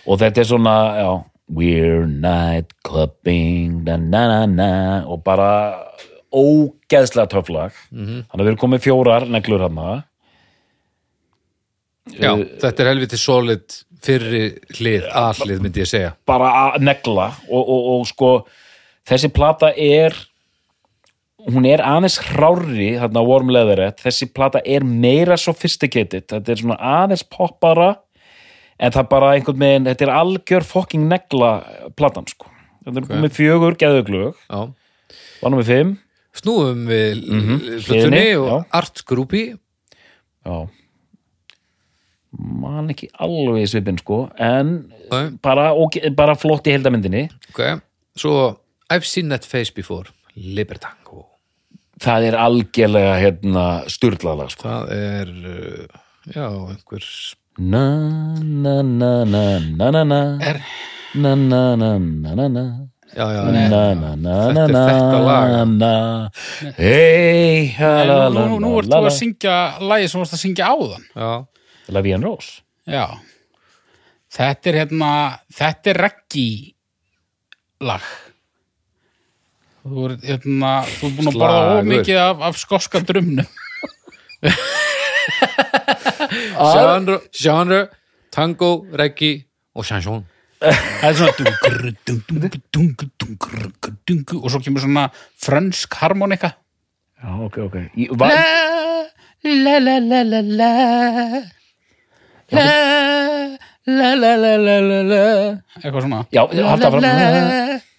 og 0.06 0.18
þetta 0.18 0.38
er 0.38 0.44
svona 0.44 0.96
já, 0.98 1.24
we're 1.52 2.06
night 2.06 2.72
clubbing 2.84 3.84
na, 3.84 3.96
na, 3.96 4.26
na, 4.28 4.46
na, 4.46 5.04
og 5.06 5.22
bara 5.24 5.86
ógeðslega 6.32 7.28
töff 7.28 7.48
lag 7.50 7.72
Mhm. 7.92 8.24
þannig 8.28 8.40
að 8.40 8.44
við 8.44 8.46
erum 8.46 8.56
komið 8.70 8.80
fjórar 8.86 9.28
neglur 9.28 9.60
hann 9.68 10.04
Já, 12.18 12.32
Uh, 12.34 12.44
þetta 12.58 12.80
er 12.80 12.86
helviti 12.94 13.16
solid 13.16 13.84
fyrri 14.02 14.58
hlið, 14.74 15.04
aðhlið 15.12 15.60
myndi 15.60 15.80
ég 15.82 15.86
segja 15.86 16.14
bara 16.26 16.72
að 16.74 16.80
negla 16.80 17.28
og, 17.48 17.68
og, 17.68 18.00
og 18.00 18.06
sko 18.06 18.46
þessi 19.06 19.28
plata 19.32 19.72
er 19.76 20.10
hún 21.49 21.66
er 21.68 21.82
aðeins 21.84 22.18
hrári 22.30 22.93
þarna 23.01 23.24
Warm 23.26 23.51
Leatherette, 23.55 24.03
þessi 24.05 24.28
plata 24.34 24.62
er 24.64 24.84
meira 24.84 25.38
sophisticated, 25.41 26.26
þetta 26.30 26.53
er 26.53 26.61
svona 26.61 26.78
aðeins 26.78 27.24
poppara 27.24 27.95
en 28.80 28.95
það 28.95 29.09
bara 29.12 29.32
einhvern 29.36 29.61
veginn, 29.61 29.88
þetta 29.91 30.07
er 30.07 30.14
algjör 30.16 30.66
fucking 30.66 31.09
negla 31.11 31.53
platan 31.99 32.28
sko. 32.30 32.51
Þetta 32.84 32.97
er 32.97 33.07
okay. 33.07 33.22
með 33.24 33.34
fjögur 33.36 33.76
geðuglög, 33.80 34.45
var 34.51 35.53
nummer 35.53 35.66
fimm. 35.68 35.97
Snúum 36.36 36.84
við 36.86 37.24
mm. 37.26 37.41
-hmm. 37.41 37.80
Hliðinni, 37.88 38.26
og 38.38 38.49
já. 38.49 38.57
Art 38.78 39.03
Groupie. 39.07 39.57
Já. 40.47 40.68
Man 42.30 42.93
ekki 42.93 43.11
alveg 43.18 43.64
í 43.64 43.68
svipinn 43.68 43.99
sko 43.99 44.28
en 44.38 44.93
Nei. 45.11 45.30
bara, 45.43 45.72
okay, 45.74 46.12
bara 46.14 46.36
flott 46.38 46.68
í 46.70 46.76
heldamyndinni 46.76 47.24
ok, 47.51 47.80
svo 48.14 48.61
I've 48.86 49.03
seen 49.05 49.28
that 49.34 49.45
face 49.45 49.74
before. 49.74 50.14
Libertango 50.36 51.30
það 52.01 52.28
er 52.30 52.36
algjörlega 52.40 53.16
hérna 53.20 53.66
sturlaðlag 53.90 54.55
sko. 54.55 54.68
Það 54.68 54.94
er 54.96 55.34
uh, 55.51 55.98
já, 56.30 56.46
einhver 56.48 57.07
na 57.61 57.84
na 58.40 58.76
na 58.82 59.11
na 59.28 59.44
na 59.61 59.90
na 59.90 60.05
na. 60.05 60.20
Er, 60.40 60.62
na 61.14 61.34
na 61.34 61.62
na 61.76 61.90
na 61.98 62.34
na 62.34 62.48
na. 62.48 62.64
Já, 63.11 63.26
já, 63.34 63.42
na 63.42 63.68
na 63.68 63.94
na 63.98 64.14
na 64.14 64.34
Þetta 64.46 64.62
er 64.62 64.72
na 64.72 64.82
þetta 64.86 65.20
lag. 65.26 65.68
na. 65.74 65.94
Hei 66.78 67.74
nú, 68.62 68.70
ert 68.78 68.86
þú 68.92 69.01
að 69.03 69.16
syngja 69.18 69.57
lagi 69.82 70.09
sem 70.09 70.22
varst 70.22 70.36
að 70.38 70.44
syngja 70.44 70.70
áðan. 70.70 71.05
Já, 71.18 71.30
La 71.90 72.05
Vie 72.07 72.14
en 72.14 72.24
Rose. 72.24 72.62
Já. 72.86 73.18
Þetta 74.30 74.70
er 74.70 74.78
hérna 74.84 75.12
Þetta 75.51 75.90
er 75.90 76.03
reggi 76.07 76.51
lag 77.82 78.07
Þú 79.81 80.07
er 80.09 80.16
hérna 80.28 80.72
Þú 80.99 81.09
er 81.09 81.14
búin 81.16 81.31
að 81.31 81.39
borða 81.41 81.61
ómikið 81.81 82.18
af, 82.20 82.43
af 82.51 82.59
skoska 82.61 83.01
drumnum 83.07 83.49
genre, 86.61 87.20
genre 87.33 87.81
tango, 88.33 88.70
reggae 88.97 89.45
og 89.74 89.85
chanson. 89.85 90.22
Það 90.61 91.09
er 91.09 91.16
svona 91.18 91.35
dungur, 91.39 91.76
dungur, 92.07 92.57
dungur, 92.72 93.09
dungur, 93.20 93.95
dungur 94.09 94.41
og 94.45 94.53
svo 94.53 94.61
kemur 94.64 94.83
svona 94.85 95.07
frönsk 95.41 95.97
harmonika. 96.01 96.55
Já 97.20 97.37
ok 97.47 97.59
ok. 97.66 97.76
Í, 97.97 98.09
va, 98.16 98.31
La 99.45 99.78
la 99.81 99.99
la 100.05 100.20
la 100.24 100.41
la 100.41 100.70
La. 102.51 102.61
La 103.87 104.14
la 104.14 104.33
la 104.37 104.57
la 104.57 104.76
la 104.81 105.01
la. 105.11 105.22
Eitthvað 105.81 106.03
svona. 106.05 106.24
Já 106.33 106.45
halda 106.49 106.91
fram 106.93 107.89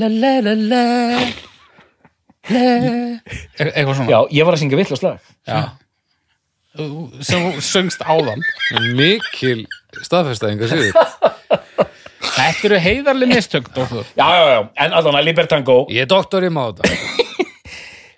La 0.00 0.08
la 0.08 0.32
la 0.46 0.54
la. 0.54 0.82
La. 2.50 2.64
E- 3.60 3.72
Eitthvað 3.74 3.94
svona. 3.98 4.10
Já 4.10 4.18
ég 4.38 4.46
var 4.48 4.56
að 4.56 4.62
syngja 4.62 4.78
vitla 4.80 4.96
slag 4.96 5.18
Já. 5.50 5.60
sem 7.26 7.48
söngst 7.66 8.00
áðan. 8.06 8.40
Mikil 8.96 9.66
staðfestæðinga 10.06 10.68
sigur 10.70 10.94
Þetta 12.30 12.66
eru 12.68 12.78
heiðarlega 12.80 13.34
mistök, 13.34 13.66
dóttur 13.74 14.06
já 14.16 14.26
já 14.38 14.44
já. 14.54 14.60
En 14.84 14.92
allan 14.96 15.18
að 15.18 15.26
Libertango 15.28 15.76
ég 15.92 16.04
er 16.06 16.08
doktor 16.10 16.44
í 16.46 16.50
máta 16.52 16.86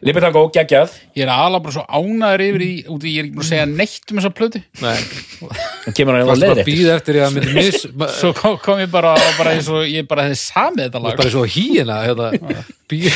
Libertango 0.02 0.48
geggjað. 0.50 0.94
Ég 1.14 1.22
er 1.22 1.30
aðalega 1.30 1.62
bara 1.62 1.74
svo 1.76 1.82
ánæður 1.86 2.42
yfir 2.48 2.62
í 2.64 2.70
út 2.90 3.04
í 3.06 3.12
ég 3.14 3.20
er 3.22 3.26
ekki 3.28 3.36
búin 3.36 3.44
að 3.44 3.50
segja 3.52 3.66
neitt 3.70 4.10
um 4.10 4.18
þessa 4.18 4.30
plötu. 4.34 4.62
Nei, 4.82 5.92
kemur 5.94 6.16
hann 6.18 6.30
leiði 6.32 6.48
að 6.56 6.62
býða 6.66 6.96
eftir 6.98 7.18
ég 7.20 7.26
að 7.28 7.36
myndi 7.36 7.52
mis 7.54 7.84
Svo 8.18 8.32
kom, 8.34 8.56
kom 8.64 8.82
ég 8.82 8.90
bara, 8.90 9.12
bara 9.38 9.52
eins 9.54 9.68
og 9.70 9.86
ég 9.86 10.08
bara 10.10 10.26
hefði 10.26 10.40
samið 10.42 10.88
þetta 10.88 11.02
lag. 11.04 11.20
Bara 11.22 11.34
svo 11.36 11.44
híina 11.46 12.00
hérna, 12.08 12.64
býða 12.90 13.14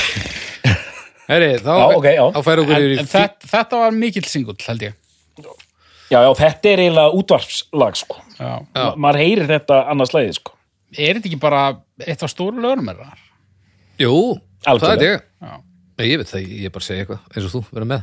Heri, 1.26 1.50
þá, 1.58 1.72
Já, 1.74 1.84
ok, 1.98 2.06
já. 2.14 2.22
þá 2.36 2.40
færi 2.46 2.62
okkur 2.62 2.76
yfir 2.76 2.92
í 2.94 2.98
en 3.02 3.08
þetta, 3.10 3.48
þetta 3.50 3.82
var 3.82 3.94
mikill 3.98 4.28
singull, 4.30 4.58
held 4.62 4.84
ég. 4.86 4.94
Já 6.06 6.20
já 6.22 6.30
þetta 6.38 6.70
er 6.70 6.82
eiginlega 6.84 7.18
útvarpslag 7.18 7.98
sko. 7.98 8.20
Maður 8.94 9.18
heyrir 9.24 9.48
þetta 9.50 9.80
annars 9.90 10.14
leiði 10.14 10.36
sko. 10.38 10.54
Er 10.94 11.18
þetta 11.18 11.32
ekki 11.32 11.40
bara 11.42 11.62
eitt 12.06 12.22
af 12.22 12.30
stóru 12.30 12.62
lögum 12.62 12.92
er 12.92 13.00
það? 13.00 13.24
Jú, 14.04 14.12
það 14.62 14.70
er 14.70 14.70
Algjörlega. 14.76 15.56
Ég 16.04 16.12
Já. 16.12 16.18
Veit 16.20 16.32
það, 16.32 16.48
ég 16.50 16.68
er 16.68 16.74
bara 16.74 16.84
að 16.84 16.88
segja 16.90 17.04
eitthvað 17.04 17.20
eins 17.32 17.46
og 17.46 17.54
þú 17.54 17.62
verður 17.70 17.90
með 17.94 18.02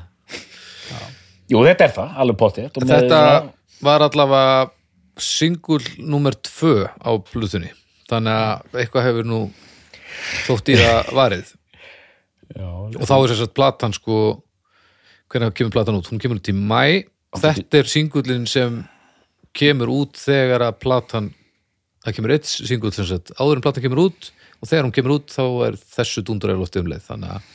jú 1.52 1.66
þetta 1.68 1.86
er 1.86 1.94
það 1.98 2.16
alveg 2.24 2.40
potið 2.40 2.80
Þetta 2.90 3.20
var 3.84 4.06
allavega 4.08 4.72
singull 5.22 5.84
nummer 6.02 6.36
tvö 6.42 6.88
á 6.90 7.12
blutunni 7.30 7.74
þannig 8.10 8.34
að 8.34 8.80
eitthvað 8.82 9.08
hefur 9.10 9.28
nú 9.30 9.42
þótt 10.48 10.72
í 10.74 10.78
það 10.80 11.12
varið 11.18 11.52
já, 12.54 12.70
og 12.70 13.06
þá 13.06 13.16
er 13.18 13.34
þess 13.34 13.46
að 13.46 13.54
platan 13.60 13.96
sko 13.96 14.18
hvernig 15.32 15.56
kemur 15.58 15.74
platan 15.74 16.00
út? 16.00 16.10
Hún 16.10 16.22
kemur 16.22 16.42
út 16.42 16.50
í 16.50 16.56
mæ 16.58 17.06
þetta 17.34 17.82
er 17.82 17.90
singullin 17.90 18.48
sem 18.50 18.82
kemur 19.54 19.92
út 19.94 20.18
þegar 20.22 20.68
að 20.70 20.80
platan 20.82 21.32
það 22.04 22.18
kemur 22.18 22.36
eitt 22.36 22.50
singull 22.50 22.94
áður 22.94 23.60
en 23.60 23.66
platan 23.66 23.86
kemur 23.86 24.08
út 24.08 24.32
og 24.60 24.70
þegar 24.70 24.88
hún 24.88 24.96
kemur 24.96 25.18
út 25.20 25.34
þá 25.34 25.44
er 25.68 25.80
þessu 25.98 26.24
dundur 26.26 26.54
er 26.54 26.60
lótt 26.62 26.78
umleið 26.80 27.06
þannig 27.10 27.38
að 27.38 27.48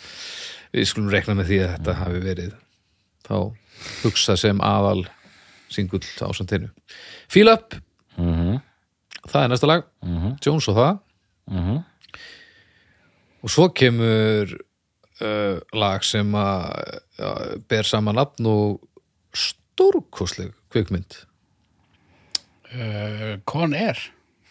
við 0.75 0.87
skulum 0.91 1.11
rekna 1.13 1.35
með 1.39 1.51
því 1.53 1.59
að 1.65 1.73
þetta 1.77 1.95
hafi 2.03 2.23
verið 2.25 2.55
þá 3.29 3.37
hugsa 4.03 4.37
sem 4.41 4.61
aðal 4.65 5.05
singull 5.73 6.03
á 6.25 6.29
santinu 6.35 6.71
Feel 7.31 7.49
Up. 7.53 7.75
Mhm. 8.17 8.59
það 9.29 9.43
er 9.45 9.49
næsta 9.53 9.69
lag. 9.69 9.85
Jones 10.45 10.69
og 10.69 10.77
það. 10.79 10.99
Mhm. 11.49 11.77
og 13.43 13.51
svo 13.53 13.69
kemur 13.71 14.57
uh, 15.23 15.59
lag 15.73 16.05
sem 16.05 16.33
að 16.35 17.01
ja, 17.19 17.33
ber 17.69 17.83
sama 17.87 18.13
nafn 18.13 18.47
og 18.47 18.81
stórkostleg 19.33 20.53
kvikmynd. 20.73 21.25
Uh, 22.75 23.39
Con 23.47 23.75
Air. 23.75 23.97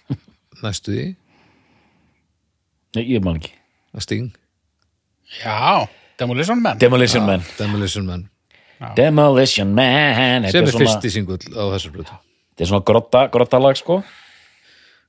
Næstu 0.63 0.91
því. 0.95 1.07
Nei, 2.95 3.03
ég 3.13 3.21
man 3.23 3.37
ekki. 3.41 3.53
Að 3.93 4.05
Sting. 4.07 4.31
Já, 5.43 5.85
Demolition 6.19 6.61
Man. 6.61 6.77
Demolition 6.81 7.25
Man. 7.25 7.43
Demolition 7.59 8.05
Man. 8.07 8.23
Demolition 8.97 9.73
Man 9.73 10.47
sem 10.51 10.65
er 10.67 10.75
fyrsti 10.75 11.09
singull 11.13 11.41
á 11.57 11.63
þessu 11.75 11.91
blötu 11.93 12.13
þetta 12.13 12.65
er 12.65 12.69
svona 12.71 12.85
grotta, 12.85 13.23
grottalag 13.33 13.77
sko. 13.77 13.99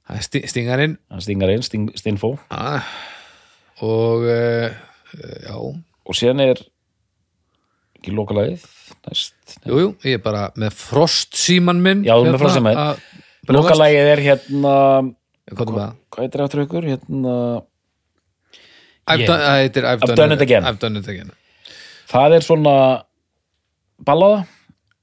Það 0.08 0.16
er 0.18 0.24
Sti- 0.24 0.42
Stingarinn. 0.48 0.96
Hann 1.12 1.20
stingar 1.24 1.52
inn, 1.52 1.62
sting, 1.64 1.86
stinfó 1.96 2.34
ah, 2.52 2.84
og 3.84 4.24
uh, 4.24 4.68
já, 5.44 5.54
og 5.56 6.16
síðan 6.16 6.40
er 6.44 6.60
ekki 7.98 8.14
lokalagið 8.16 8.64
næst. 9.08 9.56
Jú, 9.68 9.80
jú, 9.82 9.88
ég 10.08 10.16
er 10.18 10.22
bara 10.24 10.46
með 10.60 10.76
frost 10.80 11.36
síman 11.36 11.80
minn 11.84 12.04
Já, 12.06 12.14
með 12.24 12.38
frostsímann. 12.40 12.76
að 12.78 13.00
brjóðast. 13.48 13.56
lokalagið 13.58 14.10
er 14.14 14.24
hérna 14.28 14.74
Hvað 15.48 15.64
er 15.64 15.76
það? 15.78 15.92
hvað 16.12 16.24
heitir 16.26 16.44
aftur 16.44 16.64
ykkur? 16.66 16.88
Hérna 16.92 17.34
I've 19.08 19.26
done, 19.26 19.40
það 19.42 19.58
heitir 19.62 19.88
I've, 19.88 20.04
I've 20.04 20.16
done 20.20 20.36
it 20.36 20.44
again. 20.44 20.64
I've 20.68 20.78
done 20.82 21.00
it 21.00 21.08
again. 21.08 21.32
Það 22.08 22.38
er 22.38 22.46
svona 22.46 22.76
ballaða. 24.04 24.46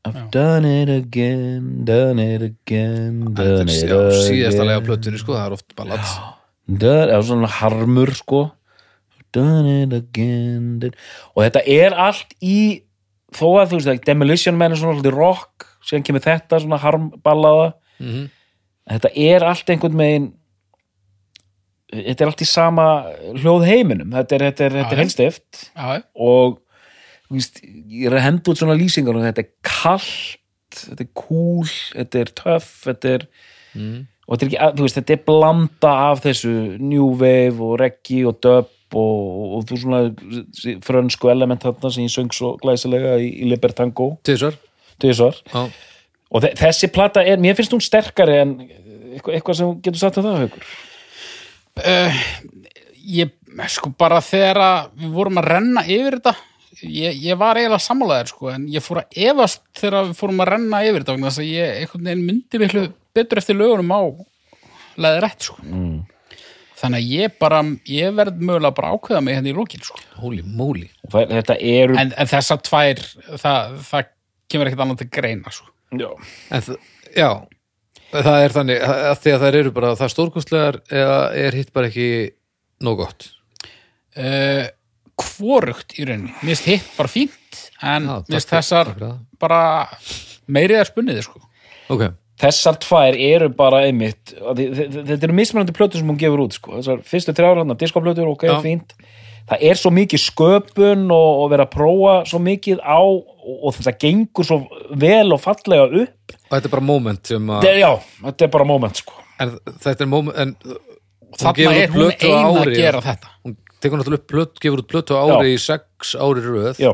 I've 0.05 0.29
done 0.29 0.65
it 0.69 0.89
again, 0.93 1.83
done 1.85 2.21
it 2.21 2.43
again 2.45 3.33
done 3.33 3.65
it 3.65 3.89
já, 3.89 3.97
síðasta 4.27 4.61
again 4.61 4.69
lega 4.69 4.83
plötunni 4.85 5.17
sko, 5.17 5.33
það 5.33 5.47
er 5.47 5.55
oft 5.57 5.75
ballad. 5.79 6.11
Done, 6.69 7.07
eða 7.09 7.23
svona 7.25 7.49
harmur 7.49 8.11
sko. 8.13 8.41
Done 9.33 9.73
it 9.81 9.95
again 9.97 10.67
done. 10.83 10.93
og 11.33 11.41
þetta 11.47 11.63
er 11.65 11.97
allt 12.05 12.37
í 12.37 12.83
þó 13.35 13.47
að 13.63 13.73
þú 13.73 13.79
veist 13.79 13.91
að 13.95 14.05
Demolition 14.05 14.57
Man 14.59 14.75
er 14.75 14.79
svona 14.79 14.93
svolítið 14.99 15.17
rock, 15.17 15.65
síðan 15.83 16.05
kemur 16.05 16.23
þetta 16.23 16.61
svona 16.61 16.81
harmballaða. 16.85 17.67
Mhm. 17.99 18.29
þetta 18.93 19.09
er 19.17 19.43
allt 19.49 19.69
einhvern 19.73 19.97
megin 19.97 20.33
þetta 21.93 22.23
er 22.25 22.31
allt 22.31 22.41
í 22.41 22.47
sama 22.49 22.85
hljóð 23.37 23.65
heiminum. 23.69 24.09
Þetta 24.15 24.35
er, 24.39 24.45
þetta 24.49 24.65
er, 24.65 24.77
þetta 24.79 24.95
er 24.97 25.01
helstift 25.03 25.61
og 26.15 26.59
veist, 27.31 27.61
ég 27.65 28.07
er 28.09 28.15
að 28.19 28.25
henda 28.27 28.51
út 28.53 28.59
svona 28.61 28.77
lýsingar 28.79 29.17
og 29.17 29.23
þetta 29.27 29.43
er 29.45 29.51
kallt 29.65 30.41
þetta 30.75 31.03
er 31.05 31.11
cool, 31.17 31.69
þetta 31.95 32.19
er 32.25 32.33
töff 32.41 32.71
þetta 32.89 33.13
er 33.19 33.27
Mm. 33.75 34.05
og 34.23 34.37
þetta 34.37 34.45
er, 34.45 34.47
ekki, 34.47 34.57
að- 34.63 34.77
veist, 34.85 34.95
þetta 34.95 35.11
er 35.17 35.23
blanda 35.27 35.89
af 36.09 36.21
þessu 36.23 36.51
new 36.79 37.09
wave 37.19 37.59
og 37.59 37.73
reggae 37.81 38.21
og 38.29 38.37
dub 38.39 38.69
og, 38.95 39.57
og 39.57 39.65
þú 39.67 39.79
svona 39.81 39.99
frönsku 40.85 41.27
element 41.31 41.65
þarna 41.65 41.91
sem 41.91 42.05
ég 42.05 42.13
söng 42.13 42.31
svo 42.31 42.53
glæsilega 42.61 43.17
í, 43.19 43.27
í 43.43 43.49
Libertango. 43.51 44.13
Já. 45.51 45.65
og 46.31 46.41
þe 46.45 46.53
þessi 46.61 46.87
plata 46.95 47.23
er, 47.27 47.35
mér 47.43 47.57
finnst 47.59 47.75
hún 47.75 47.83
sterkari 47.83 48.37
en 48.45 48.53
eitthvað, 49.19 49.57
sem 49.59 49.73
getur 49.83 49.99
sagt 49.99 50.17
um 50.21 50.29
það 50.29 50.39
haukur 50.45 50.69
uh, 51.83 52.19
ég, 53.05 53.31
sko 53.71 53.91
bara 53.97 54.21
þegar 54.25 54.61
að 54.63 54.91
við 55.03 55.13
vorum 55.15 55.41
að 55.41 55.49
renna 55.53 55.83
yfir 55.87 56.17
þetta 56.19 56.35
ég, 56.85 57.19
ég 57.23 57.37
var 57.39 57.55
eiginlega 57.59 57.83
sammálaðir 57.85 58.31
sko 58.33 58.49
en 58.53 58.65
ég 58.71 58.83
fór 58.83 59.01
að 59.03 59.19
efast 59.29 59.61
þegar 59.79 60.09
við 60.09 60.17
fórum 60.19 60.41
að 60.43 60.51
renna 60.55 60.81
yfir 60.87 61.05
þetta 61.05 61.21
þess 61.27 61.41
að 61.43 61.51
ég 61.53 61.77
einhvern 61.83 62.09
veginn 62.09 62.25
myndi 62.29 62.61
miklu 62.65 62.83
betur 63.15 63.41
eftir 63.41 63.55
lögunum 63.59 63.93
á 63.95 64.01
leði 64.99 65.21
rétt 65.23 65.47
sko. 65.49 65.57
Mm. 65.63 66.01
þannig 66.79 66.99
að 67.01 67.13
ég 67.15 67.33
bara 67.39 67.61
ég 67.91 68.13
verð 68.15 68.41
mögulega 68.43 68.75
bara 68.75 68.91
ákveða 68.95 69.21
mig 69.23 69.35
hérna 69.37 69.51
í 69.51 69.55
lókin 69.55 69.83
sko. 69.83 69.99
Holy 70.19 70.41
moly. 70.43 70.89
Og 71.07 71.13
það, 71.15 71.31
þetta 71.37 71.55
eru 71.71 71.95
en, 71.99 72.11
en 72.19 72.29
þessar 72.31 72.59
tvær 72.67 73.01
það, 73.39 73.77
það 73.89 74.09
kemur 74.51 74.69
ekkert 74.69 74.83
annað 74.85 74.99
til 75.03 75.07
greina 75.15 75.51
sko. 75.55 75.71
Já, 75.95 76.09
en, 76.51 76.65
þ- 76.67 76.79
Já, 77.15 77.29
það 78.23 78.43
er 78.45 78.55
þannig 78.55 78.83
að 78.87 79.21
því 79.23 79.33
að 79.35 79.45
þær 79.45 79.57
eru 79.61 79.73
bara 79.75 79.93
það 79.99 80.13
stórkostlegar 80.13 80.79
eða 80.89 81.19
er 81.45 81.57
hitt 81.59 81.71
bara 81.75 81.89
ekki 81.91 82.09
nóg 82.85 83.01
gott 83.03 83.27
uh, 84.19 84.67
hvorugt 85.15 85.97
í 85.99 86.05
rauninni 86.07 86.35
mér 86.41 86.53
finnst 86.53 86.69
hitt 86.69 86.91
bara 86.97 87.11
fínt 87.11 87.63
en 87.81 88.07
mér 88.09 88.29
finnst 88.29 88.53
þessar 88.53 88.93
það. 88.99 89.17
bara 89.41 89.63
meirið 90.45 90.81
er 90.83 90.91
spunniði 90.91 91.25
sko 91.25 91.43
Ok, 91.93 92.07
þessar 92.41 92.79
tvær 92.81 93.17
eru 93.21 93.51
bara 93.53 93.83
einmitt 93.85 94.33
þetta 94.33 95.19
eru 95.19 95.35
mismunandi 95.37 95.75
plötur 95.75 96.01
sem 96.01 96.09
hún 96.09 96.17
gefur 96.17 96.47
út 96.47 96.57
sko. 96.57 96.79
þessar 96.79 97.03
fyrstu 97.05 97.35
þrjár 97.37 97.61
hann, 97.61 97.77
diskoplötur, 97.77 98.31
ok, 98.31 98.47
Já. 98.49 98.57
fínt 98.63 98.95
það 99.45 99.67
er 99.69 99.79
svo 99.79 99.91
mikið 99.93 100.23
sköpun 100.23 101.05
og, 101.13 101.43
og 101.43 101.51
vera 101.53 101.67
að 101.67 101.75
prófa 101.75 102.15
svo 102.29 102.41
mikið 102.41 102.81
á 102.81 102.97
og, 102.97 103.21
og 103.55 103.77
þetta 103.77 103.95
gengur 104.01 104.47
svo 104.47 104.59
vel 104.97 105.35
og 105.35 105.43
fallega 105.43 105.85
upp 106.05 106.34
og 106.45 106.55
þetta 106.55 106.69
er 106.69 106.73
bara 106.75 106.85
moment 106.85 107.31
sem 107.31 107.49
að 107.49 107.65
þetta 107.65 107.73
er, 107.73 107.79
já, 107.81 107.91
þetta 108.25 108.47
er 108.47 108.53
bara 108.55 108.67
moment 108.69 109.01
sko. 109.01 109.17
en 109.41 109.55
þetta 109.85 110.05
er 110.05 110.11
moment 110.11 110.37
en 110.43 110.55
gefur 111.57 111.73
er 111.73 111.89
hún 111.89 111.97
plötu 111.97 112.31
á 112.31 112.37
ein 112.37 112.61
að 112.61 112.75
gera 112.77 113.01
þetta. 113.03 113.33
Hún 113.43 113.57
tekur 113.83 113.99
náttúrulega 113.99 114.21
upp 114.21 114.29
plötu, 114.31 114.63
gefur 114.63 114.83
út 114.83 114.89
plötu 114.91 115.17
á 115.17 115.23
ári 115.25 115.55
í 115.55 115.59
sex 115.61 116.15
ári 116.15 116.45
röð. 116.45 116.79
Já, 116.79 116.93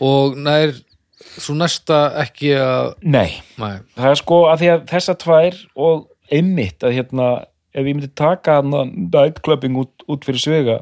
og 0.00 0.38
nær 0.40 0.74
svo 1.40 1.54
næsta 1.58 2.00
ekki 2.22 2.54
að 2.58 2.94
nei. 3.02 3.40
Nei, 3.60 3.80
það 3.96 4.12
er 4.12 4.20
sko 4.20 4.40
að 4.50 4.62
því 4.62 4.72
að 4.74 4.84
þessar 4.94 5.20
tvær 5.24 5.60
og 5.86 6.06
einmitt 6.30 6.86
að 6.86 6.96
hérna 6.96 7.30
ef 7.70 7.86
ég 7.86 7.94
myndi 7.94 8.10
taka 8.18 8.60
nightclubbing 8.66 9.78
út, 9.78 10.04
út 10.10 10.26
fyrir 10.26 10.42
svega 10.42 10.78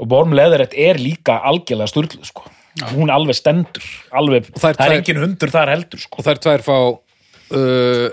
og 0.00 0.08
Borm 0.10 0.32
Leatherette 0.34 0.76
er 0.80 0.98
líka 1.00 1.38
algjörlega 1.44 1.90
sturglu 1.90 2.24
sko. 2.26 2.46
Hún 2.94 3.10
alveg 3.14 3.36
stendur 3.38 3.84
alveg, 4.18 4.48
Og 4.54 4.60
það 4.64 4.80
er 4.88 4.96
engin 4.98 5.20
hundur 5.22 5.52
þar 5.54 5.70
heldur 5.74 6.00
sko. 6.02 6.18
og 6.18 6.26
þær 6.26 6.40
tvær 6.42 6.64
fá 6.66 6.76
uh, 7.54 8.08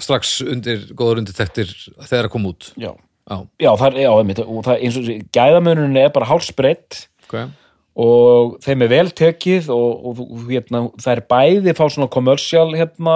strax 0.00 0.38
undir 0.44 0.86
góður 0.96 1.20
undirtektir 1.22 1.70
þegar 2.06 2.28
að 2.28 2.32
koma 2.34 2.52
út. 2.54 2.70
Já. 2.76 2.90
já, 3.28 3.36
já, 3.64 3.70
það 3.80 3.86
er, 3.90 4.00
já, 4.06 4.10
einmitt. 4.20 4.40
Og 4.44 4.64
það 4.66 4.82
eins 4.86 4.98
og 5.00 5.06
gæðamönunin 5.36 6.00
er 6.04 6.10
bara 6.14 6.28
hálsbreytt 6.32 7.06
ok. 7.28 7.38
Og 7.96 8.58
þeim 8.60 8.82
er 8.84 8.90
vel 8.92 9.08
tekið 9.16 9.70
og, 9.72 10.04
og 10.10 10.18
þú- 10.18 10.50
hérna, 10.50 10.82
það 11.00 11.12
er 11.14 11.22
bæði 11.32 11.72
fá 11.78 11.84
svona 11.88 12.10
kommersial 12.12 12.68
hérna, 12.76 13.14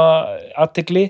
aðtikli 0.57 1.03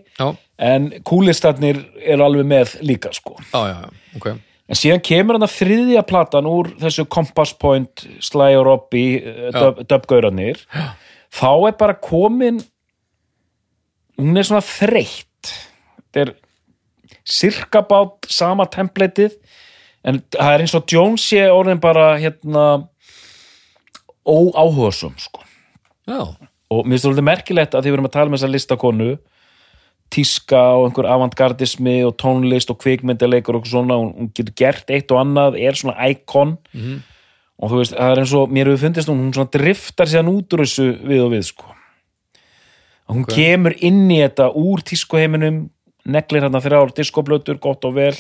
en 0.59 0.89
kúlistarnir 1.07 1.79
eru 2.03 2.25
alveg 2.27 2.49
með 2.51 2.73
líka 2.83 3.13
sko. 3.15 3.37
Já, 3.53 3.61
já, 3.71 3.77
já, 3.87 3.91
ok 4.19 4.31
En 4.71 4.79
síðan 4.79 5.03
kemur 5.03 5.35
hann 5.35 5.47
að 5.47 5.57
þriðja 5.57 6.03
platan 6.07 6.47
úr 6.47 6.69
þessu 6.79 7.05
Compass 7.11 7.57
Point, 7.59 8.05
Sly 8.23 8.53
og 8.59 8.69
Robbie, 8.69 9.19
uh, 9.51 9.81
döpgaurarnir. 9.83 10.61
Þá 11.35 11.51
er 11.71 11.75
bara 11.81 11.97
komin, 11.99 12.61
hún 14.21 14.39
er 14.39 14.47
svona 14.47 14.63
þreytt. 14.63 15.51
Þetta 15.99 16.23
er 16.23 16.33
sirkabát 17.31 18.31
sama 18.31 18.67
templatið, 18.71 19.35
en 20.07 20.23
það 20.33 20.55
er 20.55 20.65
eins 20.65 20.77
og 20.79 20.87
Jones 20.91 21.27
sé 21.27 21.43
orðin 21.51 21.83
bara 21.83 22.13
hérna 22.23 22.67
óáhugasum, 24.27 25.19
sko. 25.19 25.43
já, 26.07 26.23
Og 26.71 26.85
mér 26.87 26.95
finnst 26.95 27.05
það 27.09 27.11
alveg 27.11 27.27
merkilegt 27.27 27.73
að 27.75 27.83
því 27.83 27.91
við 27.91 27.97
erum 27.97 28.07
að 28.07 28.13
tala 28.15 28.31
um 28.31 28.35
þessa 28.37 28.51
listakonu, 28.55 29.11
tíska 30.11 30.61
og 30.77 30.89
einhver 30.89 31.07
avantgardismi 31.07 32.01
og 32.05 32.17
tónlist 32.19 32.71
og 32.71 32.79
kvikmyndileikur 32.83 33.57
og 33.61 33.67
svona, 33.67 33.95
hún, 34.01 34.33
getur 34.35 34.55
gert 34.59 34.91
eitt 34.91 35.11
og 35.15 35.21
annað, 35.23 35.59
er 35.61 35.73
svona 35.79 35.97
íkon 36.11 36.57
Mhm. 36.75 37.03
og 37.63 37.71
þú 37.71 37.77
veist, 37.81 37.93
það 37.95 38.13
er 38.13 38.19
eins 38.23 38.35
og 38.35 38.49
mér 38.51 38.67
hefur 38.71 38.79
fundist 38.87 39.09
hún, 39.09 39.21
hún 39.29 39.33
svona 39.35 39.51
driftar 39.53 40.07
síðan 40.07 40.33
út 40.33 40.49
úr 40.57 40.65
þessu 40.65 40.87
við 41.07 41.25
og 41.25 41.31
við, 41.33 41.45
sko 41.53 41.67
að 43.09 43.15
hún 43.17 43.23
Ok. 43.27 43.35
kemur 43.35 43.75
inn 43.83 44.09
í 44.11 44.19
þetta 44.23 44.53
úr 44.55 44.83
tískuheiminum 44.83 45.71
neglir 46.07 46.43
hérna 46.43 46.61
þrjár 46.63 46.95
diskoplötur, 46.95 47.59
gott 47.61 47.85
og 47.85 47.95
vel 47.95 48.15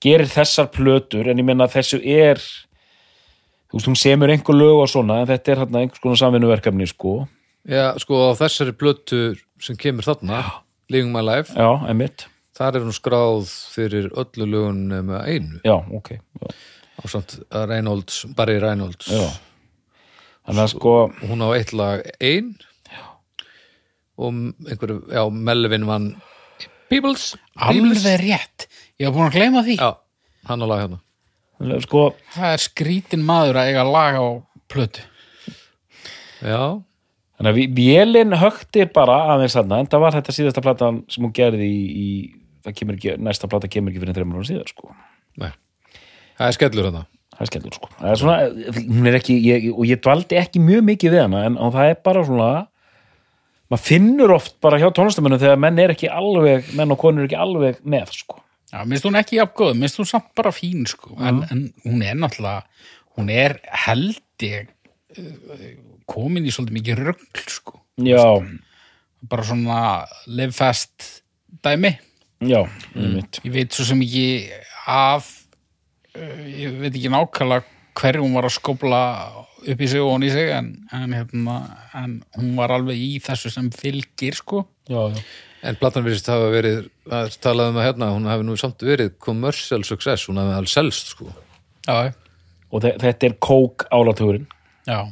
gerir 0.00 0.26
þessar 0.26 0.70
plötur 0.72 1.28
en 1.28 1.36
ég 1.38 1.44
menna 1.44 1.66
þessu 1.68 2.00
er 2.04 2.36
þú 3.70 3.74
veist, 3.78 3.86
hún 3.88 3.96
semur 3.96 4.28
einhver 4.30 4.54
lög 4.56 4.82
og 4.82 4.88
svona 4.88 5.20
en 5.22 5.26
þetta 5.26 5.52
er 5.52 5.56
hérna 5.64 5.80
einhvers 5.82 6.00
konar 6.00 6.16
samvinnuverkefni, 6.16 6.86
sko 6.88 7.28
já, 7.68 7.92
sko 7.98 8.32
á 8.32 8.38
þessari 8.38 8.72
plötu 8.72 9.36
sem 9.60 9.76
kemur 9.76 10.02
þarna 10.06 10.44
Living 10.90 11.12
My 11.14 11.22
Life, 11.22 11.54
já, 11.54 11.68
emitt, 11.90 12.26
þar 12.58 12.76
er 12.80 12.86
hún 12.88 12.96
skráð 12.96 13.50
fyrir 13.74 14.08
öllu 14.18 14.46
lögun 14.50 14.80
með 15.06 15.20
einu. 15.30 15.60
Já, 15.66 15.76
ok. 15.96 16.10
Já, 16.18 16.48
á 17.00 17.02
samt 17.08 17.36
Reynolds, 17.54 18.24
Barry 18.36 18.58
Reynolds 18.60 19.06
já. 19.08 19.28
þannig 20.48 20.64
að 20.66 20.72
sko 20.74 20.94
hún 21.30 21.44
á 21.46 21.48
eitt 21.56 21.72
lag 21.76 22.02
ein. 22.20 22.56
Og 24.20 24.34
einhverju, 24.68 24.98
já, 25.08 25.22
Melvin 25.32 25.86
vann 25.88 26.10
Peoples. 26.90 27.30
Alveg 27.56 28.18
rétt, 28.20 28.66
ég 29.00 29.06
hef 29.08 29.14
búin 29.14 29.30
að 29.30 29.36
gleyma 29.38 29.62
því. 29.64 29.78
Já, 29.80 29.94
hann 30.50 30.60
á 30.60 30.66
lag 30.68 30.82
hérna. 30.82 30.98
Sko, 31.86 32.02
Það 32.34 32.52
er 32.56 32.62
skrítin 32.64 33.24
maður 33.24 33.60
að 33.62 33.70
eiga 33.70 33.84
lag 33.88 34.18
á 34.20 34.26
plötu. 34.68 35.06
Já, 36.44 36.80
þannig 37.40 37.50
að 37.50 37.56
vi- 37.56 37.70
vélin 37.80 38.36
högti 38.36 38.84
bara 38.92 39.16
aðeins 39.34 39.56
þarna, 39.56 39.78
en 39.80 39.86
það 39.88 40.00
var 40.04 40.12
þetta 40.18 40.34
síðasta 40.36 40.62
platan 40.62 40.98
sem 41.08 41.24
hún 41.24 41.32
gerði 41.32 41.64
í, 41.66 41.80
í 41.90 42.08
ekki, 42.68 43.16
næsta 43.18 43.48
plata 43.48 43.68
kemur 43.72 43.90
ekki 43.94 44.02
fyrir 44.04 44.18
þreymur 44.18 44.42
hún 44.42 44.48
síðar, 44.50 44.68
sko. 44.68 44.92
Nei. 45.40 45.50
Það 46.36 46.46
er 46.50 46.56
skellur 46.58 46.88
hérna 46.90 47.06
það 47.40 47.40
er 47.46 47.48
skellur, 47.48 47.76
sko. 47.78 47.88
Það 47.96 48.10
er 48.12 48.20
svona, 48.20 48.74
hún 48.90 49.08
er 49.08 49.16
ekki, 49.16 49.38
ég, 49.40 49.70
og 49.72 49.86
ég 49.88 50.02
dvaldi 50.04 50.36
ekki 50.36 50.60
mjög 50.60 50.84
mikið 50.90 51.14
við 51.16 51.22
hana, 51.24 51.46
en 51.48 51.56
og 51.56 51.72
það 51.72 51.94
er 51.94 51.98
bara 52.04 52.24
svona 52.28 52.50
maður 53.70 53.84
finnur 53.86 54.32
oft 54.34 54.56
bara 54.60 54.78
hjá 54.82 54.88
tónlistamennum 54.92 55.40
þegar 55.40 55.60
menn 55.62 55.78
er 55.80 55.92
ekki 55.94 56.10
alveg, 56.12 56.72
menn 56.76 56.92
og 56.92 56.98
konur 57.00 57.24
er 57.24 57.30
ekki 57.30 57.38
alveg 57.40 57.80
með, 57.86 58.12
sko. 58.20 58.40
Já, 58.70 58.84
minnst 58.86 59.06
hún 59.08 59.16
ekki 59.18 59.38
jafn 59.40 59.56
góð, 59.58 59.72
minnst 59.80 59.96
hún 59.98 60.06
samt 60.10 60.28
bara 60.38 60.52
fín 60.54 60.84
sko, 60.86 61.16
en, 61.18 61.40
en 61.50 61.62
hún 61.86 62.04
er 62.06 62.18
náttúrulega 62.18 62.66
hún 63.18 63.30
er 63.34 63.56
held 63.86 64.20
ég 64.46 64.68
uh, 65.16 65.64
komin 66.10 66.46
í 66.48 66.52
svolítið 66.54 66.76
mikið 66.78 67.02
rögl 67.06 67.44
sko, 67.54 67.80
já, 68.06 68.24
bara 69.30 69.44
svona 69.46 69.80
live 70.26 70.52
fast 70.56 71.22
dæmi. 71.64 71.94
Já, 72.40 72.62
einmitt. 72.96 73.40
Ég 73.44 73.52
veit 73.52 73.74
svo 73.76 73.84
sem 73.84 74.00
ekki 74.00 74.24
af 74.88 75.26
uh, 76.16 76.40
ég 76.48 76.78
veit 76.80 76.94
ekki 76.96 77.10
nákvæmlega 77.12 77.66
hverju 78.00 78.22
hún 78.24 78.36
var 78.38 78.46
að 78.48 78.54
skópla 78.56 79.00
upp 79.60 79.82
í 79.84 79.88
sig 79.90 80.00
og 80.00 80.14
hún 80.14 80.24
í 80.24 80.30
sig 80.32 80.48
en, 80.56 80.70
en, 80.96 81.12
hérna, 81.12 81.56
en 82.00 82.14
hún 82.38 82.54
var 82.56 82.72
alveg 82.72 82.96
í 82.96 83.10
þessu 83.20 83.50
sem 83.52 83.68
fylgir 83.76 84.38
sko. 84.38 84.62
Já, 84.88 85.02
já. 85.12 85.20
En 85.68 85.76
platan 85.76 86.06
virðist 86.06 86.30
hafa 86.32 86.46
verið 86.54 86.86
það 87.04 87.26
er 87.26 87.34
talað 87.44 87.68
um 87.74 87.78
að 87.82 87.84
hérna, 87.90 88.06
hún 88.14 88.28
hafi 88.30 88.46
nú 88.48 88.54
samt 88.56 88.80
verið 88.88 89.10
commercial 89.20 89.84
success, 89.84 90.24
hún 90.30 90.40
hafi 90.40 90.54
alveg 90.56 90.72
selst 90.72 91.10
sko. 91.12 91.28
Já, 91.84 91.98
og 92.72 92.80
þe- 92.86 92.96
þetta 93.02 93.28
er 93.28 93.36
kók 93.44 93.84
álatugurinn 93.92 94.46
já, 94.88 95.02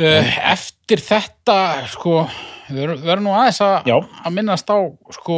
eftir 0.00 1.02
þetta 1.04 1.58
sko, 1.92 2.22
við 2.70 2.94
verum 3.04 3.26
nú 3.26 3.34
aðeins 3.36 3.60
að, 3.64 3.90
að 4.24 4.36
minnast 4.36 4.70
á 4.72 4.78
sko, 5.16 5.36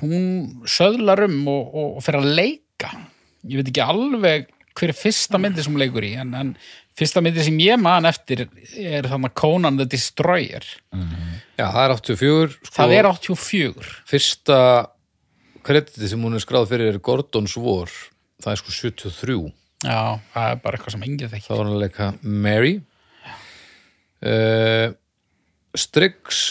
hún 0.00 0.26
söðlar 0.70 1.26
um 1.26 1.38
og, 1.52 1.78
og 1.82 2.02
fer 2.04 2.20
að 2.20 2.32
leika. 2.38 2.92
Ég 3.46 3.60
veit 3.60 3.70
ekki 3.70 3.84
alveg 3.84 4.50
hver 4.76 4.92
er 4.92 4.98
fyrsta 4.98 5.40
myndi 5.40 5.64
sem 5.64 5.72
hún 5.72 5.80
leikur 5.80 6.04
í 6.04 6.12
en, 6.20 6.34
en 6.36 6.50
fyrsta 6.96 7.22
myndi 7.24 7.44
sem 7.46 7.56
ég 7.62 7.78
man 7.80 8.08
eftir 8.08 8.46
er 8.76 9.08
þannig 9.08 9.34
Conan 9.38 9.78
the 9.78 9.86
Destroyer. 9.88 10.66
Já, 11.56 11.64
það 11.64 11.80
er 11.84 11.94
84 11.96 12.58
sko, 12.58 12.74
það 12.76 12.96
er 12.98 13.08
84 13.12 13.94
fyrsta 14.10 14.58
krediti 15.66 16.10
sem 16.10 16.22
hún 16.22 16.36
er 16.36 16.44
skráð 16.44 16.68
fyrir 16.74 16.92
er 16.92 17.00
Gordons 17.02 17.56
War. 17.58 17.92
Það 18.42 18.52
er 18.52 18.60
sko 18.60 18.74
73 18.76 19.38
já, 19.86 20.00
það 20.34 20.50
er 20.50 20.62
bara 20.64 20.78
eitthvað 20.78 20.96
sem 20.96 21.06
enginn 21.06 21.32
þekki 21.32 21.46
þá 21.46 21.52
var 21.54 21.62
hann 21.64 21.76
að 21.76 21.84
leika 21.84 22.08
Mary. 22.22 22.74
Uh, 24.26 24.88
Strix 25.76 26.42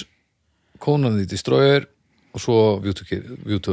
Conan 0.81 1.17
the 1.17 1.27
Destroyer 1.29 1.87
og 2.35 2.43
svo 2.43 2.57
to 2.91 3.05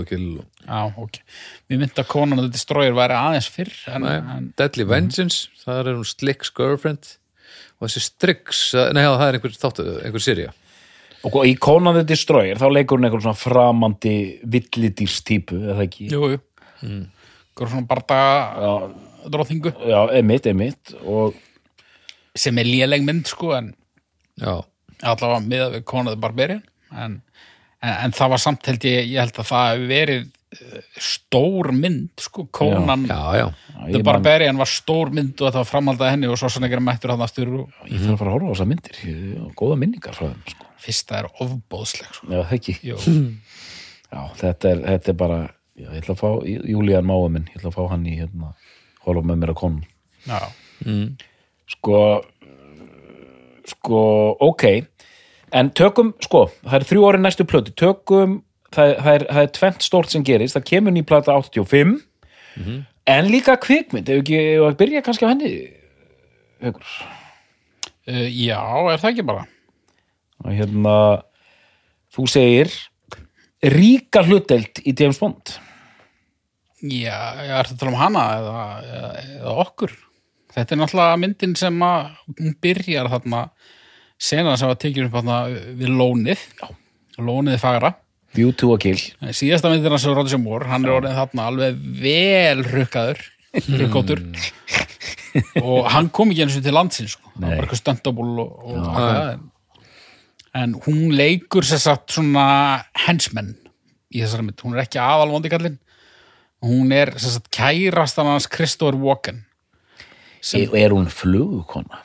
Kill, 0.07 0.27
já, 0.63 0.81
ok, 1.03 1.19
mér 1.67 1.81
myndi 1.81 1.99
að 1.99 2.11
Conan 2.13 2.45
the 2.45 2.53
Destroyer 2.55 2.95
væri 2.95 3.17
aðeins 3.19 3.51
fyrr 3.51 3.73
en, 3.91 4.07
nei, 4.07 4.17
en 4.37 4.49
Deadly 4.59 4.87
Vengeance 4.87 5.65
það 5.65 5.81
er 5.83 5.97
hún 5.97 6.07
Slicks 6.07 6.53
Girlfriend. 6.55 7.17
Og 7.83 7.89
þessi 7.89 8.05
Strix, 8.07 8.61
eh, 8.79 8.93
nei 8.95 9.03
það 9.03 9.25
er 9.27 9.39
einhver 9.39 9.57
þáttu, 9.59 9.87
einhver 10.07 10.23
sérija 10.23 10.53
og 11.27 11.39
í 11.47 11.55
Conan 11.63 11.97
the 11.99 12.05
Destroyer 12.07 12.59
þá 12.59 12.67
leikur 12.73 12.99
hún 12.99 13.07
einhver 13.07 13.23
svona 13.23 13.39
framandi 13.39 14.15
villidýrstýpu, 14.51 15.59
eða 15.71 15.87
ekki? 15.87 16.09
Jú, 16.11 16.33
jú. 16.35 16.41
Mm. 16.83 17.05
svona 17.59 17.87
bardaga 17.87 18.33
já, 18.59 18.73
dróþingu 19.31 19.73
já, 19.89 20.01
emitt, 20.19 20.51
emitt 20.51 20.95
og 21.03 21.39
sem 22.35 22.59
er 22.59 22.69
léleg 22.69 23.05
mynd 23.07 23.29
sko 23.29 23.53
en 23.59 23.73
já, 24.41 24.55
allavega 25.03 25.41
miðað 25.45 25.79
við 25.79 25.85
the 26.11 26.21
Barbarian 26.21 26.63
en, 26.93 27.19
en, 27.81 27.97
en 27.97 28.15
það 28.17 28.35
var 28.35 28.45
samt 28.47 28.71
held 28.71 28.87
ég 28.89 29.11
ég 29.13 29.21
held 29.21 29.43
að 29.43 29.51
það 29.51 29.69
hefur 29.73 29.93
verið 29.93 30.23
eh, 30.25 30.87
stór 31.11 31.73
mynd 31.77 32.27
sko 32.27 32.47
Conan 32.51 33.07
já, 33.11 33.21
já 33.43 33.47
the 33.87 33.99
ég, 33.99 34.03
man, 34.03 34.09
Barbarian 34.09 34.61
var 34.61 34.71
stór 34.71 35.13
mynd 35.15 35.35
og 35.37 35.49
þetta 35.49 35.63
var 35.63 35.71
framhaldað 35.71 36.13
henni 36.15 36.31
og 36.31 36.39
svo 36.41 36.51
svona 36.53 36.69
ekki 36.69 36.83
mættur 36.85 37.15
hann 37.15 37.25
aftur 37.25 37.55
og 37.63 37.89
ég 37.89 38.03
þarf 38.03 38.15
að 38.15 38.21
fara 38.21 38.31
að 38.31 38.37
horfa 38.37 38.51
á 38.51 38.53
þessar 38.53 38.71
myndir. 38.73 39.01
Góða 39.59 39.79
minningar 39.81 40.19
frá 40.19 40.29
þeim 40.29 40.53
sko. 40.53 40.69
fyrsta 40.83 41.19
er 41.21 41.31
ofbóðsleg 41.33 42.15
sko. 42.19 42.29
já, 42.29 42.39
það 42.39 42.55
ekki. 42.59 42.77
Já, 44.13 44.21
þetta, 44.43 44.73
er, 44.73 44.85
þetta 44.91 45.13
er 45.13 45.19
bara 45.23 45.41
já, 45.73 45.87
ég 45.89 45.99
ætla 46.03 46.17
að 46.17 46.23
fá 46.23 46.29
Júlían 46.75 47.09
máa 47.09 47.29
minn 47.33 47.49
ég 47.51 47.59
ætla 47.59 47.73
að 47.73 47.79
fá 47.79 47.83
hann 47.95 48.07
í 48.07 48.17
hérna 48.21 48.53
horfa 49.07 49.27
með 49.27 49.43
mér 49.43 49.55
að 49.55 49.61
konum. 49.63 49.83
Já. 50.27 50.41
sko 51.73 51.99
sko, 53.69 54.01
ok. 54.43 54.65
En 55.53 55.69
tökum, 55.77 56.15
sko, 56.25 56.47
það 56.65 56.79
er 56.79 56.89
þrjú 56.89 57.05
orðin 57.07 57.27
næstu 57.27 57.47
plötu, 57.49 57.75
tökum 57.77 58.39
það, 58.73 58.95
það, 58.99 59.13
er, 59.15 59.25
það 59.29 59.43
er 59.43 59.51
tvent 59.59 59.87
stórt 59.87 60.13
sem 60.15 60.25
gerist, 60.27 60.57
það 60.57 60.69
kemur 60.71 60.95
ný 60.95 61.03
plata 61.07 61.35
85 61.37 61.99
en 63.13 63.29
líka 63.33 63.57
kvikmynd, 63.61 64.09
ef 64.09 64.23
ekki, 64.23 64.39
ef 64.57 64.67
að 64.69 64.79
byrja 64.81 65.03
kannski 65.05 65.29
á 65.29 65.33
henni 65.33 65.53
Haukur, 66.63 66.95
uh, 68.07 68.29
já, 68.31 68.61
er 68.93 69.03
það 69.03 69.11
ekki 69.11 69.27
bara? 69.27 69.45
Og 70.43 70.57
hérna 70.57 70.97
þú 72.15 72.27
segir 72.31 72.73
ríka 73.63 74.23
hlutdelt 74.25 74.83
í 74.87 74.95
James 74.95 75.21
Bond 75.21 75.57
Já, 76.83 77.19
ég 77.47 77.53
er 77.55 77.69
það 77.69 77.77
að 77.77 77.81
tala 77.81 77.93
um 77.93 78.01
hana 78.01 78.23
eða, 78.41 78.63
eða, 79.39 79.53
okkur. 79.63 79.93
Þetta 80.53 80.75
er 80.75 80.81
náttúrulega 80.81 81.19
myndin 81.23 81.53
sem 81.57 81.85
að 81.87 82.09
hún 82.33 82.57
byrjar 82.65 83.11
þarna 83.13 83.43
sena 84.23 84.57
sem 84.59 84.71
var 84.71 84.81
tekið 84.83 85.07
upp 85.07 85.19
þarna 85.21 85.37
við 85.79 85.93
lónið. 86.01 86.43
Já. 86.59 86.73
Lónið 87.23 87.55
er 87.55 87.63
fagra. 87.63 87.93
View 88.33 88.49
to 88.57 88.71
a 88.73 88.79
Kill 88.81 88.97
Síðasta 89.37 89.69
myndin 89.69 89.93
hans 89.93 90.07
er 90.09 90.17
Roger 90.17 90.41
Moore, 90.41 90.65
hann 90.71 90.87
er 90.87 90.95
orðin 90.95 91.19
þarna 91.19 91.47
alveg 91.51 91.81
vel 92.01 92.63
rukkaður, 92.65 93.21
rukkóttur. 93.83 94.23
og 95.63 95.89
hann 95.93 96.09
kom 96.15 96.33
ekki 96.33 96.47
eins 96.47 96.59
og 96.59 96.65
til 96.65 96.77
landsins, 96.77 97.17
sko. 97.17 97.33
Hann 97.35 97.45
var 97.47 97.57
bara 97.59 97.67
eitthvað 97.67 97.83
stöndabúl 97.83 98.33
og, 98.43 98.55
og 98.65 98.87
það. 98.89 99.19
En, 99.35 99.45
en 100.63 100.77
hún 100.87 101.15
leikur 101.17 101.69
sér 101.69 101.83
satt 101.85 102.17
svona 102.17 102.47
hensmenn 103.07 103.55
í 104.13 104.23
þessari 104.25 104.49
mynd. 104.49 104.65
Hún 104.65 104.77
er 104.77 104.85
ekki 104.87 105.01
aðalvondi 105.03 105.53
kallinn. 105.53 105.79
Hún 106.63 106.93
er 106.95 107.11
sem 107.19 107.31
sagt 107.35 107.51
kærastan 107.51 108.29
hans 108.31 108.47
Christopher 108.47 108.95
Walken. 108.99 109.45
er, 110.55 110.69
er 110.77 110.91
hún 110.95 111.09
flugukona? 111.11 112.03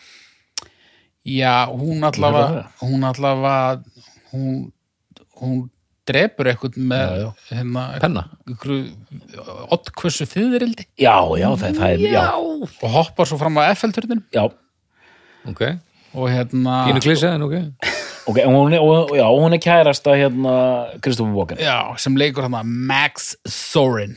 Já, 1.27 1.67
hún 1.69 2.03
allavega, 2.07 2.69
hún 2.81 3.03
allavega, 3.03 3.83
hún, 4.31 4.71
hún 5.41 5.69
drepur 6.07 6.47
eitthvað 6.47 6.77
með 6.79 7.03
Já, 7.03 7.17
já. 7.19 7.31
hérna, 7.51 7.83
Penna? 7.99 8.23
ottkvössu 9.75 10.25
fyririldi 10.29 10.85
Já, 10.97 11.17
já, 11.35 11.49
það, 11.59 11.75
það 11.81 11.91
er, 11.91 12.05
já, 12.13 12.23
og 12.39 12.87
hoppar 12.95 13.27
svo 13.27 13.37
fram 13.41 13.59
á 13.59 13.67
Eiffelturnin. 13.73 14.23
Já. 14.33 14.47
Ok, 15.47 15.61
og 16.15 16.31
hérna 16.31 16.79
pínu 16.87 17.03
klísaðin, 17.03 17.43
ok. 17.43 17.93
Ok, 18.27 18.41
og 18.43 18.55
hún 18.55 18.73
er, 18.75 18.81
og, 18.83 19.13
já, 19.15 19.27
hún 19.27 19.55
er 19.55 19.61
kærasta 19.63 20.15
hérna 20.19 20.55
Kristoffer 21.03 21.35
Walken. 21.35 21.61
Já, 21.63 21.93
sem 21.99 22.15
leikur 22.19 22.47
hérna 22.47 22.63
Max 22.63 23.35
Sorin 23.45 24.15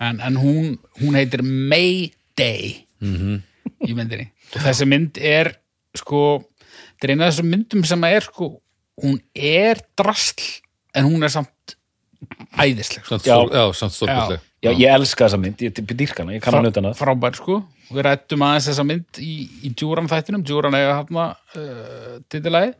en, 0.00 0.20
en 0.20 0.36
hún, 0.36 0.78
hún 1.00 1.14
heitir 1.18 1.42
Mayday 1.42 2.84
Mhm. 3.00 3.42
í 3.86 3.94
myndinni. 3.94 4.30
Og 4.56 4.62
þessi 4.64 4.86
mynd 4.88 5.18
er 5.22 5.52
sko, 5.94 6.44
þetta 6.98 7.04
er 7.08 7.10
eina 7.14 7.26
af 7.28 7.34
þessum 7.34 7.50
myndum 7.52 7.84
sem 7.86 8.04
er 8.04 8.20
sko, 8.26 8.60
hún 9.02 9.20
er 9.34 9.78
drastl 9.96 10.60
en 10.94 11.04
hún 11.06 11.22
er 11.22 11.28
samt 11.30 11.76
æðisleg 12.58 13.04
sko. 13.06 13.18
Já. 13.22 13.36
Já, 13.54 13.64
samt 13.78 13.92
stórkostleg. 13.94 14.40
Já, 14.62 14.72
ég 14.74 14.90
elska 14.90 15.28
þessa 15.28 15.38
mynd, 15.38 15.60
ég 15.62 15.70
dýrka 15.94 16.24
hana, 16.24 16.32
ég 16.34 16.42
kann 16.42 16.54
hann 16.58 16.66
utan 16.66 16.88
að. 16.90 16.96
frábær 16.98 17.36
sko. 17.38 17.60
Við 17.94 18.02
rættum 18.04 18.42
aðeins 18.42 18.66
þessa 18.72 18.84
mynd 18.84 19.20
í, 19.22 19.34
í 19.62 19.70
Djúran 19.70 20.08
þættinum, 20.10 20.42
Djúran 20.44 20.74
eiga 20.74 20.96
hérna 20.98 21.28
uh, 21.54 22.18
titilagi 22.28 22.74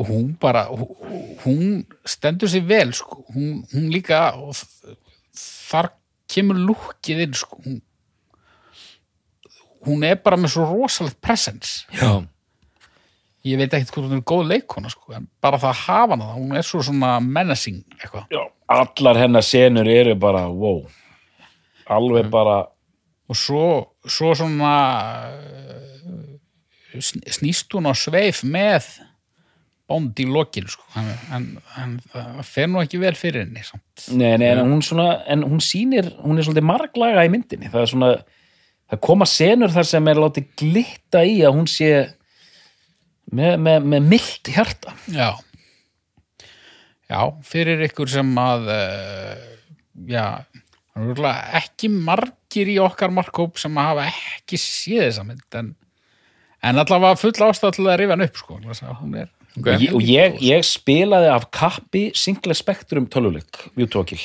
og 0.00 0.08
hún 0.08 0.32
bara 0.40 0.64
hún- 0.72 1.36
hún 1.44 1.84
stendur 2.06 2.48
sér 2.48 2.64
vel 2.66 2.92
sko. 2.96 3.24
Hún, 3.34 3.66
hún 3.74 3.90
líka 3.92 4.32
og 4.40 4.56
þar 5.70 5.90
kemur 6.30 6.58
lúkið 6.68 7.24
inn 7.26 7.34
sko. 7.38 7.58
Hún, 7.64 7.80
hún 9.86 10.04
er 10.06 10.18
bara 10.22 10.38
með 10.40 10.52
svo 10.54 10.66
rosalegt 10.70 11.20
presence. 11.24 11.84
Já, 11.96 12.20
ég 13.48 13.56
veit 13.60 13.72
ekkert 13.72 13.94
hvort 13.96 14.10
hún 14.10 14.18
er 14.20 14.26
góð 14.28 14.48
leikona 14.50 14.90
sko 14.92 15.14
en 15.16 15.28
bara 15.42 15.58
það 15.62 15.70
að 15.72 15.84
hafa 15.86 16.16
hana, 16.18 16.32
hún 16.36 16.56
er 16.58 16.66
svo 16.66 16.82
svona 16.84 17.14
menacing 17.24 17.80
eitthvað. 17.98 18.26
Já, 18.34 18.42
allar 18.76 19.22
hennar 19.22 19.46
senur 19.46 19.88
eru 19.88 20.14
bara, 20.20 20.44
wow. 20.52 20.82
Alveg 21.90 22.28
bara 22.30 22.58
og 23.30 23.38
svo, 23.38 23.64
svo 24.06 24.34
svona 24.38 24.74
sn- 26.98 27.24
snýst 27.30 27.72
hún 27.74 27.88
á 27.90 27.94
sveif 27.96 28.42
með 28.46 28.86
bónd 29.90 30.20
í 30.22 30.28
lokin 30.30 30.70
sko. 30.70 30.86
en, 31.00 31.08
en, 31.34 31.46
en 31.82 31.96
það 32.14 32.42
fer 32.46 32.70
nú 32.70 32.82
ekki 32.82 33.02
vel 33.02 33.16
fyrir 33.18 33.44
henni 33.44 33.66
samt. 33.66 34.06
Nei, 34.14 34.36
nei, 34.38 34.52
en 34.54 34.62
hún 34.64 34.84
svona, 34.86 35.24
en 35.30 35.42
hún 35.46 35.62
sýnir, 35.64 36.12
hún 36.22 36.38
er 36.38 36.46
svolítið 36.46 36.70
marglaga 36.70 37.26
í 37.26 37.32
myndinni, 37.32 37.72
það 37.72 37.82
er 37.84 37.92
svona 37.94 38.12
það 38.90 39.02
koma 39.06 39.28
senur 39.28 39.72
þar 39.74 39.88
sem 39.88 40.10
er 40.10 40.20
látið 40.20 40.48
glitta 40.58 41.22
í 41.26 41.38
að 41.46 41.56
hún 41.58 41.68
sé 41.70 41.90
með, 43.30 43.54
með, 43.62 43.86
með 43.92 44.08
mildt 44.14 44.50
hjarta 44.54 44.94
já 45.10 45.28
já, 47.10 47.20
fyrir 47.46 47.84
ykkur 47.86 48.10
sem 48.10 48.32
að 48.42 48.70
uh, 48.74 49.44
já 50.10 50.24
ekki 51.60 51.90
margir 51.92 52.70
í 52.72 52.80
okkar 52.82 53.12
markkóp 53.14 53.60
sem 53.62 53.76
að 53.78 53.92
hafa 53.92 54.08
ekki 54.10 54.58
séð 54.60 55.06
þessa 55.06 55.26
mynd 55.28 55.60
en, 55.60 55.74
en 56.66 56.82
allavega 56.82 57.20
full 57.20 57.46
ástæð 57.46 57.76
til 57.78 57.86
að 57.86 58.00
rifja 58.02 58.16
hann 58.16 58.26
upp 58.26 58.40
sko. 58.42 58.58
hún 58.58 59.20
er 59.22 59.30
ok. 59.58 59.66
Og 59.66 59.82
ég, 59.82 59.94
og 59.96 60.04
ég, 60.06 60.38
ég 60.46 60.66
spilaði 60.66 61.30
af 61.32 61.48
kappi 61.54 62.04
Single 62.18 62.56
Spectrum 62.58 63.08
töluleik 63.10 63.64
Vjútókil, 63.78 64.20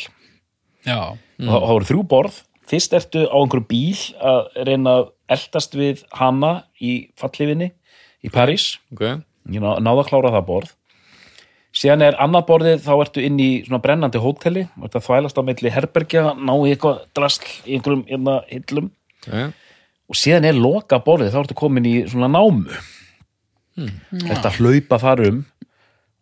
já, 0.85 0.99
og 1.15 1.49
það 1.49 1.65
það 1.65 1.73
voru 1.73 1.89
þrjú 1.91 2.05
borð. 2.13 2.41
Fyrst 2.65 2.95
ertu 2.97 3.27
á 3.29 3.37
einhverju 3.37 3.67
bíl 3.69 3.99
að 4.25 4.39
reyna 4.65 4.95
að 4.99 5.11
eldast 5.35 5.75
við 5.77 6.01
hana 6.17 6.53
í 6.81 6.95
fallifinni 7.19 7.69
í 8.25 8.31
París. 8.33 8.75
Ok, 8.95 9.05
ég 9.53 9.61
ná, 9.61 9.75
náða 9.77 10.05
að 10.05 10.09
klára 10.09 10.33
það 10.33 10.49
borð. 10.49 10.73
Síðan 11.75 12.05
er 12.05 12.15
annað 12.23 12.45
borðið 12.47 12.83
þá 12.85 12.91
ertu 12.95 13.23
inn 13.27 13.39
í 13.43 13.49
svona 13.65 13.81
brennandi 13.83 14.19
hóteli. 14.23 14.63
Og 14.79 14.87
þetta 14.87 15.03
þvælast 15.09 15.39
á 15.39 15.43
milli 15.43 15.71
herbergja 15.75 16.21
ná 16.39 16.53
í 16.55 16.71
eitthvað 16.71 17.01
drasl 17.17 17.49
í 17.65 17.75
einhverjum 17.75 18.05
hérna, 18.07 18.35
hillum. 18.47 18.91
Ok. 19.25 19.33
Og 20.05 20.17
síðan 20.19 20.47
er 20.47 20.55
loka 20.55 21.01
borðið 21.03 21.33
þá 21.33 21.39
ertu 21.41 21.57
komin 21.57 21.89
í 21.89 21.95
svona 22.07 22.29
námu 22.31 22.69
þetta 23.75 24.53
hlaupa 24.59 24.99
þar 25.01 25.25
um 25.29 25.43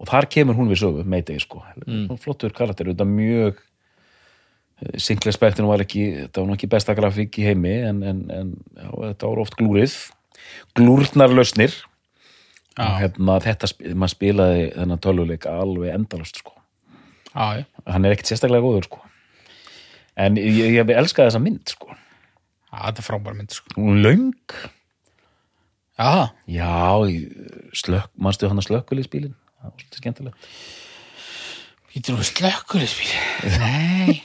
og 0.01 0.10
þar 0.10 0.28
kemur 0.36 0.58
hún 0.58 0.72
við 0.72 0.82
sögu 0.82 1.06
meitegi 1.08 1.43
sko, 1.45 1.62
mm. 1.86 2.18
flottur 2.24 2.54
karakter 2.56 2.89
þetta 2.91 3.08
mjög 3.08 3.62
Sinclair 4.99 5.36
Spectrum 5.36 5.70
var 5.70 5.84
ekki, 5.84 6.10
þetta 6.26 6.41
var 6.41 6.49
nú 6.49 6.58
ekki 6.58 6.70
besta 6.72 6.95
grafík 6.97 7.38
í 7.39 7.45
heimi 7.47 7.76
en, 7.88 8.01
en, 8.04 8.20
en 8.34 8.51
já, 8.76 8.89
þetta 8.89 9.30
var 9.30 9.41
oft 9.45 9.56
glúrið 9.60 9.95
glúrnar 10.76 11.32
lausnir 11.32 11.76
já, 12.76 12.88
hérna 12.99 13.38
þetta, 13.43 13.70
maður 13.93 14.16
spilaði 14.16 14.68
þennan 14.74 15.04
töluleik 15.06 15.47
alveg 15.49 15.93
endalust 15.93 16.41
sko. 16.41 16.56
já. 17.32 17.64
hann 17.88 18.06
er 18.06 18.16
ekkit 18.16 18.34
sérstaklega 18.34 18.66
góður 18.66 18.89
sko. 18.89 19.04
en 20.20 20.39
ég, 20.41 20.80
ég 20.80 20.95
elskaði 20.97 21.32
þessa 21.32 21.43
mynd 21.43 21.76
sko. 21.78 21.93
Já, 21.93 22.78
þetta 22.89 23.04
er 23.04 23.08
frábær 23.08 23.38
mynd 23.38 23.56
sko. 23.56 23.78
hún 23.78 24.01
er 24.01 24.10
löng 26.00 26.30
já, 26.50 26.74
slökk, 27.78 28.10
manstu 28.18 28.50
hann 28.50 28.62
að 28.62 28.70
slökkvili 28.70 29.06
spílin 29.06 29.36
það 29.62 29.70
var 29.70 29.76
svolítið 29.78 30.02
skemmtilegt 30.02 30.50
Ítur 31.94 32.16
í 32.18 32.88
spil? 32.89 33.10
Nei. 33.62 34.22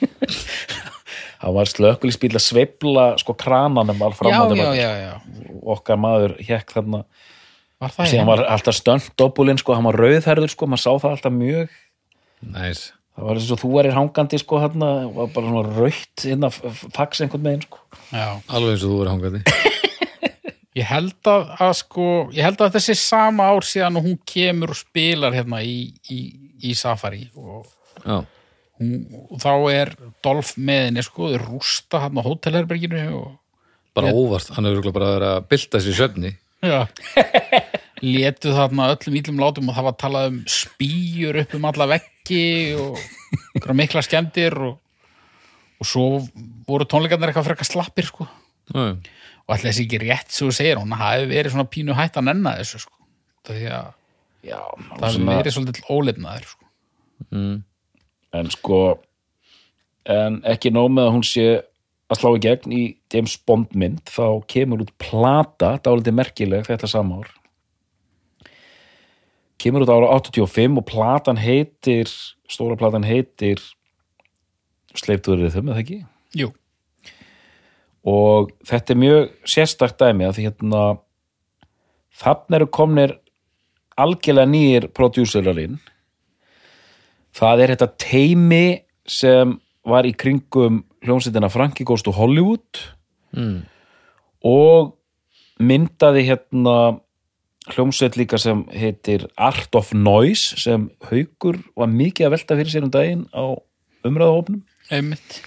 það 1.43 1.57
var 1.59 1.69
slökkvili 1.69 2.17
spíl 2.17 2.33
að 2.33 2.47
sveifla 2.47 3.09
sko 3.21 3.37
krananum 3.37 4.05
all 4.07 4.17
fram 4.17 4.33
já, 4.33 4.41
já, 4.57 4.71
já, 4.79 4.93
já. 5.05 5.15
Okkar 5.69 6.01
maður 6.01 6.39
hekk 6.41 6.79
þarna 6.79 7.05
Var 7.79 7.93
það 7.95 8.09
síðan 8.11 8.27
var 8.33 8.41
alltaf 8.51 8.75
stönddoppulinn 8.75 9.61
sko, 9.61 9.77
hann 9.77 9.87
var 9.87 10.01
rauðherður 10.01 10.51
sko, 10.51 10.67
maður 10.67 10.83
sá 10.83 10.93
það 11.05 11.13
alltaf 11.13 11.37
mjög 11.37 11.77
Næs 12.57 12.89
það 13.19 13.27
var 13.27 13.39
eins 13.41 13.51
og 13.51 13.59
þú 13.59 13.71
værir 13.75 13.97
hangandi 13.97 14.39
sko, 14.39 14.61
þarna, 14.63 14.89
var 15.11 15.31
bara 15.35 15.51
svona 15.51 15.63
rautt 15.75 16.23
hérna, 16.23 16.51
fax 16.95 17.25
einhvern 17.25 17.43
megin 17.43 17.65
sko. 17.67 17.81
Já. 18.15 18.29
Alveg 18.47 18.77
eins 18.77 18.85
og 18.87 18.93
þú 18.93 19.01
verið 19.01 19.13
hangandi 19.17 19.43
Ég 20.79 20.87
held 20.87 21.31
að, 21.31 21.49
að 21.65 21.75
sko, 21.81 22.07
ég 22.37 22.45
held 22.47 22.61
að 22.63 22.77
þessi 22.77 22.95
sama 23.01 23.49
ár 23.51 23.67
síðan 23.67 23.99
og 23.99 24.05
hún 24.07 24.19
kemur 24.29 24.75
og 24.75 24.79
spilar 24.79 25.35
hérna 25.35 25.63
í, 25.65 25.89
í, 26.13 26.19
í 26.71 26.75
Safari 26.79 27.25
og, 27.35 27.67
hún, 28.79 28.93
og 29.27 29.41
þá 29.43 29.53
er 29.73 29.93
Dolph 30.25 30.55
með 30.61 30.85
henni 30.87 31.05
sko, 31.07 31.33
þau 31.33 31.41
rústa 31.47 32.05
hann 32.05 32.21
á 32.21 32.23
hótelherberginu 32.27 33.05
og 33.17 33.29
bara 33.99 34.15
óvart, 34.15 34.53
hann 34.55 34.71
örugglega 34.71 34.95
bara 34.95 35.33
að 35.35 35.49
bylta 35.51 35.81
sér 35.83 35.95
í 35.95 35.99
svefni 35.99 36.33
já. 36.63 36.87
letu 38.15 38.55
þarna 38.55 38.93
öllum 38.95 39.19
ítlum 39.19 39.43
látum 39.43 39.71
og 39.71 39.79
það 39.79 39.89
var 39.89 39.97
talað 39.99 40.31
um 40.31 40.41
spýjur 40.53 41.41
upp 41.43 41.57
um 41.59 41.69
alla 41.73 41.89
veggi 41.97 42.45
og 42.79 43.73
mikla 43.75 44.05
skemmdir 44.07 44.55
og, 44.69 44.77
og 45.83 45.91
svo 45.91 46.09
voru 46.69 46.87
tónleikarnir 46.87 47.33
eitthvað 47.33 47.51
frekar 47.51 47.73
slappir 47.73 48.13
sko 48.13 48.29
já. 48.71 48.93
Og 49.49 49.55
alltaf 49.55 49.71
þessi 49.71 49.87
ekki 49.87 50.01
rétt 50.03 50.35
svo 50.35 50.51
segir 50.53 50.81
hún 50.81 50.93
hafi 50.99 51.29
verið 51.31 51.55
svona 51.55 51.71
pínu 51.73 51.97
hætt 51.97 52.19
að 52.21 52.29
nenna 52.29 52.55
þessu 52.59 52.83
sko. 52.85 52.95
það 53.49 53.63
það 54.45 55.07
hafi 55.07 55.25
verið 55.31 55.57
svolítið 55.57 55.89
ólefnaður 55.89 56.51
sko. 56.53 56.69
en 58.39 58.53
sko 58.53 58.83
en 60.09 60.39
ekki 60.49 60.73
nóg 60.73 60.93
með 60.93 61.09
að 61.09 61.17
hún 61.17 61.27
sé 61.27 61.49
að 62.09 62.21
slá 62.21 62.31
í 62.33 62.45
gegn 62.45 62.77
í 62.77 62.83
James 63.13 63.35
Bond 63.49 63.75
mynd 63.77 64.05
þá 64.09 64.45
kemur 64.49 64.85
út 64.85 64.93
plata, 65.01 65.75
dálítið 65.85 66.17
merkileg 66.17 66.69
þetta 66.69 66.89
sama 66.89 67.23
ár 67.23 67.33
kemur 69.61 69.85
út 69.85 69.93
ára 69.93 70.13
85 70.21 70.79
og 70.81 70.87
platan 70.89 71.41
heitir 71.41 72.13
stóra 72.49 72.79
platan 72.79 73.05
heitir 73.09 73.61
Sleiptuður 74.99 75.45
rithum, 75.45 75.69
eða 75.69 75.83
ekki? 75.83 75.99
Jú, 76.35 76.49
og 78.07 78.53
þetta 78.67 78.95
er 78.95 79.01
mjög 79.03 79.31
sérstakt 79.49 79.99
dæmi 80.01 80.29
að 80.29 80.39
því 80.39 80.49
hérna 80.49 80.83
þannig 82.19 82.59
eru 82.59 82.69
komnir 82.75 83.17
algjörlega 83.99 84.51
nýjir 84.53 84.89
prodjúserarinn 84.95 85.79
það 87.37 87.65
er 87.65 87.75
þetta 87.75 87.91
teimi 88.03 88.67
sem 89.09 89.57
var 89.89 90.07
í 90.07 90.15
kringum 90.17 90.83
hljómsveitina 91.07 91.51
Frankie 91.53 91.87
Goes 91.87 92.05
to 92.05 92.13
Hollywood 92.15 92.83
mm. 93.37 93.61
og 94.47 94.95
myndaði 95.59 96.27
hérna 96.29 96.79
hljómsveit 97.73 98.17
líka 98.19 98.39
sem 98.41 98.63
heitir 98.73 99.27
Art 99.37 99.75
of 99.79 99.93
Noise 99.97 100.59
sem 100.61 100.89
Haukur 101.11 101.61
var 101.77 101.91
mikið 101.93 102.29
að 102.29 102.35
velta 102.37 102.59
fyrir 102.59 102.73
sér 102.73 102.87
um 102.87 102.93
daginn 102.95 103.25
á 103.35 103.45
umræðahópnum 104.07 104.63
einmitt. 104.95 105.41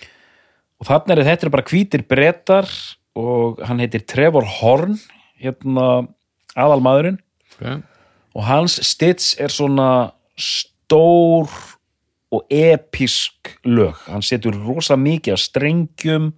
Og 0.82 0.88
þannig 0.90 1.22
er 1.22 1.30
þetta 1.30 1.54
bara 1.54 1.68
hvítir 1.70 2.06
brettar 2.10 2.70
og 3.18 3.62
hann 3.68 3.82
heitir 3.84 4.04
Trevor 4.10 4.48
Horn 4.60 4.98
hérna 5.42 6.08
aðalmaðurinn 6.58 7.20
okay. 7.54 7.82
og 8.34 8.48
hans 8.48 8.80
stits 8.88 9.36
er 9.40 9.54
svona 9.54 10.12
stór 10.40 11.52
og 12.32 12.48
episk 12.50 13.54
lög 13.68 14.00
hann 14.08 14.26
setur 14.26 14.58
rosa 14.66 14.98
mikið 14.98 15.36
af 15.36 15.44
strengjum 15.44 16.32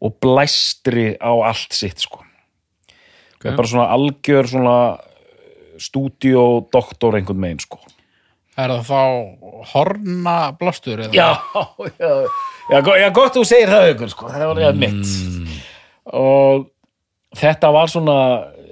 og 0.00 0.16
blæstri 0.24 1.12
á 1.20 1.32
allt 1.44 1.76
sitt 1.76 2.02
sko 2.02 2.24
Okay. 3.40 3.56
bara 3.56 3.66
svona 3.66 3.88
algjör 3.88 4.44
svona 4.44 5.00
stúdíodoktor 5.80 7.16
einhvern 7.16 7.40
megin 7.40 7.62
sko 7.64 7.78
Er 8.60 8.72
það 8.74 8.88
þá 8.90 9.00
horna 9.72 10.36
blástur? 10.60 11.02
eða? 11.06 11.12
já, 11.14 11.28
já, 12.00 12.10
já, 12.70 12.80
já 13.04 13.08
gott 13.16 13.36
þú 13.38 13.44
segir 13.48 13.70
það 13.72 13.90
ykkur 13.94 14.12
sko, 14.12 14.30
það 14.32 14.46
var 14.50 14.62
ég 14.64 14.80
mitt 14.80 15.14
og 16.20 16.66
þetta 17.38 17.70
var 17.76 17.90
svona 17.92 18.16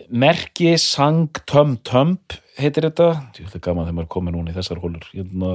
merki 0.08 0.74
sang 0.80 1.28
töm 1.46 1.76
tömp 1.86 2.34
heitir 2.58 2.88
þetta, 2.88 3.10
þetta 3.36 3.58
er 3.58 3.62
gaman 3.68 3.86
þegar 3.86 3.96
maður 4.00 4.12
komið 4.16 4.34
núna 4.34 4.50
í 4.50 4.56
þessar 4.56 4.80
hólur 4.82 5.04
hérna, 5.12 5.50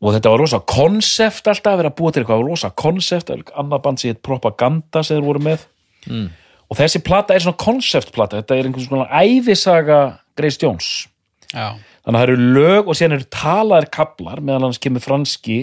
og 0.00 0.14
þetta 0.14 0.32
var 0.32 0.40
rosa 0.40 0.60
konsept 0.70 1.48
alltaf 1.50 1.74
að 1.74 1.80
vera 1.82 1.90
búa 1.98 2.12
til 2.14 2.22
eitthvað 2.22 2.44
rosa 2.46 2.70
konsept, 2.72 3.32
annað 3.56 3.82
band 3.84 4.00
sér 4.02 4.16
propaganda 4.24 5.02
sem 5.04 5.18
þeir 5.18 5.26
voru 5.28 5.44
með 5.50 5.66
Mm. 6.06 6.28
og 6.70 6.76
þessi 6.78 7.00
plata 7.02 7.34
er 7.34 7.42
svona 7.42 7.58
konceptplata 7.58 8.38
þetta 8.38 8.54
er 8.54 8.66
einhvern 8.68 8.84
svona 8.86 9.06
ævisaga 9.10 9.96
Grace 10.38 10.60
Jones 10.62 11.08
Já, 11.54 11.76
þannig 12.02 12.16
að 12.16 12.16
það 12.16 12.26
eru 12.26 12.52
lög 12.56 12.88
og 12.88 12.98
síðan 12.98 13.16
eru 13.18 13.28
talaðir 13.34 13.90
kaplar 13.94 14.40
meðan 14.42 14.68
hans 14.68 14.80
kemur 14.82 15.04
franski 15.04 15.58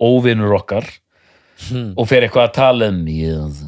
óvinnur 0.00 0.54
okkar 0.56 0.88
og 1.96 2.04
fer 2.08 2.24
eitthvað 2.24 2.48
að 2.48 2.54
tala 2.56 2.90
um 2.92 3.02
yes. 3.08 3.64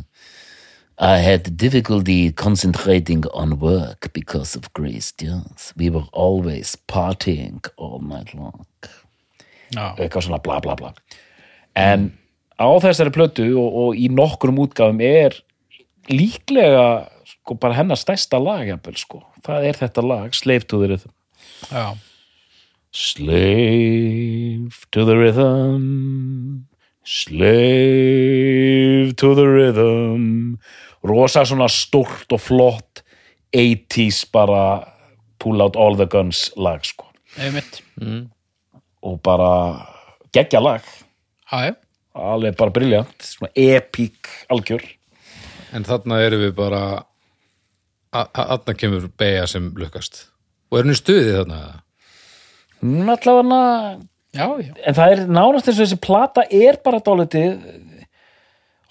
I 0.98 1.22
had 1.22 1.56
difficulty 1.56 2.32
concentrating 2.32 3.24
on 3.32 3.60
work 3.60 4.12
because 4.12 4.56
of 4.56 4.66
Jones 4.74 5.72
we 5.76 5.90
were 5.90 6.06
always 6.12 6.76
partying 6.88 7.64
all 7.76 8.00
night 8.00 8.34
long. 8.34 8.66
Já, 9.70 9.94
eitthvað 9.96 10.26
svona 10.26 10.42
bla 10.42 10.58
bla 10.60 10.74
bla. 10.74 10.92
En 11.76 12.10
á 12.58 12.66
þessari 12.82 13.12
plötu 13.14 13.46
og, 13.54 13.68
og 13.68 14.00
í 14.00 14.08
nokkrum 14.10 14.58
útgáfum 14.64 15.00
er 15.04 15.36
líklega 16.10 17.06
sko 17.28 17.54
bara 17.60 17.76
hennar 17.78 18.00
stærsta 18.00 18.40
lag 18.40 18.66
sko, 18.96 19.22
það 19.44 19.68
er 19.68 19.78
þetta 19.78 20.04
lag 20.04 20.34
Slave 20.34 20.66
to 20.66 20.82
the 20.82 20.90
Rhythm 20.90 21.14
já. 21.70 21.96
Slave 22.92 24.70
to 24.90 25.04
the 25.04 25.14
rhythm. 25.14 26.64
Slave 27.04 27.48
to 29.16 29.34
the 29.34 29.46
rhythm. 29.46 30.56
Rosa 31.04 31.44
svona 31.46 31.68
stort 31.68 32.32
og 32.32 32.40
flott 32.40 33.02
80s 33.56 34.24
bara 34.32 34.86
pull 35.38 35.62
out 35.62 35.76
all 35.76 35.96
the 35.96 36.06
guns 36.06 36.50
lag 36.56 36.84
sko. 36.84 37.04
Einmitt. 37.38 37.82
og 39.02 39.20
bara 39.22 39.86
geggja 40.34 40.60
lag. 40.60 40.82
Alveg 42.18 42.56
bara 42.56 42.70
briljant, 42.74 43.22
svona 43.22 43.52
epic 43.54 44.16
algjör. 44.50 44.82
En 45.72 45.84
þarna 45.84 46.20
erum 46.24 46.40
við 46.40 46.54
bara 46.56 47.04
Þarna 48.12 48.74
kemur 48.74 49.10
beigja 49.20 49.46
sem 49.46 49.74
lukkast 49.76 50.27
Og 50.68 50.78
er 50.78 50.84
henni 50.84 50.96
stuðið 50.98 51.34
þarna? 51.38 51.60
hún 52.82 53.08
allavega 53.10 53.62
Já, 54.36 54.44
já. 54.60 54.72
en 54.86 54.94
það 54.94 55.12
er 55.14 55.20
nánast 55.32 55.66
eins 55.70 55.78
og 55.80 55.86
þessi 55.86 55.96
plata 56.04 56.42
er 56.52 56.76
bara 56.84 57.00
dálítið 57.00 57.54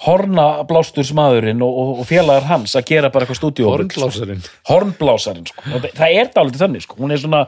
horna 0.06 0.46
blástursmaðurinn 0.70 1.62
og, 1.66 1.78
og, 1.82 1.92
og 2.02 2.08
félagar 2.10 2.46
hans 2.52 2.76
að 2.78 2.86
gera 2.92 3.10
bara 3.14 3.26
eitthvað 3.26 3.40
stúdíó 3.40 3.72
Hornblásarinn 3.72 4.44
hornblásarinn 4.70 5.48
sko. 5.50 5.64
Það- 5.72 5.88
það 5.98 6.18
er 6.22 6.32
dálítið 6.36 6.64
þannig 6.66 6.86
sko. 6.86 6.98
hún 7.02 7.14
er 7.16 7.22
svona, 7.24 7.44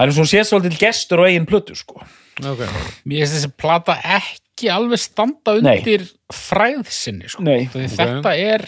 hann 0.00 0.08
er 0.10 0.16
svona 0.18 0.32
séð 0.32 0.48
svolítið 0.50 0.78
gestur 0.82 1.22
og 1.22 1.28
eigin 1.30 1.46
plötu 1.48 1.76
sko. 1.78 2.02
okay. 2.40 2.68
Mér 3.08 3.22
finnst 3.24 3.38
þessi 3.38 3.52
plata 3.56 3.96
ekki 4.18 4.70
alveg 4.72 5.00
standa 5.00 5.56
Nei. 5.60 5.78
undir 5.78 6.04
fræð 6.32 6.84
sinni, 6.92 7.28
sko. 7.32 7.42
Nei. 7.46 7.64
Því 7.72 7.84
Ok. 7.86 7.96
Þetta 7.96 8.34
er, 8.36 8.66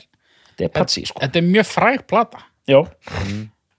þetta 0.55 0.65
er 0.69 0.75
patsi 0.79 1.05
sko. 1.09 1.21
þetta 1.25 1.37
er 1.43 1.49
mjög 1.51 1.67
fræg 1.75 2.07
plata 2.09 2.45
já, 2.69 2.81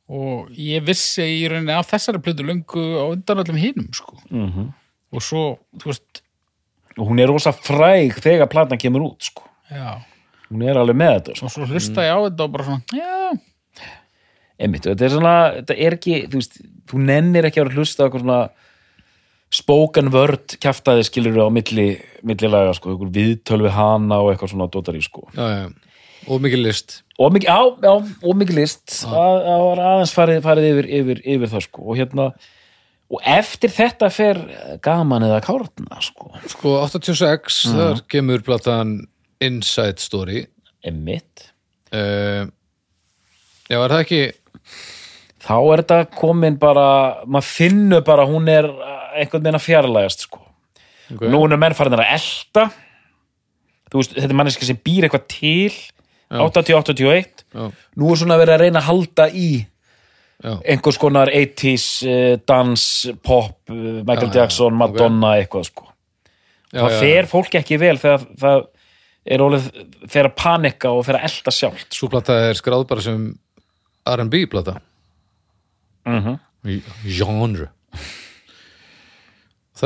og 0.10 0.50
ég 0.58 0.82
vissi 0.86 1.22
í 1.22 1.44
rauninni 1.50 1.76
af 1.76 1.92
þessari 1.92 2.22
plötu 2.26 2.46
löngu 2.48 2.86
á 2.98 3.06
undan 3.12 3.44
öllum 3.44 3.60
hinum, 3.62 3.92
sko. 3.94 4.18
Mhm. 4.30 4.74
Og 5.10 5.22
svo, 5.26 5.44
þú 5.82 5.90
veist, 5.90 6.22
og 7.00 7.08
hún 7.10 7.22
er 7.22 7.32
rosa 7.32 7.54
fræg 7.56 8.18
þegar 8.20 8.50
platan 8.52 8.82
kemur 8.82 9.06
út 9.08 9.30
sko. 9.30 9.46
já, 9.70 10.02
hún 10.50 10.64
er 10.66 10.78
alveg 10.82 10.98
með 10.98 11.14
þetta 11.20 11.36
sko. 11.38 11.46
og 11.46 11.54
svo 11.54 11.68
hlusta 11.70 12.06
ég 12.06 12.14
á 12.14 12.20
þetta 12.26 12.46
og 12.46 12.52
bara 12.56 12.68
svona, 12.68 12.84
já, 12.94 13.40
Einmitt, 14.60 14.84
þetta 14.84 15.06
er 15.06 15.14
svona, 15.14 15.36
þetta 15.62 15.76
er 15.80 15.96
ekki 15.96 16.16
þú, 16.28 16.40
veist, 16.42 16.58
þú 16.92 17.04
nennir 17.08 17.46
ekki 17.48 17.62
að 17.62 17.70
vera 17.70 17.76
að 17.76 17.80
hlusta 17.80 18.04
á 18.04 18.06
eitthvað 18.06 18.26
svona 18.26 18.40
spoken 19.60 20.10
word 20.14 20.56
kjaftaði 20.60 21.06
skilur 21.08 21.38
á 21.42 21.48
milli, 21.54 21.86
milli 22.28 22.50
laga 22.52 22.74
sko, 22.76 22.98
viðtöl 23.00 23.62
við 23.64 23.72
hana 23.78 24.20
og 24.20 24.34
eitthvað 24.34 24.52
svona 24.52 24.68
dótari 24.74 25.02
sko. 25.06 25.30
já, 25.34 25.48
já. 25.48 25.89
Og 26.28 26.42
mikið 26.44 26.64
list. 26.66 27.00
Og 27.20 27.34
mikið, 27.36 27.50
á, 27.52 27.62
já, 27.84 27.94
og 27.96 28.40
mikið 28.40 28.60
list. 28.60 29.00
Að, 29.08 29.36
að 29.54 29.66
var 29.66 29.82
aðeins 29.94 30.16
farið, 30.16 30.40
farið 30.46 30.70
yfir, 30.70 30.90
yfir, 31.00 31.22
yfir 31.36 31.54
það 31.54 31.66
sko, 31.68 31.86
og 31.86 32.00
hérna 32.00 32.30
og 33.10 33.24
eftir 33.26 33.72
þetta 33.74 34.12
fer 34.14 34.40
gaman 34.86 35.26
eða 35.26 35.40
kárna 35.42 35.98
sko, 36.06 36.30
Sko 36.52 36.76
86, 36.84 37.64
þar 37.74 38.04
kemur 38.12 38.44
platan 38.46 39.00
Inside 39.42 40.04
Story. 40.04 40.44
Einmitt. 40.86 41.50
Uh, 41.90 42.46
Já, 43.70 43.78
er 43.78 43.92
það 43.94 44.04
ekki 44.04 44.22
þá 45.46 45.56
er 45.58 45.82
þetta 45.84 46.00
komin 46.18 46.58
bara 46.60 46.86
maður 47.30 47.50
finnur 47.54 48.04
bara 48.06 48.26
hún 48.30 48.50
er 48.52 48.68
einhvern 49.18 49.44
veginn 49.44 49.58
að 49.60 49.66
fjarlægast 49.66 50.26
sko. 50.26 50.42
Okay. 51.10 51.30
nú 51.30 51.42
er 51.46 51.58
menn 51.58 51.76
farin 51.78 51.98
að 51.98 52.06
elta. 52.06 52.68
Þú 53.90 54.02
veist, 54.02 54.12
þetta 54.18 54.30
er 54.30 54.38
manneski 54.38 54.68
sem 54.68 54.78
býr 54.86 55.08
eitthvað 55.08 55.26
til 55.34 55.78
80-81 56.30 57.44
Já, 57.50 57.70
nú 57.98 58.10
er 58.14 58.20
svona 58.22 58.38
verið 58.38 58.56
að 58.56 58.64
reyna 58.64 58.82
að 58.82 58.90
halda 58.90 59.28
í 59.34 59.50
já, 59.60 60.52
einhvers 60.62 61.00
konar 61.02 61.32
80s 61.34 61.86
uh, 62.06 62.34
dans, 62.48 62.84
pop, 63.26 63.56
uh, 63.72 64.02
Michael 64.06 64.30
Já, 64.30 64.36
Jackson. 64.42 64.78
Madonna 64.78 65.36
eitthvað 65.40 65.70
sko. 65.72 65.88
Já, 66.70 66.84
það 66.84 67.00
fer 67.02 67.30
fólk 67.32 67.58
ekki 67.58 67.80
vel 67.82 67.96
þegar 67.98 68.28
það 68.44 68.68
er 69.30 69.44
ólið 69.46 69.72
fer 70.10 70.30
að 70.30 70.38
panika 70.38 70.94
og 70.94 71.04
fer 71.08 71.18
að 71.18 71.26
elta 71.30 71.54
sjálft. 71.54 71.90
Sú 71.98 72.10
plata 72.12 72.38
er 72.50 72.58
skráð 72.58 72.86
bara 72.90 73.04
sem 73.04 73.26
R&B 74.10 74.46
plata. 74.50 74.78
Mm 76.06 76.22
-hmm. 76.24 76.40
Genre 77.06 77.70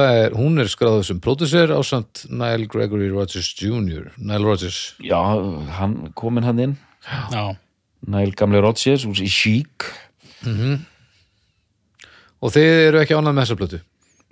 er, 0.02 0.34
hún 0.34 0.58
er 0.62 0.70
skráð 0.72 1.04
sem 1.08 1.20
producer 1.22 1.70
á 1.70 1.80
samt 1.86 2.26
Nile 2.30 2.68
Gregory 2.72 3.10
Rogers 3.12 3.52
Jr. 3.60 4.12
Nile 4.18 4.44
Rogers. 4.46 4.96
Já, 5.04 5.20
hann 5.78 6.12
komin 6.18 6.44
hann 6.48 6.60
inn. 6.60 6.78
Já, 7.32 7.56
Næl 8.08 8.34
gamli 8.36 8.60
Rodgers, 8.60 9.06
úr 9.08 9.16
Chic. 9.16 9.86
Og 12.44 12.52
þið 12.52 12.72
eru 12.90 13.00
ekki 13.00 13.16
ánað 13.16 13.36
með 13.36 13.46
þessa 13.46 13.60
plötu? 13.60 13.80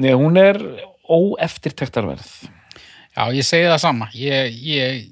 Nei, 0.02 0.12
hún 0.18 0.40
er 0.40 0.60
óeftirtektarverð. 1.12 2.32
Já, 3.16 3.24
ég 3.36 3.46
segi 3.48 3.70
það 3.70 3.82
sama. 3.84 4.10
Ég, 4.16 4.58
ég, 4.66 5.06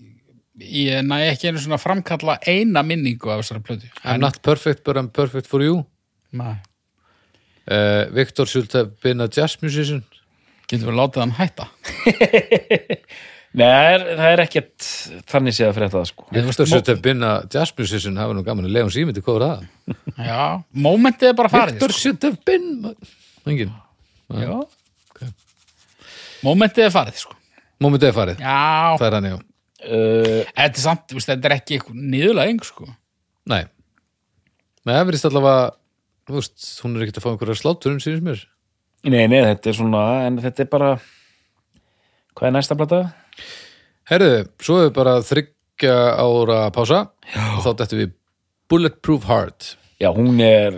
ég 0.60 1.06
næ 1.08 1.22
ekki 1.30 1.52
einu 1.52 1.62
svona 1.64 1.80
framkalla 1.80 2.40
eina 2.48 2.84
minningu 2.84 3.32
af 3.32 3.44
þessari 3.44 3.64
plötu. 3.64 3.92
I'm 4.04 4.20
not 4.24 4.42
perfect 4.44 4.84
but 4.84 4.98
I'm 5.00 5.12
perfect 5.12 5.48
for 5.48 5.64
you. 5.64 5.86
Nei. 6.36 6.58
uh, 7.70 8.06
Victor 8.12 8.46
should 8.46 8.72
have 8.74 9.00
been 9.02 9.22
a 9.22 9.28
jazz 9.28 9.58
musician 9.62 10.04
Getum 10.70 10.92
við 10.92 10.98
látið 11.00 11.24
hann 11.24 11.36
hætta? 11.40 11.68
Nei, 13.50 13.66
það 13.66 13.88
er, 13.96 14.04
er 14.30 14.42
ekkert 14.44 14.88
þannig 15.32 15.56
séð 15.58 15.72
að 15.72 15.78
frétta 15.80 15.96
það 15.96 16.10
sko 16.12 16.26
Ég 16.38 16.44
veist 16.46 16.62
að 16.62 16.68
Should 16.70 16.90
Have 16.92 17.02
Been 17.02 17.26
að 17.26 17.48
Jazz 17.56 17.74
Musician 17.80 18.20
hafa 18.22 18.36
nú 18.38 18.44
gaman 18.46 18.68
að 18.68 18.76
Leon 18.76 18.92
Símyndi 18.94 19.24
hvað 19.26 19.40
var 19.40 19.46
það? 19.48 19.96
Já, 20.28 20.44
momentið 20.86 21.32
er 21.32 21.40
bara 21.40 21.50
farið 21.50 21.80
Victor 21.80 21.96
sko. 21.96 22.04
Should 22.04 22.28
Have 22.28 22.38
Been 22.46 22.68
Engin 23.50 23.74
Já 24.38 24.54
Momentið 26.46 26.86
er 26.86 26.94
farið 26.94 27.18
sko. 27.20 27.34
Mómentið 27.84 28.12
er 28.12 28.16
farið, 28.16 28.46
Já, 28.46 28.94
það 29.02 29.08
er 29.10 29.16
hann 29.18 29.28
já 29.28 29.36
uh, 29.40 30.46
þetta 30.54 30.70
er 30.70 30.84
samt, 30.86 31.04
þú 31.10 31.18
veist, 31.18 31.32
þetta 31.34 31.50
er 31.50 31.56
ekki 31.58 31.80
niðurlæging 31.90 32.62
sko. 32.70 32.88
Nei 33.50 33.64
Nei, 34.86 34.94
það 34.94 35.04
verðist 35.10 35.28
allavega 35.32 35.68
Þú 36.30 36.38
veist, 36.38 36.70
hún 36.86 36.96
er 36.96 37.04
ekkert 37.08 37.18
að 37.20 37.26
fá 37.26 37.30
einhverja 37.34 37.58
sláturinn 37.58 38.02
sínist 38.04 38.26
mér 38.30 38.46
Nei, 39.08 39.28
nei, 39.32 39.40
þetta 39.46 39.70
er 39.72 39.78
svona 39.78 40.02
en 40.28 40.40
þetta 40.44 40.66
er 40.66 40.70
bara 40.72 40.90
hvað 42.36 42.48
er 42.50 42.56
næsta 42.58 42.76
plata? 42.80 43.00
Herðu, 44.10 44.32
svo 44.64 44.80
er 44.84 44.90
bara 44.96 45.18
þryggja 45.24 45.96
ára 46.20 46.60
pása 46.76 47.06
já. 47.32 47.44
og 47.56 47.62
þá 47.64 47.70
dættum 47.80 48.02
við 48.02 48.12
Bulletproof 48.70 49.24
Heart. 49.30 49.76
Já, 50.02 50.10
hún 50.16 50.40
er 50.44 50.76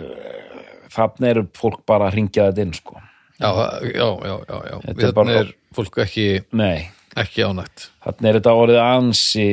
þarna 0.92 1.28
eru 1.32 1.46
fólk 1.56 1.82
bara 1.88 2.08
að 2.10 2.16
ringja 2.18 2.46
þetta 2.50 2.64
inn 2.66 2.72
sko. 2.76 3.00
Já, 3.42 3.50
já, 3.82 4.08
já, 4.28 4.36
já. 4.48 4.76
Þetta 4.84 4.90
er 4.92 4.98
Þetta 5.02 5.12
bara- 5.18 5.38
er 5.40 5.52
fólk 5.74 5.98
ekki, 6.04 6.26
Nei, 6.52 6.90
ekki 7.16 7.42
ánægt. 7.42 7.88
Þarna 8.04 8.28
er 8.30 8.38
þetta 8.38 8.54
orðið 8.62 8.80
ansi 8.84 9.48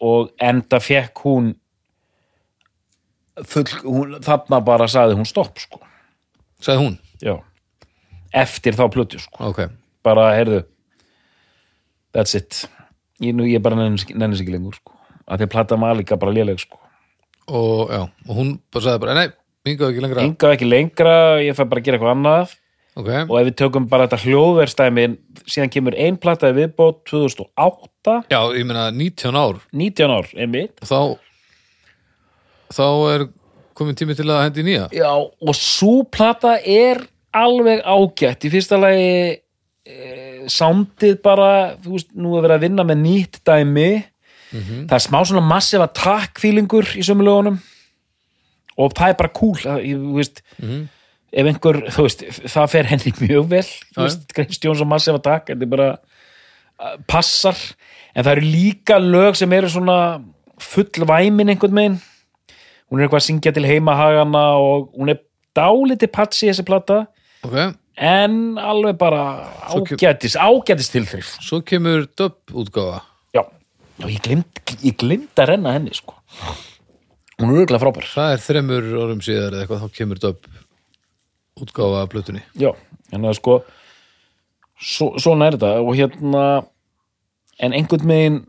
og 0.00 0.30
enda 0.40 0.80
fekk 0.80 1.24
hún 1.26 1.54
full, 3.44 3.64
hún, 3.84 4.14
þarna 4.24 4.60
bara 4.64 4.86
sagði 4.90 5.18
hún 5.18 5.28
stopp 5.28 5.58
sko. 5.62 5.80
Sagði 6.62 6.84
hún, 6.86 6.98
Já, 7.24 7.36
eftir 8.34 8.76
þá 8.78 8.86
plötu 8.92 9.20
sko. 9.22 9.50
Ok. 9.50 9.66
Bara, 10.04 10.32
heyrðu 10.36 10.64
that's 12.14 12.34
it. 12.38 12.64
Ég, 13.22 13.34
nú, 13.36 13.46
ég 13.48 13.62
bara 13.62 13.78
nennis 13.78 14.06
ekki 14.06 14.54
lengur 14.54 14.76
sko. 14.78 14.94
Að 15.24 15.40
því 15.40 15.48
að 15.48 15.54
plata 15.54 15.78
Malika 15.80 16.18
bara 16.20 16.34
léleg 16.34 16.60
sko. 16.62 16.78
Og, 17.44 17.90
já, 17.92 18.02
og 18.04 18.36
hún 18.38 18.54
bara 18.72 18.86
sagði 18.86 19.02
bara, 19.02 19.16
nei, 19.18 19.26
hingað 19.68 19.90
ekki 19.92 20.04
lengra. 20.04 20.24
Enga 20.24 20.52
ekki 20.54 20.68
lengra, 20.68 21.16
ég 21.44 21.56
fæ 21.56 21.64
bara 21.68 21.82
að 21.82 21.88
gera 21.88 21.98
eitthvað 21.98 22.14
annað. 22.14 22.54
Ok, 22.94 23.08
og 23.10 23.32
ef 23.40 23.48
við 23.48 23.54
tökum 23.58 23.86
bara 23.90 24.04
þetta 24.06 24.22
hljóðverstæmi 24.22 25.04
síðan 25.50 25.70
kemur 25.74 25.96
ein 25.98 26.18
plata 26.22 26.52
í 26.52 26.54
viðbót 26.54 27.00
2008, 27.10 28.20
já, 28.30 28.38
ég 28.54 28.68
meina 28.68 28.84
19 28.94 29.34
ár. 29.34 29.58
19 29.74 30.14
ár 30.14 30.28
einmitt. 30.38 30.78
þá 30.86 31.18
þá 32.70 32.86
er 33.10 33.26
komin 33.74 33.98
tími 33.98 34.14
til 34.14 34.28
að 34.30 34.44
hendi 34.46 34.64
nýja. 34.68 34.86
Já, 34.94 35.10
og 35.10 35.58
svo 35.58 36.04
plata 36.06 36.54
er 36.62 37.02
alveg 37.36 37.82
ágætt. 37.84 38.46
Í 38.46 38.52
fyrsta 38.52 38.78
lagi 38.80 39.12
e, 39.84 39.94
sándið 40.50 41.20
bara 41.24 41.50
þú 41.82 41.94
veist, 41.96 42.10
nú 42.14 42.34
er 42.36 42.46
verið 42.46 42.56
að 42.56 42.66
vinna 42.66 42.86
með 42.88 43.00
nýtt 43.02 43.40
dæmi. 43.46 43.92
Það 44.88 44.96
er 44.96 45.02
smá 45.02 45.18
svona 45.26 45.42
massiva 45.42 45.88
takkfílingur 45.90 46.92
í 46.94 47.04
sömu 47.06 47.26
lögunum. 47.26 47.58
Og 48.78 48.94
það 48.94 49.12
er 49.12 49.18
bara 49.18 49.34
cool. 49.34 49.56
Það, 49.58 49.82
þú 49.90 50.14
veist, 50.18 50.42
ef 51.34 51.50
einhver 51.50 51.80
þú 51.90 52.06
veist, 52.06 52.24
það 52.54 52.70
fer 52.70 52.90
henni 52.92 53.14
mjög 53.18 53.50
vel. 53.50 53.66
Þú 53.94 54.06
veist, 54.06 54.26
Kristjón 54.36 54.78
sem 54.78 54.90
massiva 54.90 55.22
takk 55.22 55.50
þetta 55.50 55.66
er 55.66 55.74
bara 55.74 55.90
uh, 55.98 56.96
passar. 57.10 57.58
En 58.14 58.22
það 58.22 58.36
eru 58.36 58.50
líka 58.54 58.98
lög 59.02 59.38
sem 59.38 59.52
eru 59.58 59.70
svona 59.74 59.98
full 60.62 61.06
væmin 61.10 61.50
einhvern 61.50 61.74
megin 61.74 62.02
hún 62.94 63.00
er 63.00 63.08
eitthvað 63.08 63.22
að 63.22 63.26
syngja 63.28 63.52
til 63.54 63.66
heimahagana 63.66 64.44
og 64.60 64.92
hún 64.94 65.10
er 65.10 65.22
dálítið 65.56 66.12
patsi 66.14 66.48
þessi 66.50 66.64
plata 66.66 67.00
ok, 67.44 67.56
en 68.10 68.36
alveg 68.58 68.98
bara 69.00 69.22
ágætis, 69.70 70.36
ágætis 70.36 70.90
tilþrif. 70.92 71.34
Svo 71.44 71.60
kemur 71.66 72.06
dub 72.18 72.38
útgáfa 72.52 73.02
já, 73.36 73.44
já 74.00 74.06
ég 74.08 74.22
glimt 74.24 74.74
ég 74.80 74.96
glimt 75.00 75.38
að 75.38 75.54
renna 75.54 75.76
henni 75.76 75.94
sko. 75.94 76.16
Hún 77.38 77.50
er 77.50 77.64
örgulega 77.64 77.82
frábær. 77.82 78.10
Það 78.14 78.32
er 78.34 78.44
þremur 78.44 78.90
árum 79.04 79.22
síðar 79.24 79.54
eða 79.54 79.64
eitthvað, 79.64 79.84
þá 79.84 79.98
kemur 80.00 80.22
dub 80.22 80.50
útgáfa 81.64 82.02
af 82.02 82.12
plötunni. 82.12 82.42
Já, 82.58 82.70
en 83.12 83.26
það 83.26 83.38
sko 83.40 83.58
svo, 84.78 85.12
svona 85.18 85.48
er 85.48 85.58
þetta. 85.58 85.72
Og 85.82 85.94
hérna 85.98 86.44
en 87.62 87.74
einhvern 87.76 88.08
megin 88.08 88.42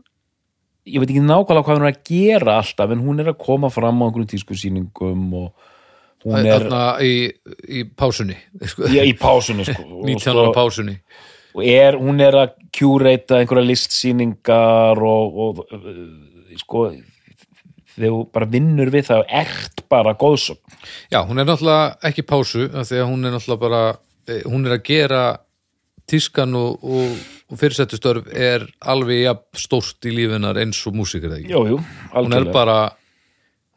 ég 0.86 1.02
veit 1.02 1.10
ekki 1.10 1.22
nákvæmlega 1.22 1.66
hvað 1.66 1.78
hún 1.78 1.86
er 1.86 1.92
að 1.94 2.04
gera 2.06 2.58
alltaf 2.60 2.92
en 2.94 3.02
hún 3.02 3.22
er 3.22 3.32
að 3.32 3.40
koma 3.42 3.70
fram 3.74 4.02
á 4.02 4.06
einhverjum 4.06 4.30
tískusýningum 4.30 5.24
og 5.34 5.72
hún 6.26 6.38
er 6.42 6.52
þarna 6.52 6.82
í, 7.06 7.14
í 7.70 7.82
pásunni 7.98 8.36
sko. 8.66 8.90
já, 8.92 9.02
í 9.06 9.16
pásunni 9.18 9.66
sko, 9.68 9.82
og 10.00 10.06
19 10.06 10.22
sko- 10.26 10.38
ára 10.42 10.54
pásunni. 10.56 10.98
Og 11.56 11.64
er, 11.64 11.96
hún 11.96 12.20
er 12.20 12.36
að 12.36 12.56
kjúreita 12.76 13.38
einhverja 13.40 13.70
listsýningar 13.70 14.98
og, 15.00 15.38
og 15.46 15.62
uh, 15.72 16.56
sko 16.60 16.90
þegar 17.96 18.12
þú 18.12 18.20
bara 18.34 18.48
vinnur 18.52 18.92
við 18.92 19.08
það 19.08 19.22
og 19.22 19.32
ert 19.40 19.82
bara 19.88 20.14
góðsögn 20.18 20.60
já, 21.12 21.22
hún 21.24 21.40
er 21.40 21.48
náttúrulega 21.48 22.10
ekki 22.10 22.26
pásu 22.28 22.66
að 22.68 22.92
hún 23.08 23.24
er 23.24 23.34
náttúrulega 23.34 23.62
bara 23.62 23.82
eh, 24.28 24.42
hún 24.44 24.66
er 24.68 24.76
að 24.76 24.84
gera 24.90 25.22
tískan 26.06 26.54
og, 26.58 26.84
og, 26.84 27.16
og 27.50 27.60
fyrirsettustörf 27.60 28.28
er 28.30 28.66
alveg 28.86 29.24
jafn 29.24 29.62
stórt 29.64 30.06
í 30.06 30.14
lífinar 30.14 30.60
eins 30.62 30.82
og 30.86 30.94
músík 30.98 31.24
er 31.26 31.34
það 31.34 31.40
ekki? 31.40 31.54
Jú, 31.54 31.64
jú, 31.72 31.80
hún 31.80 32.12
er 32.12 32.20
algjörlega. 32.20 32.54
bara 32.54 32.78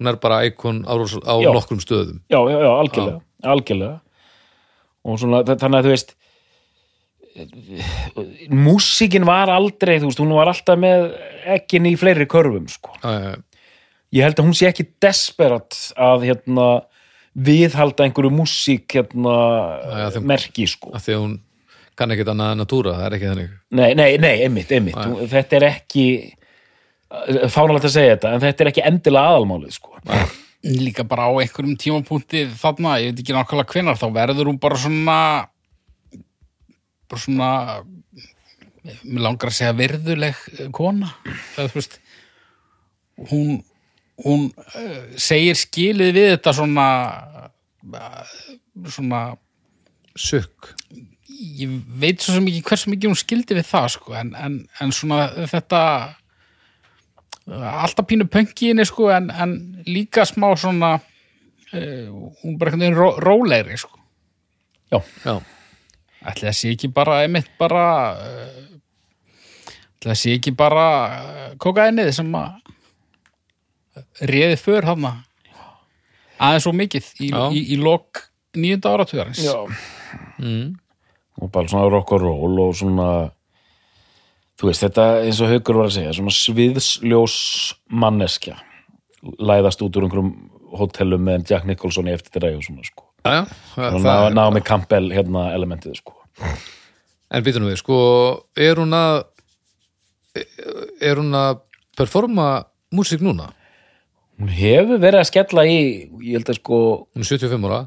er 0.07 0.15
bara 0.15 0.45
íkon 0.47 0.85
á, 0.87 0.93
á 0.95 1.33
Já. 1.43 1.51
nokkrum 1.53 1.79
stöðum. 1.83 2.21
Já, 2.29 2.39
já, 2.49 2.57
já, 2.63 2.69
algjörlega, 2.79 3.21
algjörlega. 3.43 3.99
Og 5.03 5.19
svona, 5.19 5.43
þa- 5.43 5.57
þannig 5.59 5.79
að 5.79 5.85
þú 5.85 5.89
veist 5.89 6.15
músíkin 8.49 9.25
var 9.27 9.49
aldrei, 9.53 9.99
þú 10.01 10.09
veist, 10.09 10.19
hún 10.21 10.33
var 10.35 10.47
alltaf 10.51 10.79
með 10.79 11.05
ekkin 11.57 11.87
í 11.89 11.95
fleiri 11.99 12.25
körfum, 12.29 12.67
sko. 12.71 12.95
Já, 13.03 13.09
já, 13.11 13.29
já. 13.29 13.35
ég 14.17 14.23
held 14.25 14.39
að 14.41 14.47
hún 14.47 14.55
sé 14.57 14.69
ekki 14.71 14.87
desperat 15.03 15.75
að 15.97 16.25
hérna 16.29 16.67
viðhalda 17.37 18.07
einhverju 18.07 18.31
músík 18.33 18.87
hérna 18.97 19.35
já, 19.85 20.09
þeim- 20.15 20.25
merki, 20.25 20.65
sko. 20.67 20.91
því 20.97 21.13
að 21.15 21.21
hún 21.23 21.39
kann 21.95 22.11
ekkert 22.15 22.31
annað 22.33 22.51
en 22.55 22.63
að 22.65 22.69
túra, 22.71 22.93
það 22.95 23.05
er 23.05 23.15
ekki 23.17 23.29
þannig. 23.29 23.49
Nei, 23.71 23.93
nei, 23.93 24.17
nei, 24.17 24.35
einmitt, 24.45 24.71
einmitt. 24.71 24.95
Þú- 24.95 25.27
Þetta 25.29 25.53
er 25.59 25.65
ekki 25.69 26.05
fánalegt 27.49 27.87
að 27.89 27.95
segja 27.95 28.15
þetta 28.15 28.33
en 28.33 28.43
þetta 28.43 28.63
er 28.63 28.71
ekki 28.71 28.85
endilega 28.85 29.31
aðalmálið 29.33 29.77
sko. 29.77 29.95
líka 30.69 31.05
bara 31.07 31.29
á 31.29 31.33
einhverjum 31.39 31.77
tímapunkti 31.79 32.43
þarna, 32.59 32.97
ég 32.99 33.13
veit 33.13 33.23
ekki 33.23 33.35
nákvæmlega 33.35 33.73
hvenar 33.73 33.97
þá 33.99 34.07
verður 34.13 34.51
hún 34.51 34.59
bara 34.61 34.77
svona 34.77 35.19
bara 37.09 37.21
svona 37.23 37.49
mér 39.03 39.23
langar 39.25 39.51
að 39.51 39.57
segja 39.57 39.75
virðuleg 39.77 40.37
eh, 40.55 40.69
kona. 40.75 41.11
Það, 41.55 41.71
þú 41.71 41.79
veist 41.79 41.97
hún, 43.29 43.57
hún 44.23 44.45
uh, 44.55 45.01
segir 45.19 45.57
skilið 45.59 46.13
við 46.15 46.31
þetta 46.35 46.55
svona 46.55 46.87
svona 48.89 49.21
sukk, 50.19 50.73
ég 51.29 51.71
veit 51.99 52.21
svo 52.21 52.35
sem 52.35 52.47
ekki 52.51 52.65
hversu 52.67 52.91
mikið 52.91 53.11
hún 53.11 53.19
skildi 53.19 53.57
við 53.57 53.67
það 53.69 53.87
sko, 53.95 54.15
en, 54.19 54.33
en, 54.35 54.57
en 54.83 54.91
svona 54.95 55.29
þetta 55.49 55.81
alltaf 57.49 58.07
pínu 58.09 58.27
henni 58.31 58.85
sko, 58.85 59.09
en, 59.13 59.29
en 59.31 59.83
líka 59.87 60.25
smá 60.25 60.51
svona 60.57 60.95
uh, 60.99 62.31
hún 62.43 62.57
bara 62.57 62.71
einhvern 62.71 62.79
veginn 62.79 62.97
ró, 62.97 63.11
rólegri 63.19 63.77
sko. 63.77 63.97
Já, 64.89 65.01
já, 65.25 65.39
ætli 66.25 66.49
það 66.49 66.57
sé 66.57 66.73
ekki 66.73 66.89
bara 66.93 67.21
einmitt 67.23 67.49
bara 67.59 67.85
uh, 68.17 68.77
ætli 69.97 70.11
það 70.11 70.19
sé 70.23 70.35
ekki 70.37 70.55
bara 70.57 70.85
uh, 71.07 71.47
kokainið 71.61 72.11
sem 72.17 72.35
að 72.35 72.59
réði 74.29 74.57
för 74.59 74.87
hann 74.87 75.07
aðeins 76.39 76.63
svo 76.63 76.73
mikið 76.73 77.09
í, 77.19 77.29
í, 77.29 77.63
í 77.75 77.79
lok 77.79 78.29
nýjunda 78.55 78.93
áratugarins. 78.95 79.41
Já. 79.43 79.65
Mm. 80.39 80.77
og 81.39 81.51
bara 81.51 81.69
svona 81.69 81.89
rock 81.91 82.13
and 82.15 82.23
roll 82.23 82.61
og 82.63 82.75
svona 82.75 83.09
þú 84.59 84.69
veist, 84.69 84.83
þetta 84.83 85.05
eins 85.25 85.39
og 85.43 85.53
Haukur 85.53 85.79
var 85.79 85.89
að 85.89 85.95
segja 85.97 86.15
svona 86.17 86.35
sviðsljós 86.35 87.37
manneskja 88.03 88.57
læðast 89.39 89.83
út 89.83 89.97
úr 89.99 90.07
einhverjum 90.07 90.33
hótelum 90.79 91.23
með 91.25 91.49
Jack 91.51 91.67
Nicholson 91.67 92.09
í 92.09 92.13
eftir 92.13 92.45
og 92.51 92.63
svona 92.63 92.85
sko. 92.85 93.05
Já, 93.25 93.43
það, 93.73 93.95
og 93.95 94.03
ná, 94.05 94.13
ná 94.35 94.43
með 94.55 94.65
Campbell 94.67 95.09
hérna 95.11 95.49
elementið 95.55 95.97
sko. 95.99 96.15
En 97.29 97.45
býtum 97.45 97.67
við, 97.67 97.79
sko 97.81 97.99
er 98.57 98.79
hún 98.79 98.95
að 98.95 99.23
er 101.03 101.19
hún 101.19 101.33
að 101.35 101.63
performa 101.97 102.49
músík 102.95 103.23
núna, 103.25 103.49
hún 104.39 104.51
hefur 104.55 105.01
verið 105.01 105.23
að 105.23 105.29
skella 105.31 105.65
í 105.67 105.79
ég 106.23 106.37
held 106.37 106.51
að 106.53 106.61
sko 106.61 106.79
hún 107.03 107.25
er 107.25 107.29
75 107.31 107.67
ára 107.69 107.81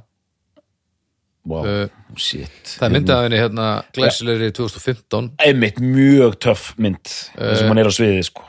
wow, 1.48 1.66
uh, 1.66 2.14
shit. 2.16 2.52
það 2.78 2.86
er 2.88 2.94
myndað 2.96 3.18
af 3.18 3.26
henni 3.26 3.40
hérna 3.42 3.66
glæsilegri 3.96 4.52
2015 4.56 5.30
einmitt 5.42 5.80
mjög 5.82 6.38
töff 6.42 6.72
mynd 6.78 7.02
þar 7.34 7.56
sem 7.58 7.66
Eh. 7.66 7.68
hann 7.72 7.82
er 7.82 7.90
á 7.90 7.92
sviði 7.94 8.24
sko. 8.28 8.44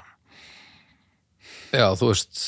Já, 1.74 1.88
þú 1.98 2.10
veist 2.12 2.42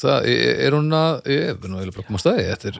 það, 0.00 0.26
er 0.30 0.60
er 0.68 0.76
hún 0.78 0.90
að 0.94 1.14
ég 1.26 1.48
er 1.50 1.68
nú 1.68 1.80
eiginlega 1.80 1.96
bara 1.96 2.04
að 2.04 2.10
koma 2.10 2.20
að 2.20 2.24
staði 2.24 2.44
þetta 2.50 2.68
er, 2.70 2.78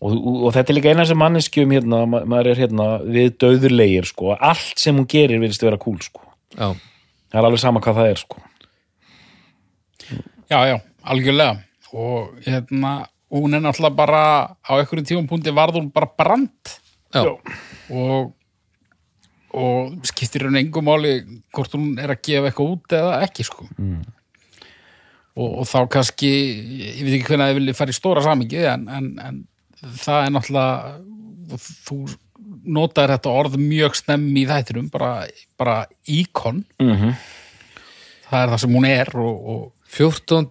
og, 0.00 0.12
og, 0.14 0.36
og 0.46 0.54
þetta 0.54 0.72
er 0.72 0.76
líka 0.78 0.92
eina 0.94 1.06
sem 1.10 1.18
manneskjum 1.20 1.74
hérna, 1.74 2.02
ma 2.06 2.20
maður 2.28 2.52
er 2.52 2.60
hérna 2.62 2.86
við 3.04 3.32
döðurlegir 3.42 4.06
sko, 4.08 4.36
allt 4.38 4.78
sem 4.78 4.96
hún 4.96 5.08
gerir 5.10 5.42
virðist 5.42 5.64
vera 5.66 5.80
cool 5.82 5.98
sko. 6.04 6.22
Já, 6.54 6.70
það 7.32 7.40
er 7.40 7.48
alveg 7.50 7.60
sama 7.64 7.82
hvað 7.84 7.98
það 8.00 8.12
er 8.14 8.22
sko. 8.22 8.42
Já, 10.46 10.58
já, 10.70 10.76
algjörlega. 11.02 11.56
Og 11.96 12.34
hérna, 12.46 12.92
hún 13.32 13.54
er 13.54 13.62
náttúrulega 13.62 13.98
bara 13.98 14.22
á 14.62 14.72
einhverjum 14.76 15.06
tímapunkti 15.06 15.54
varð 15.54 15.80
hún 15.80 15.92
bara 15.94 16.10
brand. 16.18 16.74
Já, 17.14 17.36
og 17.90 18.34
og 19.56 20.04
skiptir 20.04 20.44
hún 20.44 20.58
engu 20.58 20.82
máli 20.84 21.22
hvort 21.54 21.72
hún 21.72 21.96
er 21.96 22.12
að 22.12 22.22
gefa 22.28 22.50
eitthvað 22.50 22.72
út 22.74 22.92
eða 22.92 23.22
ekki 23.24 23.46
sko. 23.48 23.64
Mm. 23.78 24.02
og, 25.36 25.62
og 25.62 25.64
þá 25.70 25.78
kannski 25.94 26.28
ég 26.28 27.00
veit 27.06 27.14
ekki 27.16 27.30
hvernig 27.30 27.46
að 27.46 27.50
þið 27.52 27.58
viljið 27.60 27.78
fara 27.78 27.94
í 27.94 27.96
stóra 27.96 28.24
samingi 28.26 28.60
en, 28.68 28.84
en, 28.92 29.08
en 29.22 29.40
það 30.02 30.26
er 30.26 30.34
náttúrulega 30.34 31.56
þú 31.86 31.98
notaðir 32.66 33.14
þetta 33.14 33.32
orð 33.40 33.56
mjög 33.62 33.96
snemmi 33.96 34.42
í 34.42 34.46
þættinum 34.50 34.92
bara, 34.92 35.10
bara 35.56 35.80
íkon. 36.04 36.64
Mm 36.82 37.16
það 38.26 38.42
er 38.42 38.52
það 38.52 38.62
sem 38.62 38.76
hún 38.76 38.88
er 38.88 39.12
og, 39.22 39.50
og 39.52 39.64
14. 39.96 40.46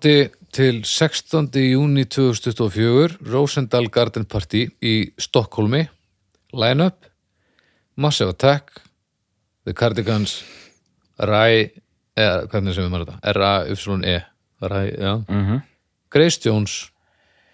til 0.55 0.81
16. 0.87 1.49
júni 1.59 2.05
2024 2.07 3.17
Rosendal 3.33 3.89
Garden 3.91 4.25
Party 4.25 4.65
í 4.81 4.93
Stokkólmi 5.19 5.81
Line-up 6.55 7.05
Massive 7.99 8.31
Attack 8.35 8.79
The 9.67 9.73
Cardigans 9.75 10.37
Ræ 11.19 11.71
eða 12.15 12.45
hvernig 12.51 12.75
sem 12.75 12.85
við 12.85 12.91
maður 12.93 13.09
þetta 13.11 13.33
R-A-Y-E 13.35 14.17
Ræ, 14.63 14.81
já 14.95 15.13
-hmm. 15.27 15.61
Grace 16.11 16.39
Jones 16.45 16.91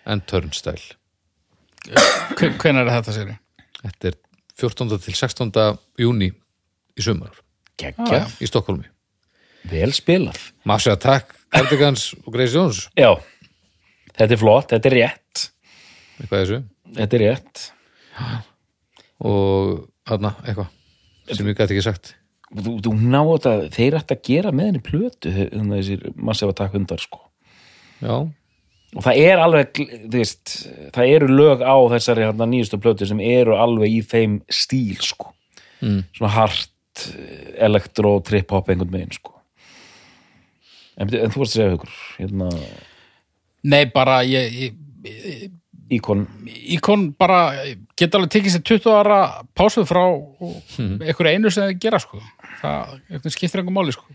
and 0.05 0.21
Turnstile 0.27 0.97
hve- 2.37 2.53
hvenær 2.57 2.85
er 2.87 3.01
þetta 3.01 3.11
sér? 3.11 3.35
Þetta 3.83 4.07
er 4.07 4.13
14. 4.59 4.99
til 4.99 5.13
16. 5.13 5.51
júni 5.99 6.31
í 6.97 7.01
sumar 7.01 7.31
geggja, 7.77 8.27
í 8.41 8.45
Stokkólmi 8.45 8.85
vel 9.69 9.91
spilað. 9.95 10.39
Massive 10.67 10.95
Attack, 10.97 11.35
Cardigans 11.51 12.11
og 12.25 12.33
Grace 12.33 12.55
Jones. 12.55 12.85
Já, 12.97 13.13
þetta 14.15 14.35
er 14.35 14.41
flott, 14.41 14.71
þetta 14.73 14.91
er 14.91 14.97
rétt. 14.97 15.45
Eitthvað 16.21 16.43
þessu? 16.43 16.59
Þetta 16.97 17.17
er 17.17 17.23
rétt. 17.25 17.63
Og 19.21 19.85
þarna 20.09 20.35
eitthvað 20.41 21.37
sem 21.37 21.47
ég 21.47 21.57
gæti 21.57 21.75
ekki 21.77 21.85
sagt. 21.85 22.13
Þú, 22.51 22.75
þú 22.83 22.93
ná 22.99 23.21
þetta, 23.21 23.55
þeir 23.71 23.97
ætti 24.01 24.15
að 24.17 24.23
gera 24.27 24.51
með 24.55 24.69
henni 24.69 24.83
plötu 24.83 25.31
að 25.31 25.73
þessir 25.77 26.07
massiva 26.19 26.55
takk 26.57 26.75
hundar 26.75 26.99
sko. 26.99 27.21
Já, 28.01 28.15
og 28.91 29.05
það 29.05 29.19
er 29.23 29.39
alveg, 29.39 29.83
þú 30.03 30.17
veist 30.17 30.55
það 30.95 31.13
eru 31.15 31.29
lög 31.31 31.61
á 31.63 31.75
þessari 31.93 32.25
hérna, 32.25 32.47
nýjustu 32.49 32.79
plötu 32.81 33.07
sem 33.07 33.21
eru 33.23 33.55
alveg 33.55 33.93
í 33.93 34.01
þeim 34.03 34.39
stíl 34.51 34.97
sko, 35.05 35.29
mm. 35.79 36.01
svona 36.17 36.33
hart 36.35 37.05
elektro, 37.61 38.17
trip-hop 38.27 38.67
einhvern 38.67 38.91
veginn 38.91 39.15
sko 39.15 39.37
en, 41.01 41.09
en 41.09 41.33
þú 41.33 41.41
varst 41.41 41.55
að 41.55 41.57
segja 41.57 41.75
ykkur 41.77 41.97
hérna, 42.19 42.49
Nei, 43.61 43.83
bara 43.93 44.21
ég, 44.25 44.55
ég, 44.57 45.51
íkon 45.91 46.25
Íkon 46.77 47.11
bara 47.19 47.41
geta 47.99 48.17
alveg 48.17 48.33
tekið 48.37 48.55
sér 48.55 48.63
20 48.71 48.95
ára 49.01 49.19
pásuð 49.57 49.87
frá 49.89 50.01
einhverju 50.79 51.33
einu 51.33 51.51
sem 51.53 51.69
þið 51.69 51.83
gera 51.83 52.01
sko. 52.01 52.21
það 52.61 53.29
skiptir 53.33 53.61
einhver 53.61 53.75
máli 53.75 53.95
sko. 53.95 54.07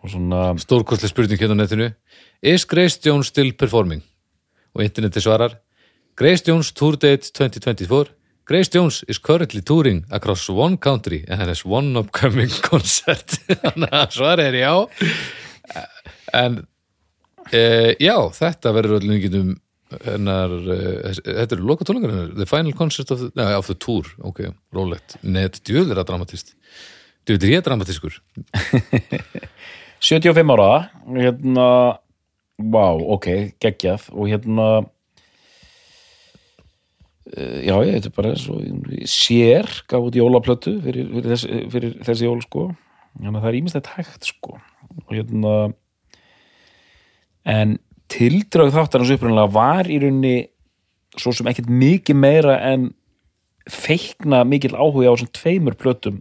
og 0.00 0.12
svona, 0.12 0.44
stórkostlega 0.60 1.12
spurning 1.12 1.40
hérna 1.40 1.58
á 1.58 1.60
netinu 1.62 1.90
Is 2.40 2.64
Grace 2.64 3.00
Jones 3.04 3.28
still 3.28 3.52
performing? 3.52 4.00
Og 4.72 4.84
interneti 4.84 5.20
svarar 5.20 5.58
Grace 6.16 6.44
Jones 6.46 6.72
tour 6.72 6.96
date 6.96 7.32
2024 7.32 8.19
Grace 8.50 8.68
Jones 8.68 9.04
is 9.06 9.18
currently 9.18 9.60
touring 9.62 10.04
across 10.10 10.48
one 10.50 10.76
country 10.76 11.24
and 11.28 11.40
has 11.40 11.64
one 11.64 11.96
upcoming 11.96 12.50
concert. 12.70 13.36
Þannig 13.46 13.92
að 13.94 14.16
svar 14.16 14.42
er 14.42 14.56
já. 14.58 14.72
En 16.34 16.56
e, 17.54 17.60
já, 18.02 18.16
þetta 18.34 18.72
verður 18.74 18.96
öllum 18.98 19.14
yngitum 19.20 19.52
hennar, 20.02 20.56
e, 20.66 21.14
þetta 21.14 21.60
eru 21.60 21.68
loka 21.68 21.86
tónleikar 21.86 22.10
hennar 22.10 22.34
The 22.40 22.50
final 22.50 22.74
concert 22.74 23.14
of 23.14 23.22
the, 23.22 23.30
nei, 23.38 23.52
of 23.54 23.70
the 23.70 23.78
tour. 23.78 24.10
Ok, 24.26 24.42
rólegt, 24.74 25.14
nei, 25.22 25.44
þetta 25.46 25.62
djöðlir 25.70 26.02
að 26.02 26.10
dramatist. 26.10 26.54
Djöðlir 27.30 27.54
ég 27.54 27.66
dramatiskur 27.68 28.18
75 30.10 30.56
ára 30.56 30.70
hérna 31.06 31.68
vá, 32.58 32.86
ok, 33.14 33.30
geggjað. 33.62 34.10
Og 34.10 34.34
hérna 34.34 34.72
já, 37.30 37.74
ég 37.86 37.96
þetta 37.96 38.10
er 38.10 38.16
bara 38.16 38.32
svo, 38.38 38.58
sér 39.08 39.68
gaf 39.90 40.08
út 40.08 40.18
jólaplötu 40.18 40.76
fyrir, 40.84 41.10
fyrir, 41.12 41.28
þessi, 41.34 41.60
fyrir 41.72 41.98
þessi 42.06 42.26
jól 42.26 42.40
sko. 42.44 42.70
Þannig 43.16 43.36
að 43.36 43.44
það 43.44 43.50
er 43.50 43.58
ímest 43.60 43.78
þetta 43.78 43.96
hægt 43.98 44.30
sko. 44.30 44.56
Og 45.06 45.12
hérna 45.14 45.54
en 47.50 47.76
tildrög 48.10 48.72
þáttarins 48.74 49.12
upprunnilega 49.14 49.54
var 49.54 49.90
í 49.90 50.00
rauninni 50.02 50.34
svo 51.18 51.32
sem 51.34 51.48
ekkert 51.50 51.70
mikið 51.70 52.18
meira 52.18 52.56
en 52.70 52.90
feikna 53.70 54.42
mikil 54.46 54.74
áhuga 54.74 55.10
á 55.10 55.14
þessum 55.14 55.32
tveimur 55.36 55.76
plötum 55.78 56.20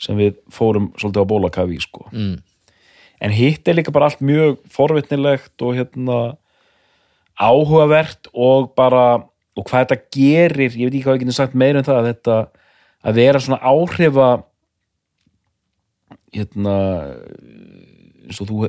sem 0.00 0.16
við 0.18 0.38
fórum 0.52 0.90
svolítið 0.98 1.24
á 1.24 1.30
bólakafi 1.30 1.78
sko. 1.82 2.08
Mm. 2.12 2.40
en 3.24 3.32
hitt 3.32 3.68
er 3.68 3.78
líka 3.78 3.92
bara 3.94 4.10
allt 4.10 4.20
mjög 4.20 4.58
forvitnilegt 4.72 5.62
og 5.62 5.78
hérna 5.78 6.18
áhugavert 7.40 8.28
og 8.34 8.74
bara 8.76 9.24
og 9.54 9.68
hvað 9.68 9.84
þetta 9.84 9.98
gerir, 10.16 10.74
ég 10.74 10.88
veit 10.88 10.94
ekki 10.94 11.04
hvað 11.06 11.18
ég 11.18 11.24
geti 11.24 11.36
sagt 11.36 11.54
meira 11.58 11.80
um 11.80 11.86
það 11.86 12.00
að 12.00 12.08
þetta 12.10 12.38
að 13.04 13.18
vera 13.20 13.42
svona 13.44 13.60
áhrifa 13.62 14.28
hérna 16.34 16.76
eins 18.24 18.40
og 18.42 18.48
þú 18.48 18.64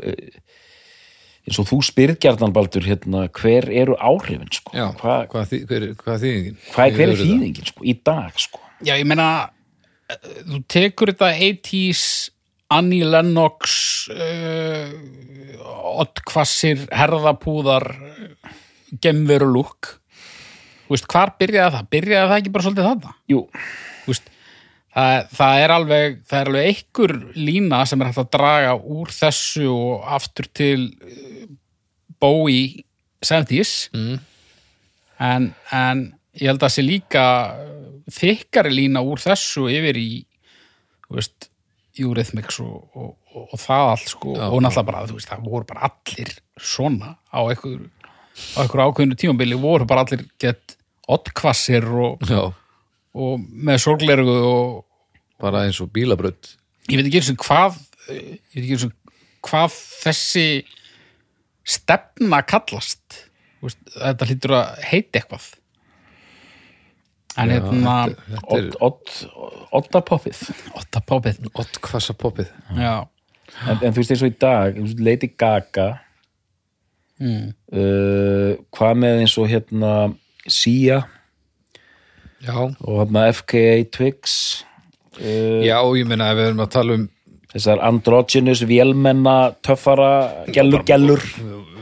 eins 1.45 1.59
og 1.61 1.67
þú 1.69 1.79
spyrð 1.85 2.19
gjarnan 2.23 2.53
Baldur 2.55 2.85
hérna, 2.85 3.25
hver 3.37 3.67
eru 3.69 3.97
áhrifin 4.01 4.51
sko? 4.53 4.73
Já, 4.75 4.87
hvað, 4.99 5.25
hvað, 5.31 5.49
þý, 5.51 5.59
hver, 5.69 5.87
hvað 6.01 6.23
þýðingin? 6.23 6.55
hvað, 6.71 6.95
hver 6.95 7.03
er 7.05 7.11
Hefur 7.11 7.19
þetta? 7.19 7.27
þýðingin 7.31 7.69
sko, 7.71 7.85
í 7.85 7.97
dag 8.09 8.39
sko? 8.45 8.61
Já, 8.85 8.93
ég 8.97 9.05
meina 9.09 9.27
þú 10.45 10.61
tekur 10.69 11.13
þetta 11.13 11.31
80s 11.49 12.05
Annie 12.75 13.05
Lennox 13.05 13.75
uh, 14.13 14.89
oddkvassir 16.01 16.87
herðapúðar 16.93 17.87
gemveru 19.01 19.47
lúk 19.53 19.95
veist, 20.89 21.07
hvar 21.11 21.33
byrjaði 21.39 21.75
það? 21.77 21.89
Byrjaði 21.95 22.29
það 22.31 22.39
ekki 22.41 22.53
bara 22.55 22.65
svolítið 22.67 22.89
þarna? 22.89 23.13
Jú, 23.31 23.41
Veist, 24.05 24.27
það, 24.93 25.15
það 25.39 25.61
er 25.63 25.73
alveg 25.75 26.17
það 26.29 26.39
er 26.41 26.51
alveg 26.51 26.69
einhver 26.71 27.13
lína 27.39 27.79
sem 27.89 28.01
er 28.03 28.11
hægt 28.11 28.21
að 28.25 28.31
draga 28.37 28.75
úr 28.77 29.13
þessu 29.15 29.65
og 29.73 30.05
aftur 30.19 30.49
til 30.61 30.79
uh, 31.01 31.47
Bowie 32.21 32.83
70s 33.25 33.89
Mm. 33.95 34.19
en, 35.25 35.49
en 35.73 36.05
ég 36.35 36.49
held 36.51 36.59
að 36.59 36.65
það 36.67 36.73
sé 36.75 36.83
líka 36.85 37.25
þykkari 38.11 38.73
lína 38.75 39.01
úr 39.01 39.21
þessu 39.23 39.65
yfir 39.71 39.97
í 39.97 40.09
veist, 41.09 41.49
Eurythmics 41.95 42.59
og, 42.59 42.89
og, 42.93 43.13
og, 43.31 43.43
og 43.55 43.59
það 43.61 43.89
allt 43.93 44.09
sko 44.11 44.33
og 44.35 44.57
náttúrulega 44.61 44.87
bara, 44.89 45.03
þú 45.07 45.15
veist, 45.17 45.29
það 45.31 45.45
voru 45.47 45.67
bara 45.69 45.87
allir 45.89 46.33
svona 46.59 47.13
á 47.31 47.39
einhver 47.47 47.85
á 48.55 48.63
einhver 48.63 48.83
ákveðinu 48.85 49.17
tímabili 49.19 49.57
voru 49.59 49.87
bara 49.87 50.03
allir 50.05 50.25
gett 50.41 50.75
oddkvassir 51.11 51.85
og, 51.87 52.23
Já, 52.27 52.49
og 53.15 53.43
með 53.67 53.81
sorglerugu 53.85 54.35
og 54.49 54.85
bara 55.41 55.65
eins 55.67 55.79
og 55.83 55.91
bílabrödd. 55.95 56.53
ég 56.89 56.97
veit 56.99 57.07
ekki 57.09 57.21
eins 57.21 57.31
og 57.33 57.43
hvað 57.45 57.77
ég 58.09 58.39
veit 58.55 58.63
ekki 58.63 58.75
eins 58.77 58.87
og 58.87 58.95
hvað 59.45 59.75
þessi 60.05 60.47
stefna 61.65 62.41
kallast. 62.45 63.21
Þú 63.59 63.67
veist, 63.69 63.79
þetta 63.95 64.27
hlýtur 64.29 64.53
að 64.57 64.81
heita 64.89 65.19
eitthvað. 65.21 65.45
En 67.35 67.49
Já, 67.51 67.55
hérna 67.57 67.95
þetta, 68.07 68.25
þetta 68.31 68.57
er 68.57 68.67
odd, 68.85 69.09
odd, 69.35 69.63
oddapoppið 69.75 70.41
Otta 70.79 71.01
Pápið 71.03 71.39
ott 71.51 71.79
hvassa 71.83 72.13
poppið. 72.15 72.51
Já, 72.79 72.93
en, 73.67 73.81
en 73.81 73.91
þú 73.91 73.99
veist 73.99 74.13
eins 74.15 74.23
og 74.23 74.31
í 74.31 74.35
dag 74.39 74.77
Lady 75.03 75.27
Gaga 75.35 75.87
mm. 77.21 77.49
uh, 77.75 78.51
hvað 78.75 79.01
með 79.03 79.23
eins 79.23 79.35
og 79.41 79.49
hérna 79.51 79.91
Sia 80.45 81.01
Já. 82.45 82.55
og 82.55 83.01
hérna 83.01 83.27
FKA 83.33 83.83
Twix 83.95 84.37
uh, 85.19 85.61
Já, 85.65 85.79
ég 85.97 86.07
meina 86.07 86.31
ef 86.31 86.39
við 86.39 86.51
erum 86.51 86.65
að 86.65 86.73
tala 86.77 86.99
um 86.99 87.09
þessar 87.55 87.81
androgynous 87.87 88.65
vélmenna 88.67 89.37
töffara 89.63 90.45
gellur 90.51 90.83
gellur 90.87 91.23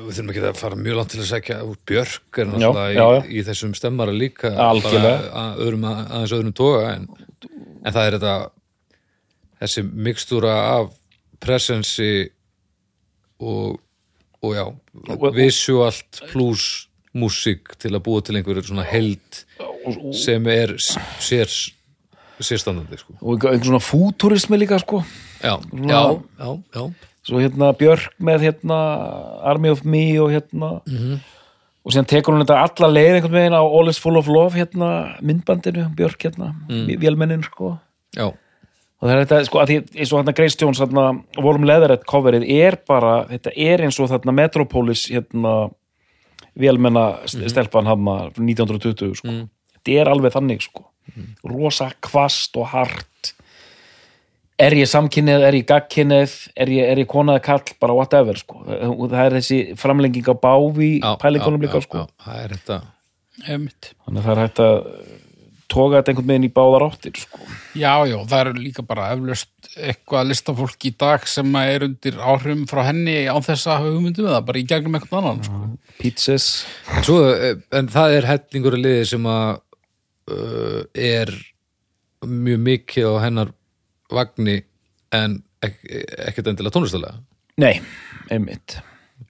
við 0.03 0.17
þurfum 0.17 0.33
ekki 0.33 0.43
að 0.45 0.59
fara 0.59 0.77
mjög 0.77 0.97
langt 0.99 1.13
til 1.13 1.21
að 1.23 1.29
segja 1.29 1.59
út 1.65 1.79
Björk 1.89 2.39
er 2.41 2.49
náttúrulega 2.51 3.05
í, 3.23 3.37
í 3.39 3.45
þessum 3.47 3.73
stemmara 3.77 4.13
líka 4.13 4.51
Algjörlega. 4.51 5.13
bara 5.23 5.43
að, 5.43 5.61
öðrum, 5.65 5.87
aðeins 5.89 6.35
öðrum 6.37 6.55
toga 6.57 6.91
en, 6.91 7.07
en 7.81 7.95
það 7.95 8.03
er 8.05 8.17
þetta 8.17 8.35
þessi 9.63 9.85
mikstúra 10.07 10.53
af 10.73 10.91
presensi 11.43 12.11
og, 13.43 13.79
og 14.43 14.55
já 14.57 14.65
visualt 15.33 16.21
pluss 16.31 16.89
músík 17.13 17.75
til 17.77 17.93
að 17.93 18.03
búa 18.07 18.23
til 18.25 18.39
einhverju 18.39 18.65
svona 18.67 18.85
held 18.89 19.43
sem 20.17 20.47
er 20.49 20.75
sér 21.21 21.49
sérstandandi 22.43 22.97
sko. 22.97 23.13
og 23.21 23.45
einhvern 23.45 23.63
svona 23.63 23.83
fúturismi 23.83 24.57
líka 24.57 24.79
sko. 24.79 25.03
Já, 25.43 25.59
Svona- 25.61 25.93
já, 25.93 26.21
já, 26.39 26.63
já. 26.75 26.93
Svo 27.23 27.39
hérna 27.39 27.71
Björk 27.77 28.11
með 28.19 28.39
hérna 28.41 28.79
Army 29.43 29.69
of 29.69 29.83
Me 29.85 30.19
og 30.19 30.31
hérna 30.31 30.81
og 31.85 31.91
síðan 31.91 32.07
tekur 32.07 32.33
hún 32.33 32.43
þetta 32.43 32.63
alla 32.63 32.87
leið 32.91 33.15
einhvern 33.15 33.37
veginn 33.37 33.55
á 33.55 33.63
All 33.63 33.89
is 33.89 33.99
full 33.99 34.17
of 34.17 34.27
love 34.27 34.55
hérna 34.55 35.21
myndbandinu, 35.21 35.95
Björk 35.95 36.19
hérna 36.19 36.55
mm. 36.67 36.99
vélmennin 36.99 37.43
sko. 37.43 37.77
Já, 38.15 38.33
og 39.03 39.09
það 39.09 39.13
er 39.13 39.25
þetta 39.25 39.37
sko 39.49 39.59
að 39.59 39.69
því 39.69 39.77
eins 39.99 40.11
og 40.13 40.21
hérna 40.21 40.33
Grace 40.37 40.59
Jones 40.61 40.79
hérna 40.79 41.05
Warm 41.43 41.65
Leatherette 41.67 42.07
coverið 42.07 42.45
er 42.55 42.77
bara 42.87 43.25
þetta 43.27 43.51
er 43.59 43.83
eins 43.83 43.97
og 43.99 44.07
þarna 44.13 44.35
Metropolis 44.37 45.09
hérna 45.11 45.55
vélmenna 46.55 47.05
mm 47.19 47.49
stelpan 47.51 47.89
hann 47.89 48.07
1920 48.07 49.17
sko. 49.19 49.33
Þetta 49.73 49.95
er 49.99 50.11
alveg 50.11 50.35
þannig 50.35 50.63
sko. 50.63 50.85
Rosa 51.49 51.89
kvast 51.99 52.55
og 52.61 52.69
hart. 52.71 53.33
Er 54.61 54.75
ég 54.77 54.87
samkynnið, 54.87 55.43
er 55.47 55.57
ég 55.57 55.65
gagkynnið 55.67 56.35
er 56.55 56.71
ég, 56.71 56.85
er 56.93 57.01
ég 57.01 57.09
konaði 57.09 57.41
kall, 57.43 57.73
bara 57.81 57.95
whatever 57.97 58.37
sko. 58.39 58.61
Og 58.63 59.09
það 59.09 59.25
er 59.25 59.37
þessi 59.39 59.59
framlenging 59.81 60.29
á 60.29 60.35
báfi 60.37 60.91
já 61.01 61.17
pælingunum 61.19 61.59
já, 61.59 61.65
líka 61.65 61.81
já, 61.81 61.87
sko. 61.87 62.03
já, 62.05 62.25
það 62.27 62.43
er 62.45 62.55
þetta. 62.55 62.79
Þannig 63.49 64.21
að 64.21 64.23
það 64.23 64.33
er 64.33 64.43
hægt 64.43 64.63
að 65.73 65.79
toga 65.79 65.99
þetta 65.99 66.11
einhvern 66.13 66.29
veginn 66.29 66.47
í 66.47 66.53
báðar 66.53 66.85
áttir 66.87 67.17
sko. 67.17 67.39
Já, 67.73 67.93
já, 68.05 68.17
það 68.29 68.41
eru 68.43 68.53
líka 68.59 68.85
bara 68.85 69.09
eflaust 69.13 69.69
eitthvað 69.73 70.29
listafólk 70.29 70.85
í 70.85 70.93
dag 70.99 71.25
sem 71.29 71.55
er 71.63 71.87
undir 71.87 72.19
áhrifum 72.21 72.67
frá 72.69 72.83
henni 72.89 73.15
án 73.25 73.45
þess 73.45 73.67
að 73.67 73.79
hafa 73.79 73.93
hugmyndum 73.95 74.29
það, 74.29 74.45
bara 74.49 74.61
í 74.61 74.65
gegnum 74.69 74.97
eitthvað 74.99 75.19
annan 75.21 75.43
sko. 75.47 75.61
pizzas 75.99 76.47
en, 76.85 77.03
svo, 77.07 77.17
eh, 77.33 77.57
en 77.73 77.89
það 77.93 78.17
er 78.19 78.29
hellingur 78.29 78.77
að 78.77 78.85
liði 78.85 79.09
sem 79.13 79.27
að 79.33 79.49
uh, 80.33 80.79
er 80.93 81.33
mjög 82.23 82.63
mikið 82.69 83.09
á 83.09 83.15
hennar 83.25 83.53
vagni 84.13 84.61
en 85.13 85.41
ek, 85.65 85.79
ekkert 86.29 86.53
endilega 86.53 86.77
tónlistalega 86.77 87.17
nei, 87.61 87.81
einmitt 88.29 88.77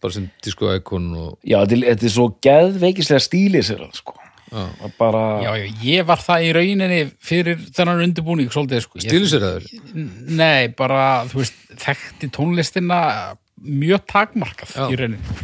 bara 0.03 0.15
sem 0.15 0.27
disco-ikon 0.43 1.07
og 1.15 1.47
Já, 1.47 1.61
þetta 1.63 1.79
er, 1.79 1.87
er 1.95 2.11
svo 2.11 2.27
geðveikislega 2.43 3.23
stílið 3.23 3.67
sér 3.69 3.87
sko. 3.95 4.17
Já. 4.53 4.65
að 4.85 4.91
bara 4.99 5.21
Já, 5.41 5.51
já, 5.57 5.63
ég 5.81 6.05
var 6.05 6.21
það 6.21 6.43
í 6.45 6.51
rauninni 6.57 6.99
fyrir 7.25 7.63
þennan 7.73 8.03
undirbúning 8.05 8.51
svolítið, 8.53 8.83
sko. 8.85 9.01
Stíliseraður 9.01 9.65
Nei, 10.29 10.69
bara, 10.77 11.23
þú 11.31 11.41
veist, 11.41 11.57
þekkti 11.81 12.29
tónlistina 12.35 12.99
mjög 13.63 14.05
takmarkað 14.11 14.75
Já. 14.77 14.85
í 14.91 14.99
rauninni. 14.99 15.39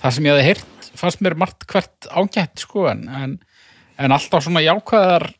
Það 0.00 0.16
sem 0.16 0.28
ég 0.28 0.36
hefði 0.36 0.48
heyrt 0.50 0.90
fannst 1.00 1.22
mér 1.24 1.36
margt 1.38 1.66
hvert 1.70 2.08
ágætt, 2.10 2.64
sko, 2.64 2.86
en, 2.90 3.06
en, 3.08 3.36
en 4.00 4.16
alltaf 4.16 4.44
svona 4.44 4.62
jákvæðar 4.64 5.30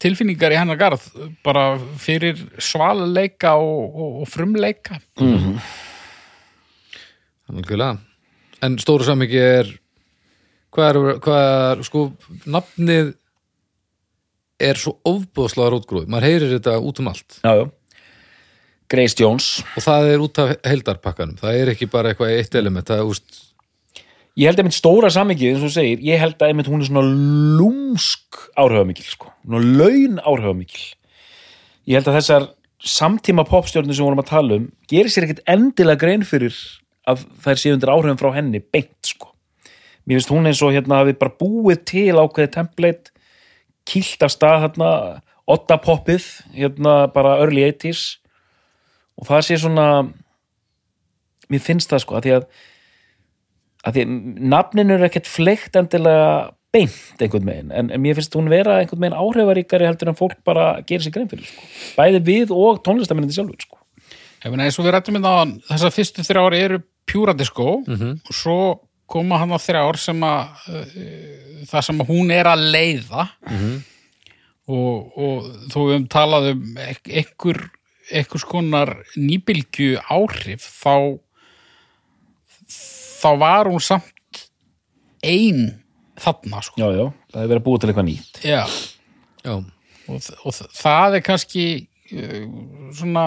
tilfinningar 0.00 0.54
í 0.54 0.58
hennar 0.60 0.78
garð, 0.80 1.02
bara 1.44 1.74
fyrir 2.00 2.38
svaluleika 2.62 3.56
og, 3.60 3.82
og, 3.90 4.20
og 4.22 4.30
frumleika. 4.30 5.00
Algjörlega. 7.50 7.98
En 8.64 8.76
stóra 8.80 9.06
samingi 9.08 9.40
er 9.40 9.70
hvað 10.74 10.88
er, 10.90 11.18
hvað 11.24 11.48
er 11.48 11.82
sko, 11.86 12.04
nafnið 12.50 13.12
er 14.60 14.80
svo 14.80 14.96
ofbúðslega 15.08 15.72
rótgróð, 15.74 16.08
maður 16.10 16.28
heyrir 16.28 16.56
þetta 16.56 16.78
út 16.84 17.00
um 17.00 17.10
allt. 17.10 17.38
Já, 17.40 17.52
já. 17.62 17.68
Grace 18.90 19.16
Jones. 19.16 19.50
Og 19.78 19.84
það 19.84 20.08
er 20.10 20.24
út 20.24 20.40
af 20.42 20.52
heildarpakkanum. 20.66 21.38
Það 21.38 21.60
er 21.60 21.70
ekki 21.72 21.86
bara 21.90 22.10
eitthvað 22.10 22.32
eitt 22.34 22.56
element. 22.58 22.88
Það 22.90 23.02
er 23.02 23.10
úst, 23.12 23.42
ég 24.34 24.50
held 24.50 24.62
að 24.62 24.66
mitt 24.66 24.76
stóra 24.76 25.10
sammingið, 25.14 25.52
eins 25.52 25.62
og 25.62 25.68
þú 25.68 25.74
segir 25.76 26.02
ég 26.08 26.22
held 26.22 26.40
að 26.40 26.50
einmitt 26.50 26.70
hún 26.70 26.82
er 26.82 26.90
svona 26.90 27.04
lúmsk 27.60 28.40
áhrifamikil, 28.58 29.06
sko, 29.06 29.30
svona 29.46 29.62
laun 29.78 30.18
áhrifamikil. 30.24 30.88
Ég 31.86 32.00
held 32.00 32.10
að 32.10 32.18
þessar 32.18 32.50
samtíma 32.80 33.44
popstjörnir 33.48 33.94
sem 33.94 34.02
við 34.02 34.08
vorum 34.08 34.22
að 34.22 34.30
tala 34.30 34.56
um 34.56 34.68
gerir 34.90 35.12
sér 35.12 35.26
ekkert 35.26 35.42
endilega 35.52 36.00
grein 36.00 36.22
fyrir 36.24 36.56
að 37.08 37.26
þær 37.44 37.60
séu 37.60 37.74
undir 37.76 37.92
áhrifum 37.92 38.20
frá 38.20 38.30
henni 38.38 38.62
beint, 38.64 38.96
sko 39.04 39.30
mér 40.10 40.18
finnst 40.18 40.32
hún 40.34 40.50
eins 40.50 40.62
og 40.66 40.74
hérna 40.74 41.02
hafi 41.04 41.14
bara 41.18 41.36
búið 41.38 41.84
til 41.92 42.18
ákveðið 42.18 42.54
template 42.56 43.14
kýlt 43.88 44.24
af 44.26 44.34
stað 44.34 44.64
hérna 44.66 44.90
ottapoppið, 45.50 46.26
hérna 46.54 47.04
bara 47.14 47.38
early 47.42 47.64
80s 47.68 48.18
og 49.18 49.28
það 49.30 49.46
sé 49.46 49.60
svona 49.62 49.86
mér 51.50 51.62
finnst 51.62 51.90
það 51.90 52.04
sko 52.04 52.18
að 52.18 52.26
því 52.26 52.36
að 52.38 52.48
að 53.80 53.96
því 53.96 54.02
að 54.04 54.16
nafninu 54.52 54.96
er 54.96 55.06
ekkert 55.08 55.30
fleikt 55.30 55.78
endilega 55.78 56.50
beint 56.74 57.22
einhvern 57.22 57.48
veginn 57.48 57.72
en, 57.74 57.90
en 57.90 58.02
mér 58.02 58.18
finnst 58.18 58.36
hún 58.36 58.50
vera 58.52 58.78
einhvern 58.80 59.02
veginn 59.02 59.18
áhrifaríkari 59.18 59.88
heldur 59.88 60.12
en 60.12 60.18
fólk 60.18 60.38
bara 60.46 60.72
gerir 60.86 61.06
sér 61.06 61.14
grein 61.16 61.30
fyrir 61.30 61.48
sko. 61.48 61.66
bæði 61.96 62.20
við 62.26 62.52
og 62.54 62.82
tónlistamennandi 62.86 63.36
sjálfur 63.36 63.64
sko. 63.64 63.80
Ég 64.40 64.52
meina, 64.52 64.68
eins 64.68 64.78
og 64.80 64.86
við 64.86 64.94
rættum 64.94 65.18
inn 65.18 65.26
á 65.26 65.44
þessar 65.72 65.94
fyrstu 65.96 66.24
þrjár 66.24 66.56
eru 66.56 66.78
pjúra 67.08 67.34
disco 67.36 67.80
og 67.82 68.36
svo 68.36 68.60
koma 69.10 69.40
hann 69.42 69.54
á 69.54 69.58
þrjár 69.60 69.98
sem 70.00 70.22
að 70.26 70.70
uh, 70.70 71.64
það 71.70 71.86
sem 71.88 72.02
að 72.04 72.12
hún 72.14 72.32
er 72.34 72.50
að 72.50 72.64
leiða. 72.76 73.26
Og, 74.70 75.18
og 75.18 75.46
þó 75.72 75.78
við 75.80 75.92
höfum 75.96 76.08
talað 76.12 76.52
um 76.52 76.76
einhver 76.78 77.58
einhvers 78.10 78.44
konar 78.46 78.92
nýbylgju 79.18 79.98
áhrif 80.10 80.66
þá 80.66 81.18
þá 83.20 83.30
var 83.40 83.70
hún 83.70 83.82
samt 83.82 84.44
ein 85.26 85.82
þarna 86.20 86.62
sko. 86.64 86.80
Já, 86.80 86.88
já, 86.96 87.06
það 87.32 87.42
er 87.42 87.50
verið 87.52 87.60
að 87.60 87.66
búa 87.66 87.80
til 87.80 87.90
eitthvað 87.90 88.08
nýtt. 88.08 88.40
Já. 88.44 88.62
já, 89.44 89.54
og, 89.54 90.30
og 90.44 90.58
það 90.76 91.18
er 91.18 91.24
kannski 91.26 91.66
svona 92.98 93.24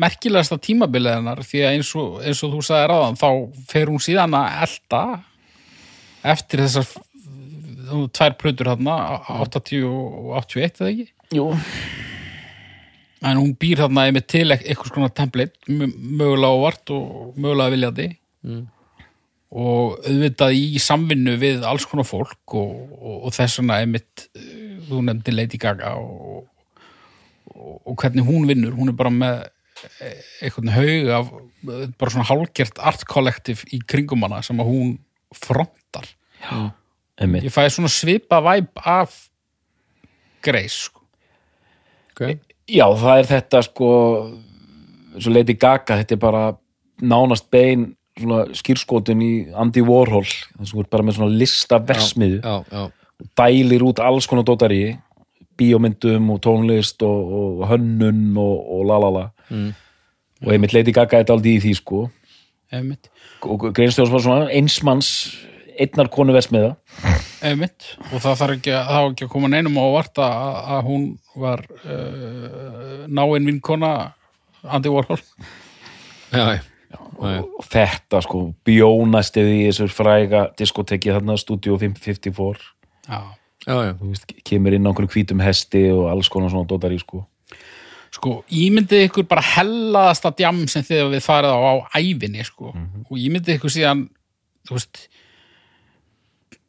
merkilegasta 0.00 0.58
tímabilið 0.62 1.16
hennar 1.18 1.40
því 1.44 1.62
að 1.66 1.72
eins 1.76 1.90
og, 1.98 2.18
eins 2.22 2.42
og 2.46 2.52
þú 2.54 2.60
sagði 2.66 2.88
ráðan 2.92 3.18
þá 3.20 3.28
fer 3.72 3.90
hún 3.90 4.02
síðan 4.04 4.36
að 4.38 4.58
elda 4.66 5.02
eftir 6.34 6.62
þessar 6.66 6.90
tvær 8.14 8.36
plötur 8.38 8.70
þarna 8.70 8.96
80 9.40 9.86
og 9.90 10.34
81 10.44 10.82
eða 10.84 10.90
ekki? 10.92 11.08
Jú. 11.34 11.46
en 13.26 13.36
hún 13.36 13.50
býr 13.60 13.82
þarna 13.82 14.06
einmitt 14.08 14.28
til 14.32 14.46
eit- 14.54 14.62
einhvers 14.70 14.92
konar 14.94 15.10
template 15.12 15.58
mö- 15.68 15.90
mögulega 15.92 16.54
ávart 16.54 16.92
og 16.94 17.34
mögulega 17.36 17.74
viljandi. 17.74 18.06
Og 19.50 19.96
auðvitað 20.06 20.54
í 20.54 20.78
samvinnu 20.78 21.34
við 21.42 21.64
alls 21.66 21.84
konar 21.90 22.06
fólk 22.06 22.54
og, 22.54 22.70
og, 22.94 23.16
og 23.26 23.34
þess 23.34 23.58
vegna 23.58 23.80
einmitt 23.82 24.28
eh, 24.38 24.78
þú 24.86 25.00
nefndi 25.08 25.34
Lady 25.34 25.58
Gaga 25.58 25.96
og, 25.98 26.44
og, 27.60 27.80
og 27.84 27.96
hvernig 28.00 28.26
hún 28.26 28.48
vinnur 28.48 28.76
hún 28.76 28.92
er 28.92 28.96
bara 28.98 29.12
með 29.14 29.42
eh, 30.02 30.20
einhvern 30.46 30.72
haug 30.74 31.12
af 31.16 31.32
eh, 31.36 31.86
bara 32.00 32.14
svona 32.14 32.28
hálgert 32.30 32.80
art 32.80 33.06
collective 33.08 33.68
í 33.74 33.82
kringum 33.86 34.26
hana 34.26 34.42
sem 34.46 34.60
að 34.62 34.72
hún 34.72 34.94
frontar. 35.36 36.08
Einmitt. 37.20 37.44
ég 37.44 37.52
fæði 37.52 37.74
svona 37.76 37.92
svipa 37.92 38.40
væp 38.42 38.80
af 38.80 39.16
Grace 40.40 40.86
sko. 40.88 41.04
ok. 42.14 42.22
Já, 42.70 42.86
það 42.96 43.18
er 43.18 43.28
þetta 43.28 43.60
sko 43.66 43.90
svo 45.18 45.32
Lady 45.34 45.56
Gaga, 45.58 45.98
þetta 46.00 46.16
er 46.16 46.22
bara 46.22 46.44
nánast 47.00 47.48
bein 47.52 47.90
svona 48.20 48.44
skýrskotin 48.56 49.22
í 49.24 49.32
Andy 49.56 49.82
Warhol 49.84 50.26
þess 50.26 50.70
að 50.70 50.72
þú 50.72 50.82
ert 50.82 50.92
bara 50.92 51.06
með 51.06 51.18
svona 51.18 51.38
lista 51.40 51.78
versmiðu 51.90 52.40
já, 52.40 52.56
já, 52.68 52.82
dælir 53.38 53.84
út 53.86 54.02
alls 54.04 54.28
konar 54.30 54.46
dótari 54.48 54.82
bíómyndum 55.60 56.30
og 56.34 56.40
tónlist 56.46 57.04
og, 57.06 57.34
og 57.40 57.68
hönnun 57.70 58.24
og, 58.40 58.56
og 58.78 58.86
lalala 58.90 59.26
Mm. 59.50 59.72
og 60.46 60.52
einmitt 60.54 60.72
Lady 60.72 60.92
Gaga 60.94 61.18
er 61.20 61.30
aldrei 61.34 61.56
í 61.56 61.60
því 61.64 61.70
sko. 61.74 62.04
Einmitt, 62.72 63.08
og 63.42 63.64
Greinstjóðs 63.74 64.12
var 64.14 64.22
svona 64.22 64.46
einsmanns 64.54 65.08
einnar 65.80 66.06
konu 66.12 66.30
versmiða 66.36 66.76
einmitt. 67.42 67.96
Og 68.12 68.20
það 68.22 68.36
þarf 68.38 68.54
ekki, 68.54 68.70
að- 68.76 68.86
það 68.92 69.00
var 69.02 69.10
ekki 69.16 69.26
að 69.26 69.32
koma 69.32 69.48
neinum 69.50 69.78
á 69.80 69.84
óvart 69.90 70.20
að, 70.22 70.60
að 70.76 70.84
hún 70.86 71.04
var 71.42 71.64
uh, 71.82 73.06
náinn 73.10 73.48
vinkona 73.50 73.90
Andy 74.62 74.92
Warhol. 74.92 75.18
Já, 76.30 76.44
já, 76.54 76.98
og 77.18 77.66
þetta 77.72 78.20
sko 78.22 78.44
bjónastið 78.68 79.50
í 79.56 79.60
þessu 79.66 79.88
fræga 79.90 80.44
diskoteki 80.60 81.10
þarna 81.16 81.34
Studio 81.42 81.74
554 81.80 82.62
já 83.10 83.20
já, 83.66 83.76
já. 83.90 83.92
kemur 84.44 84.72
inn 84.76 84.86
á 84.86 84.90
einhverjum 84.90 85.12
hvítum 85.14 85.42
hesti 85.44 85.86
og 85.92 86.08
alls 86.12 86.28
konar 86.32 86.50
svona 86.52 86.68
dótari 86.70 86.98
sko. 87.02 87.26
Sko, 88.10 88.40
ímyndið 88.50 89.04
ykkur 89.06 89.26
bara 89.30 89.44
hellaðasta 89.54 90.32
djam 90.34 90.64
sem 90.68 90.82
þið 90.82 91.12
við 91.12 91.22
farið 91.22 91.52
á 91.54 91.58
á 91.62 91.74
ævinni 92.00 92.42
sko. 92.44 92.72
og 93.10 93.16
ímyndið 93.18 93.58
ykkur 93.60 93.70
síðan 93.70 94.08
þú 94.66 94.74
veist 94.78 95.04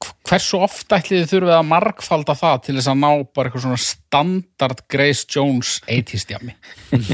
hv- 0.01 0.13
hversu 0.29 0.59
oft 0.61 0.93
ætlið 0.93 1.23
þið 1.23 1.31
þurfið 1.33 1.55
að 1.57 1.65
margfalda 1.71 2.35
það 2.37 2.61
til 2.67 2.75
þess 2.77 2.91
að 2.93 2.99
ná 3.01 3.09
bara 3.33 3.49
eitthvað 3.49 3.65
svona 3.65 3.81
standard 3.87 4.83
Grace 4.89 5.25
Jones 5.33 5.73
80s 5.89 6.27
djami 6.29 6.53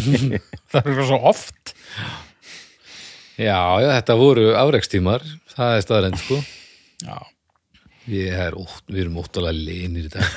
það 0.72 0.82
er 0.82 0.92
eitthvað 0.92 1.08
svo 1.14 1.22
oft. 1.32 1.74
Já, 3.38 3.60
já, 3.84 3.90
þetta 4.00 4.16
voru 4.20 4.46
afreikstímar 4.58 5.24
það 5.54 5.76
er 5.78 5.84
staðrænt 5.88 6.22
sko. 6.24 6.40
Já, 7.06 7.18
Ég 7.22 7.37
er, 8.08 8.56
ótt, 8.58 8.84
við 8.88 9.02
erum 9.06 9.20
óttalega 9.22 9.58
linir 9.58 10.08
í 10.08 10.10
dag 10.14 10.28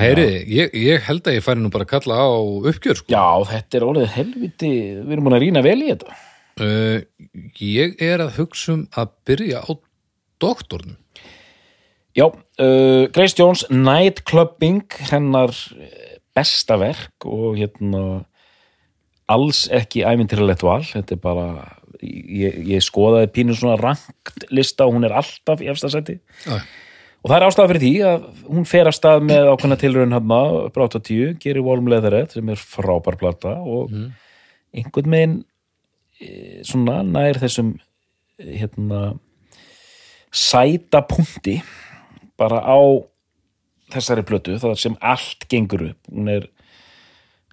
Heyri, 0.00 0.26
ég, 0.46 0.70
ég 0.78 1.02
held 1.02 1.26
að 1.26 1.34
ég 1.40 1.42
færi 1.42 1.58
nú 1.64 1.70
bara 1.74 1.82
að 1.82 1.90
kalla 1.96 2.14
á 2.22 2.30
uppgjör 2.70 2.94
sko. 3.00 3.10
Já, 3.10 3.26
þetta 3.50 3.74
er 3.80 3.86
orðið 3.88 4.12
helviti, 4.14 4.70
við 5.02 5.10
erum 5.16 5.26
búin 5.26 5.34
að 5.34 5.42
rýna 5.42 5.62
vel 5.66 5.80
í 5.82 5.88
þetta. 5.90 6.14
uh, 6.62 6.98
Ég 7.58 7.98
er 8.06 8.22
að 8.22 8.36
hugsa 8.38 8.70
um 8.76 8.84
að 8.94 9.10
byrja 9.26 9.58
á 9.66 9.70
doktornum 10.40 10.96
Já, 12.16 12.26
uh, 12.26 13.06
Grace 13.14 13.36
Jones, 13.38 13.62
Nightclubbing, 13.70 14.82
hennar 15.12 15.52
eh, 15.78 16.16
besta 16.34 16.74
verk 16.80 17.26
og 17.26 17.54
hérna 17.58 18.24
alls 19.30 19.66
ekki 19.70 20.02
æmyndirilegt 20.06 20.64
val, 20.66 20.82
þetta 20.86 21.14
er 21.14 21.20
bara, 21.22 21.46
ég, 22.02 22.60
ég 22.70 22.84
skoðaði 22.84 23.32
pínu 23.34 23.56
svona 23.56 23.78
rangt 23.80 24.46
lista 24.52 24.86
og 24.86 24.96
hún 24.96 25.08
er 25.08 25.16
alltaf 25.20 25.62
í 25.64 25.68
efsta 25.72 25.90
seti. 25.92 26.18
Já. 26.46 26.60
Og 27.20 27.28
það 27.28 27.36
er 27.36 27.46
ástæða 27.50 27.70
fyrir 27.70 27.82
því 27.84 27.92
að 28.08 28.26
hún 28.46 28.66
fer 28.68 28.88
af 28.88 28.96
stað 28.96 29.26
með 29.28 29.50
ákveðna 29.52 29.76
tilraun 29.80 30.16
hafna 30.16 30.40
upp 30.62 30.78
á 30.80 30.82
80, 30.86 31.34
gerir 31.42 31.66
Warm 31.66 31.90
Leatherette 31.92 32.38
sem 32.38 32.48
er 32.48 32.60
frábær 32.60 33.18
plata 33.20 33.58
og 33.60 33.92
einhvern 34.72 35.16
veginn 35.16 35.36
eh, 36.22 36.62
svona 36.64 37.02
nær 37.04 37.40
þessum 37.42 37.74
eh, 38.40 38.54
hérna 38.62 39.02
sæta 40.32 41.02
punkti 41.04 41.58
bara 42.40 42.62
á 42.64 42.80
þessari 43.90 44.24
plötu, 44.24 44.56
það 44.62 44.76
sem 44.78 44.96
allt 45.02 45.44
gengur 45.50 45.90
upp, 45.90 46.08
hún 46.08 46.30
er 46.30 46.46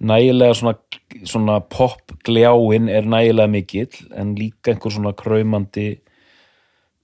nægilega 0.00 0.54
svona, 0.54 0.76
svona 1.24 1.60
pop 1.60 2.12
gljáin 2.26 2.88
er 2.92 3.06
nægilega 3.08 3.48
mikill 3.50 4.00
en 4.14 4.34
líka 4.38 4.72
einhver 4.74 4.92
svona 4.94 5.12
kraumandi 5.16 6.00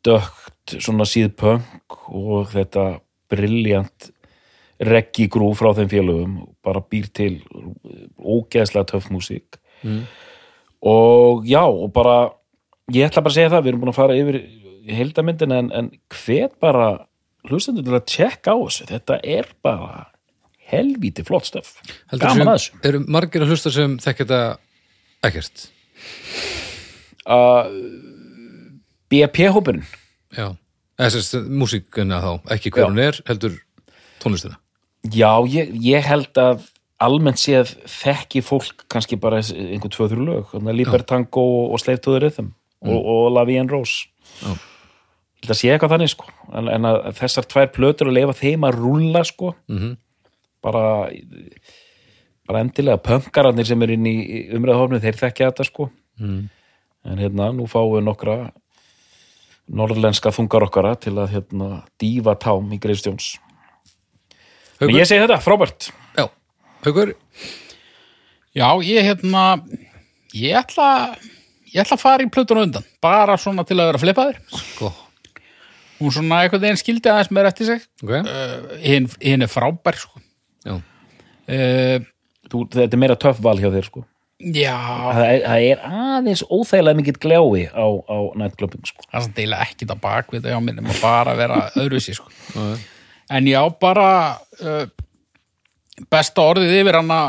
dögt 0.04 0.74
svona 0.80 1.06
síðpunk 1.08 1.96
og 2.12 2.50
þetta 2.52 2.98
briljant 3.32 4.10
reggi 4.84 5.28
grú 5.32 5.52
frá 5.56 5.70
þeim 5.76 5.88
félögum 5.92 6.34
bara 6.64 6.82
býr 6.82 7.06
til 7.14 7.38
ógeðslega 8.18 8.90
töff 8.94 9.10
músík 9.12 9.60
Mm. 9.84 10.06
og 10.80 11.44
já, 11.44 11.60
og 11.60 11.92
bara 11.92 12.30
ég 12.90 13.04
ætla 13.04 13.20
bara 13.20 13.28
að 13.32 13.34
segja 13.36 13.50
það, 13.52 13.62
við 13.64 13.68
erum 13.68 13.80
búin 13.82 13.90
að 13.92 13.96
fara 13.98 14.14
yfir 14.16 14.38
heildamyndin 14.96 15.52
en, 15.52 15.68
en 15.76 15.90
hvet 16.08 16.54
bara 16.58 16.86
hlustendur 17.50 17.84
til 17.84 17.92
að 17.98 18.06
tjekka 18.08 18.54
á 18.56 18.58
þessu 18.64 18.86
þetta 18.88 19.18
er 19.20 19.50
bara 19.60 20.06
helvíti 20.70 21.24
flott 21.26 21.46
stöf. 21.50 21.74
Gaman 22.12 22.48
að 22.48 22.56
þessu. 22.58 22.78
Eru 22.88 23.00
margir 23.06 23.44
að 23.44 23.52
hlusta 23.54 23.70
sem 23.74 23.98
þekki 24.02 24.24
þetta 24.26 24.58
ekkert? 25.28 25.66
uh, 27.26 27.68
BP-hópurinn 29.12 29.84
Já, 30.34 30.48
eða 30.98 31.10
sérst 31.14 31.36
músíkuna 31.46 32.18
þá, 32.24 32.30
ekki 32.56 32.72
hver 32.74 32.84
Já. 32.84 32.88
hún 32.90 32.98
er, 33.04 33.18
heldur 33.28 33.58
tónlistina. 34.22 34.56
Já, 35.14 35.30
ég, 35.52 35.70
ég 35.84 36.06
held 36.08 36.40
að 36.40 36.64
almennt 37.04 37.38
séð 37.38 37.74
þekki 37.90 38.40
fólk 38.42 38.86
kannski 38.90 39.18
bara 39.20 39.42
einhver 39.44 39.92
tvö 39.92 40.08
þrjú 40.10 40.24
lög. 40.26 40.52
Libertango 40.74 41.44
og 41.68 41.80
Slave 41.82 42.00
to 42.02 42.14
the 42.16 42.22
Rhythm 42.24 42.48
og, 42.82 42.96
og 42.98 43.26
La 43.36 43.44
Vie 43.46 43.60
en 43.60 43.68
Rose. 43.70 44.06
Já. 44.40 44.54
Ég 45.44 45.44
held 45.44 45.52
að 45.52 45.60
sé 45.60 45.70
eitthvað 45.74 45.92
þannig 45.92 46.12
sko. 46.14 46.28
En, 46.56 46.70
en 46.72 46.88
að 46.88 46.98
þessar 47.20 47.46
tvær 47.52 47.70
plötur 47.74 48.08
að 48.10 48.16
leifa 48.18 48.36
þeim 48.40 48.64
að 48.70 48.78
rúlla 48.80 49.22
sko 49.28 49.54
Mhm. 49.68 49.94
Bara 50.64 50.84
bara 52.48 52.64
endilega 52.64 53.00
pönkararnir 53.04 53.68
sem 53.68 53.82
er 53.84 53.94
inn 53.94 54.08
í 54.08 54.16
umræðhofnu 54.56 55.00
þeir 55.04 55.20
þekkja 55.22 55.50
þetta 55.52 55.68
sko. 55.68 55.88
Mm. 56.20 56.44
en 57.10 57.18
hérna 57.20 57.48
nú 57.52 57.64
fáum 57.66 57.96
við 57.96 58.04
nokkra 58.06 58.36
norðlenska 59.66 60.30
þungar 60.34 60.68
okkara 60.68 60.92
til 61.00 61.16
að 61.18 61.32
hérna 61.34 61.68
dífa 62.00 62.36
tám 62.38 62.68
í 62.70 62.78
Greifstjóns 62.78 63.32
en 64.78 64.92
ég 64.94 65.08
segi 65.08 65.24
þetta, 65.24 65.40
frábært. 65.42 65.88
Já, 66.14 66.28
Haukur, 66.84 67.14
Já, 68.54 68.68
ég 68.86 69.02
hérna 69.02 69.44
ég 70.34 70.54
ætla 70.58 70.88
ég 71.72 71.80
ætla 71.82 71.96
að 71.96 72.02
fara 72.04 72.22
í 72.22 72.30
plötun 72.30 72.62
undan 72.62 72.84
bara 73.02 73.34
svona 73.40 73.64
til 73.66 73.80
að 73.80 73.90
vera 73.90 74.02
flippaður 74.02 74.38
sko, 74.54 74.90
hún 75.98 76.14
svona 76.14 76.44
einhvern 76.44 76.62
veginn 76.62 76.78
skildi 76.78 77.10
aðeins 77.10 77.32
meira 77.34 77.50
eftir 77.50 77.72
sig. 77.72 77.88
Ok. 78.04 78.14
Uh, 78.14 78.76
hinn, 78.84 79.08
hinn 79.18 79.46
er 79.46 79.50
frábær 79.50 79.98
sko. 79.98 80.22
Já, 81.48 81.54
uh, 81.54 82.10
Þú, 82.44 82.66
þetta 82.74 82.92
er 82.92 83.00
meira 83.00 83.14
töff 83.16 83.38
val 83.42 83.56
hjá 83.56 83.70
þér 83.72 83.86
sko. 83.86 84.02
Já, 84.52 84.74
það 85.14 85.24
er, 85.30 85.38
það 85.46 85.64
er 85.70 85.82
aðeins 85.88 86.42
óþægilega 86.52 86.98
mikill 86.98 87.16
gljái 87.22 87.62
á, 87.70 87.86
á 87.86 88.16
nightclubbing 88.36 88.84
sko. 88.84 89.04
það 89.06 89.16
er 89.16 89.24
samt 89.24 89.38
eiginlega 89.38 89.66
ekkit 89.68 89.94
að 89.94 90.00
bakvið 90.02 90.42
það 90.44 90.52
hjá 90.52 90.60
mér 90.66 90.76
nema 90.80 90.96
bara 91.00 91.32
að 91.32 91.40
vera 91.40 91.58
öðruvísi 91.80 92.14
sko. 92.18 92.32
já, 92.52 92.64
en 93.38 93.48
já, 93.48 93.60
bara 93.80 94.08
uh, 94.60 94.84
besta 96.12 96.44
orðið 96.50 96.74
yfir 96.82 96.98
hana 96.98 97.20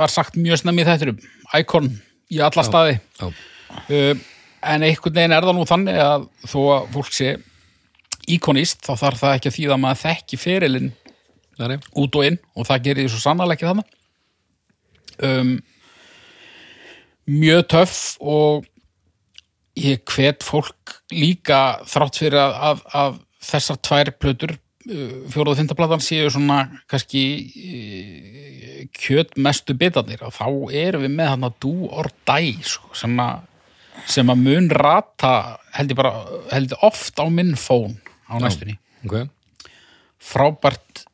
var 0.00 0.10
sagt 0.10 0.40
mjög 0.40 0.62
snemmi 0.64 0.82
í 0.82 0.88
þetturum 0.88 1.20
Icon 1.60 1.90
í 2.32 2.40
alla 2.42 2.64
staði. 2.66 2.96
já, 3.20 3.28
uh, 3.28 4.24
en 4.64 4.88
einhvern 4.88 5.18
veginn 5.20 5.36
er 5.36 5.46
það 5.46 5.58
nú 5.60 5.68
þannig 5.68 6.00
að 6.08 6.26
þó 6.48 6.58
að 6.78 6.88
fólk 6.96 7.12
sé 7.14 7.36
íkonist 8.34 8.82
þá 8.88 8.94
þarf 9.04 9.20
það 9.20 9.36
ekki 9.38 9.52
að 9.52 9.58
þýða 9.60 9.76
að 9.76 9.82
maður 9.84 10.02
þekki 10.08 10.40
ferilinn. 10.40 10.90
já, 10.90 11.03
nei, 11.60 11.78
út 12.00 12.18
og 12.18 12.26
inn 12.28 12.38
og 12.54 12.68
það 12.68 12.84
gerir 12.88 13.04
því 13.04 13.12
svo 13.14 13.22
sannarlega 13.22 13.58
ekki 13.58 13.70
þannig 13.70 13.86
um, 15.28 15.54
mjög 17.30 17.62
töff 17.72 18.00
og 18.20 18.66
ég 19.78 20.02
hvet 20.06 20.44
fólk 20.46 20.98
líka 21.14 21.80
þrátt 21.90 22.20
fyrir 22.20 22.40
að, 22.40 22.58
að, 22.68 22.84
að 23.00 23.16
þessar 23.44 23.80
tvær 23.84 24.12
plötur 24.22 24.58
fjóruð 24.84 25.54
og 25.54 25.58
fyndaplatan 25.58 26.02
séu 26.04 26.28
svona 26.32 26.58
kannski 26.90 27.24
uh, 27.48 28.80
kjöt 28.92 29.38
mestu 29.40 29.76
bitarnir 29.78 30.22
og 30.26 30.34
þá 30.36 30.46
erum 30.76 31.06
við 31.06 31.14
með 31.16 31.30
hann 31.32 31.48
að 31.48 31.58
do 31.64 31.88
or 31.88 32.10
die 32.28 32.58
sko, 32.66 32.90
sem, 32.96 33.14
að, 33.20 33.46
sem 34.10 34.32
að 34.32 34.42
mun 34.44 34.68
rata 34.74 35.34
held 35.78 35.94
ég 35.94 36.00
bara 36.00 36.12
held 36.52 36.76
oft 36.84 37.16
á 37.16 37.24
minn 37.32 37.54
fón 37.58 37.96
á 38.28 38.36
næstunni. 38.42 38.76
Ok. 39.08 39.24
Frábært 40.20 41.04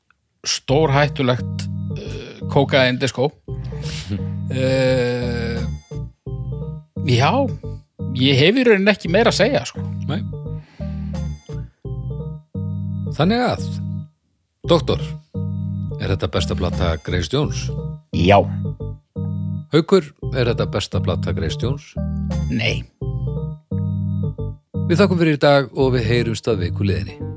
stórhættulegt 0.47 1.67
uh, 1.97 2.49
kókaðin 2.53 3.01
disco 3.01 3.31
uh, 4.51 5.59
já 7.21 7.33
ég 8.17 8.39
hef 8.41 8.59
í 8.59 8.65
rauninni 8.67 8.93
ekki 8.93 9.11
meira 9.13 9.31
að 9.33 9.41
segja 9.41 9.65
sko. 9.69 9.83
Þannig 13.21 13.43
að 13.45 13.65
Doktor, 14.71 15.01
er 15.99 16.13
þetta 16.13 16.29
besta 16.31 16.55
plata 16.57 16.93
Grace 17.05 17.31
Jones? 17.33 17.67
Já, 18.15 18.39
Haukur, 19.75 20.07
er 20.35 20.51
þetta 20.51 20.67
besta 20.71 21.01
plata 21.03 21.35
Grace 21.35 21.59
Jones? 21.61 21.93
nei 22.51 22.85
Við 24.91 24.99
þakkum 24.99 25.21
fyrir 25.21 25.37
í 25.37 25.43
dag 25.43 25.69
og 25.79 25.93
við 25.95 26.09
heyrumst 26.11 26.49
að 26.51 26.65
viku 26.65 26.87
liðinni. 26.87 27.30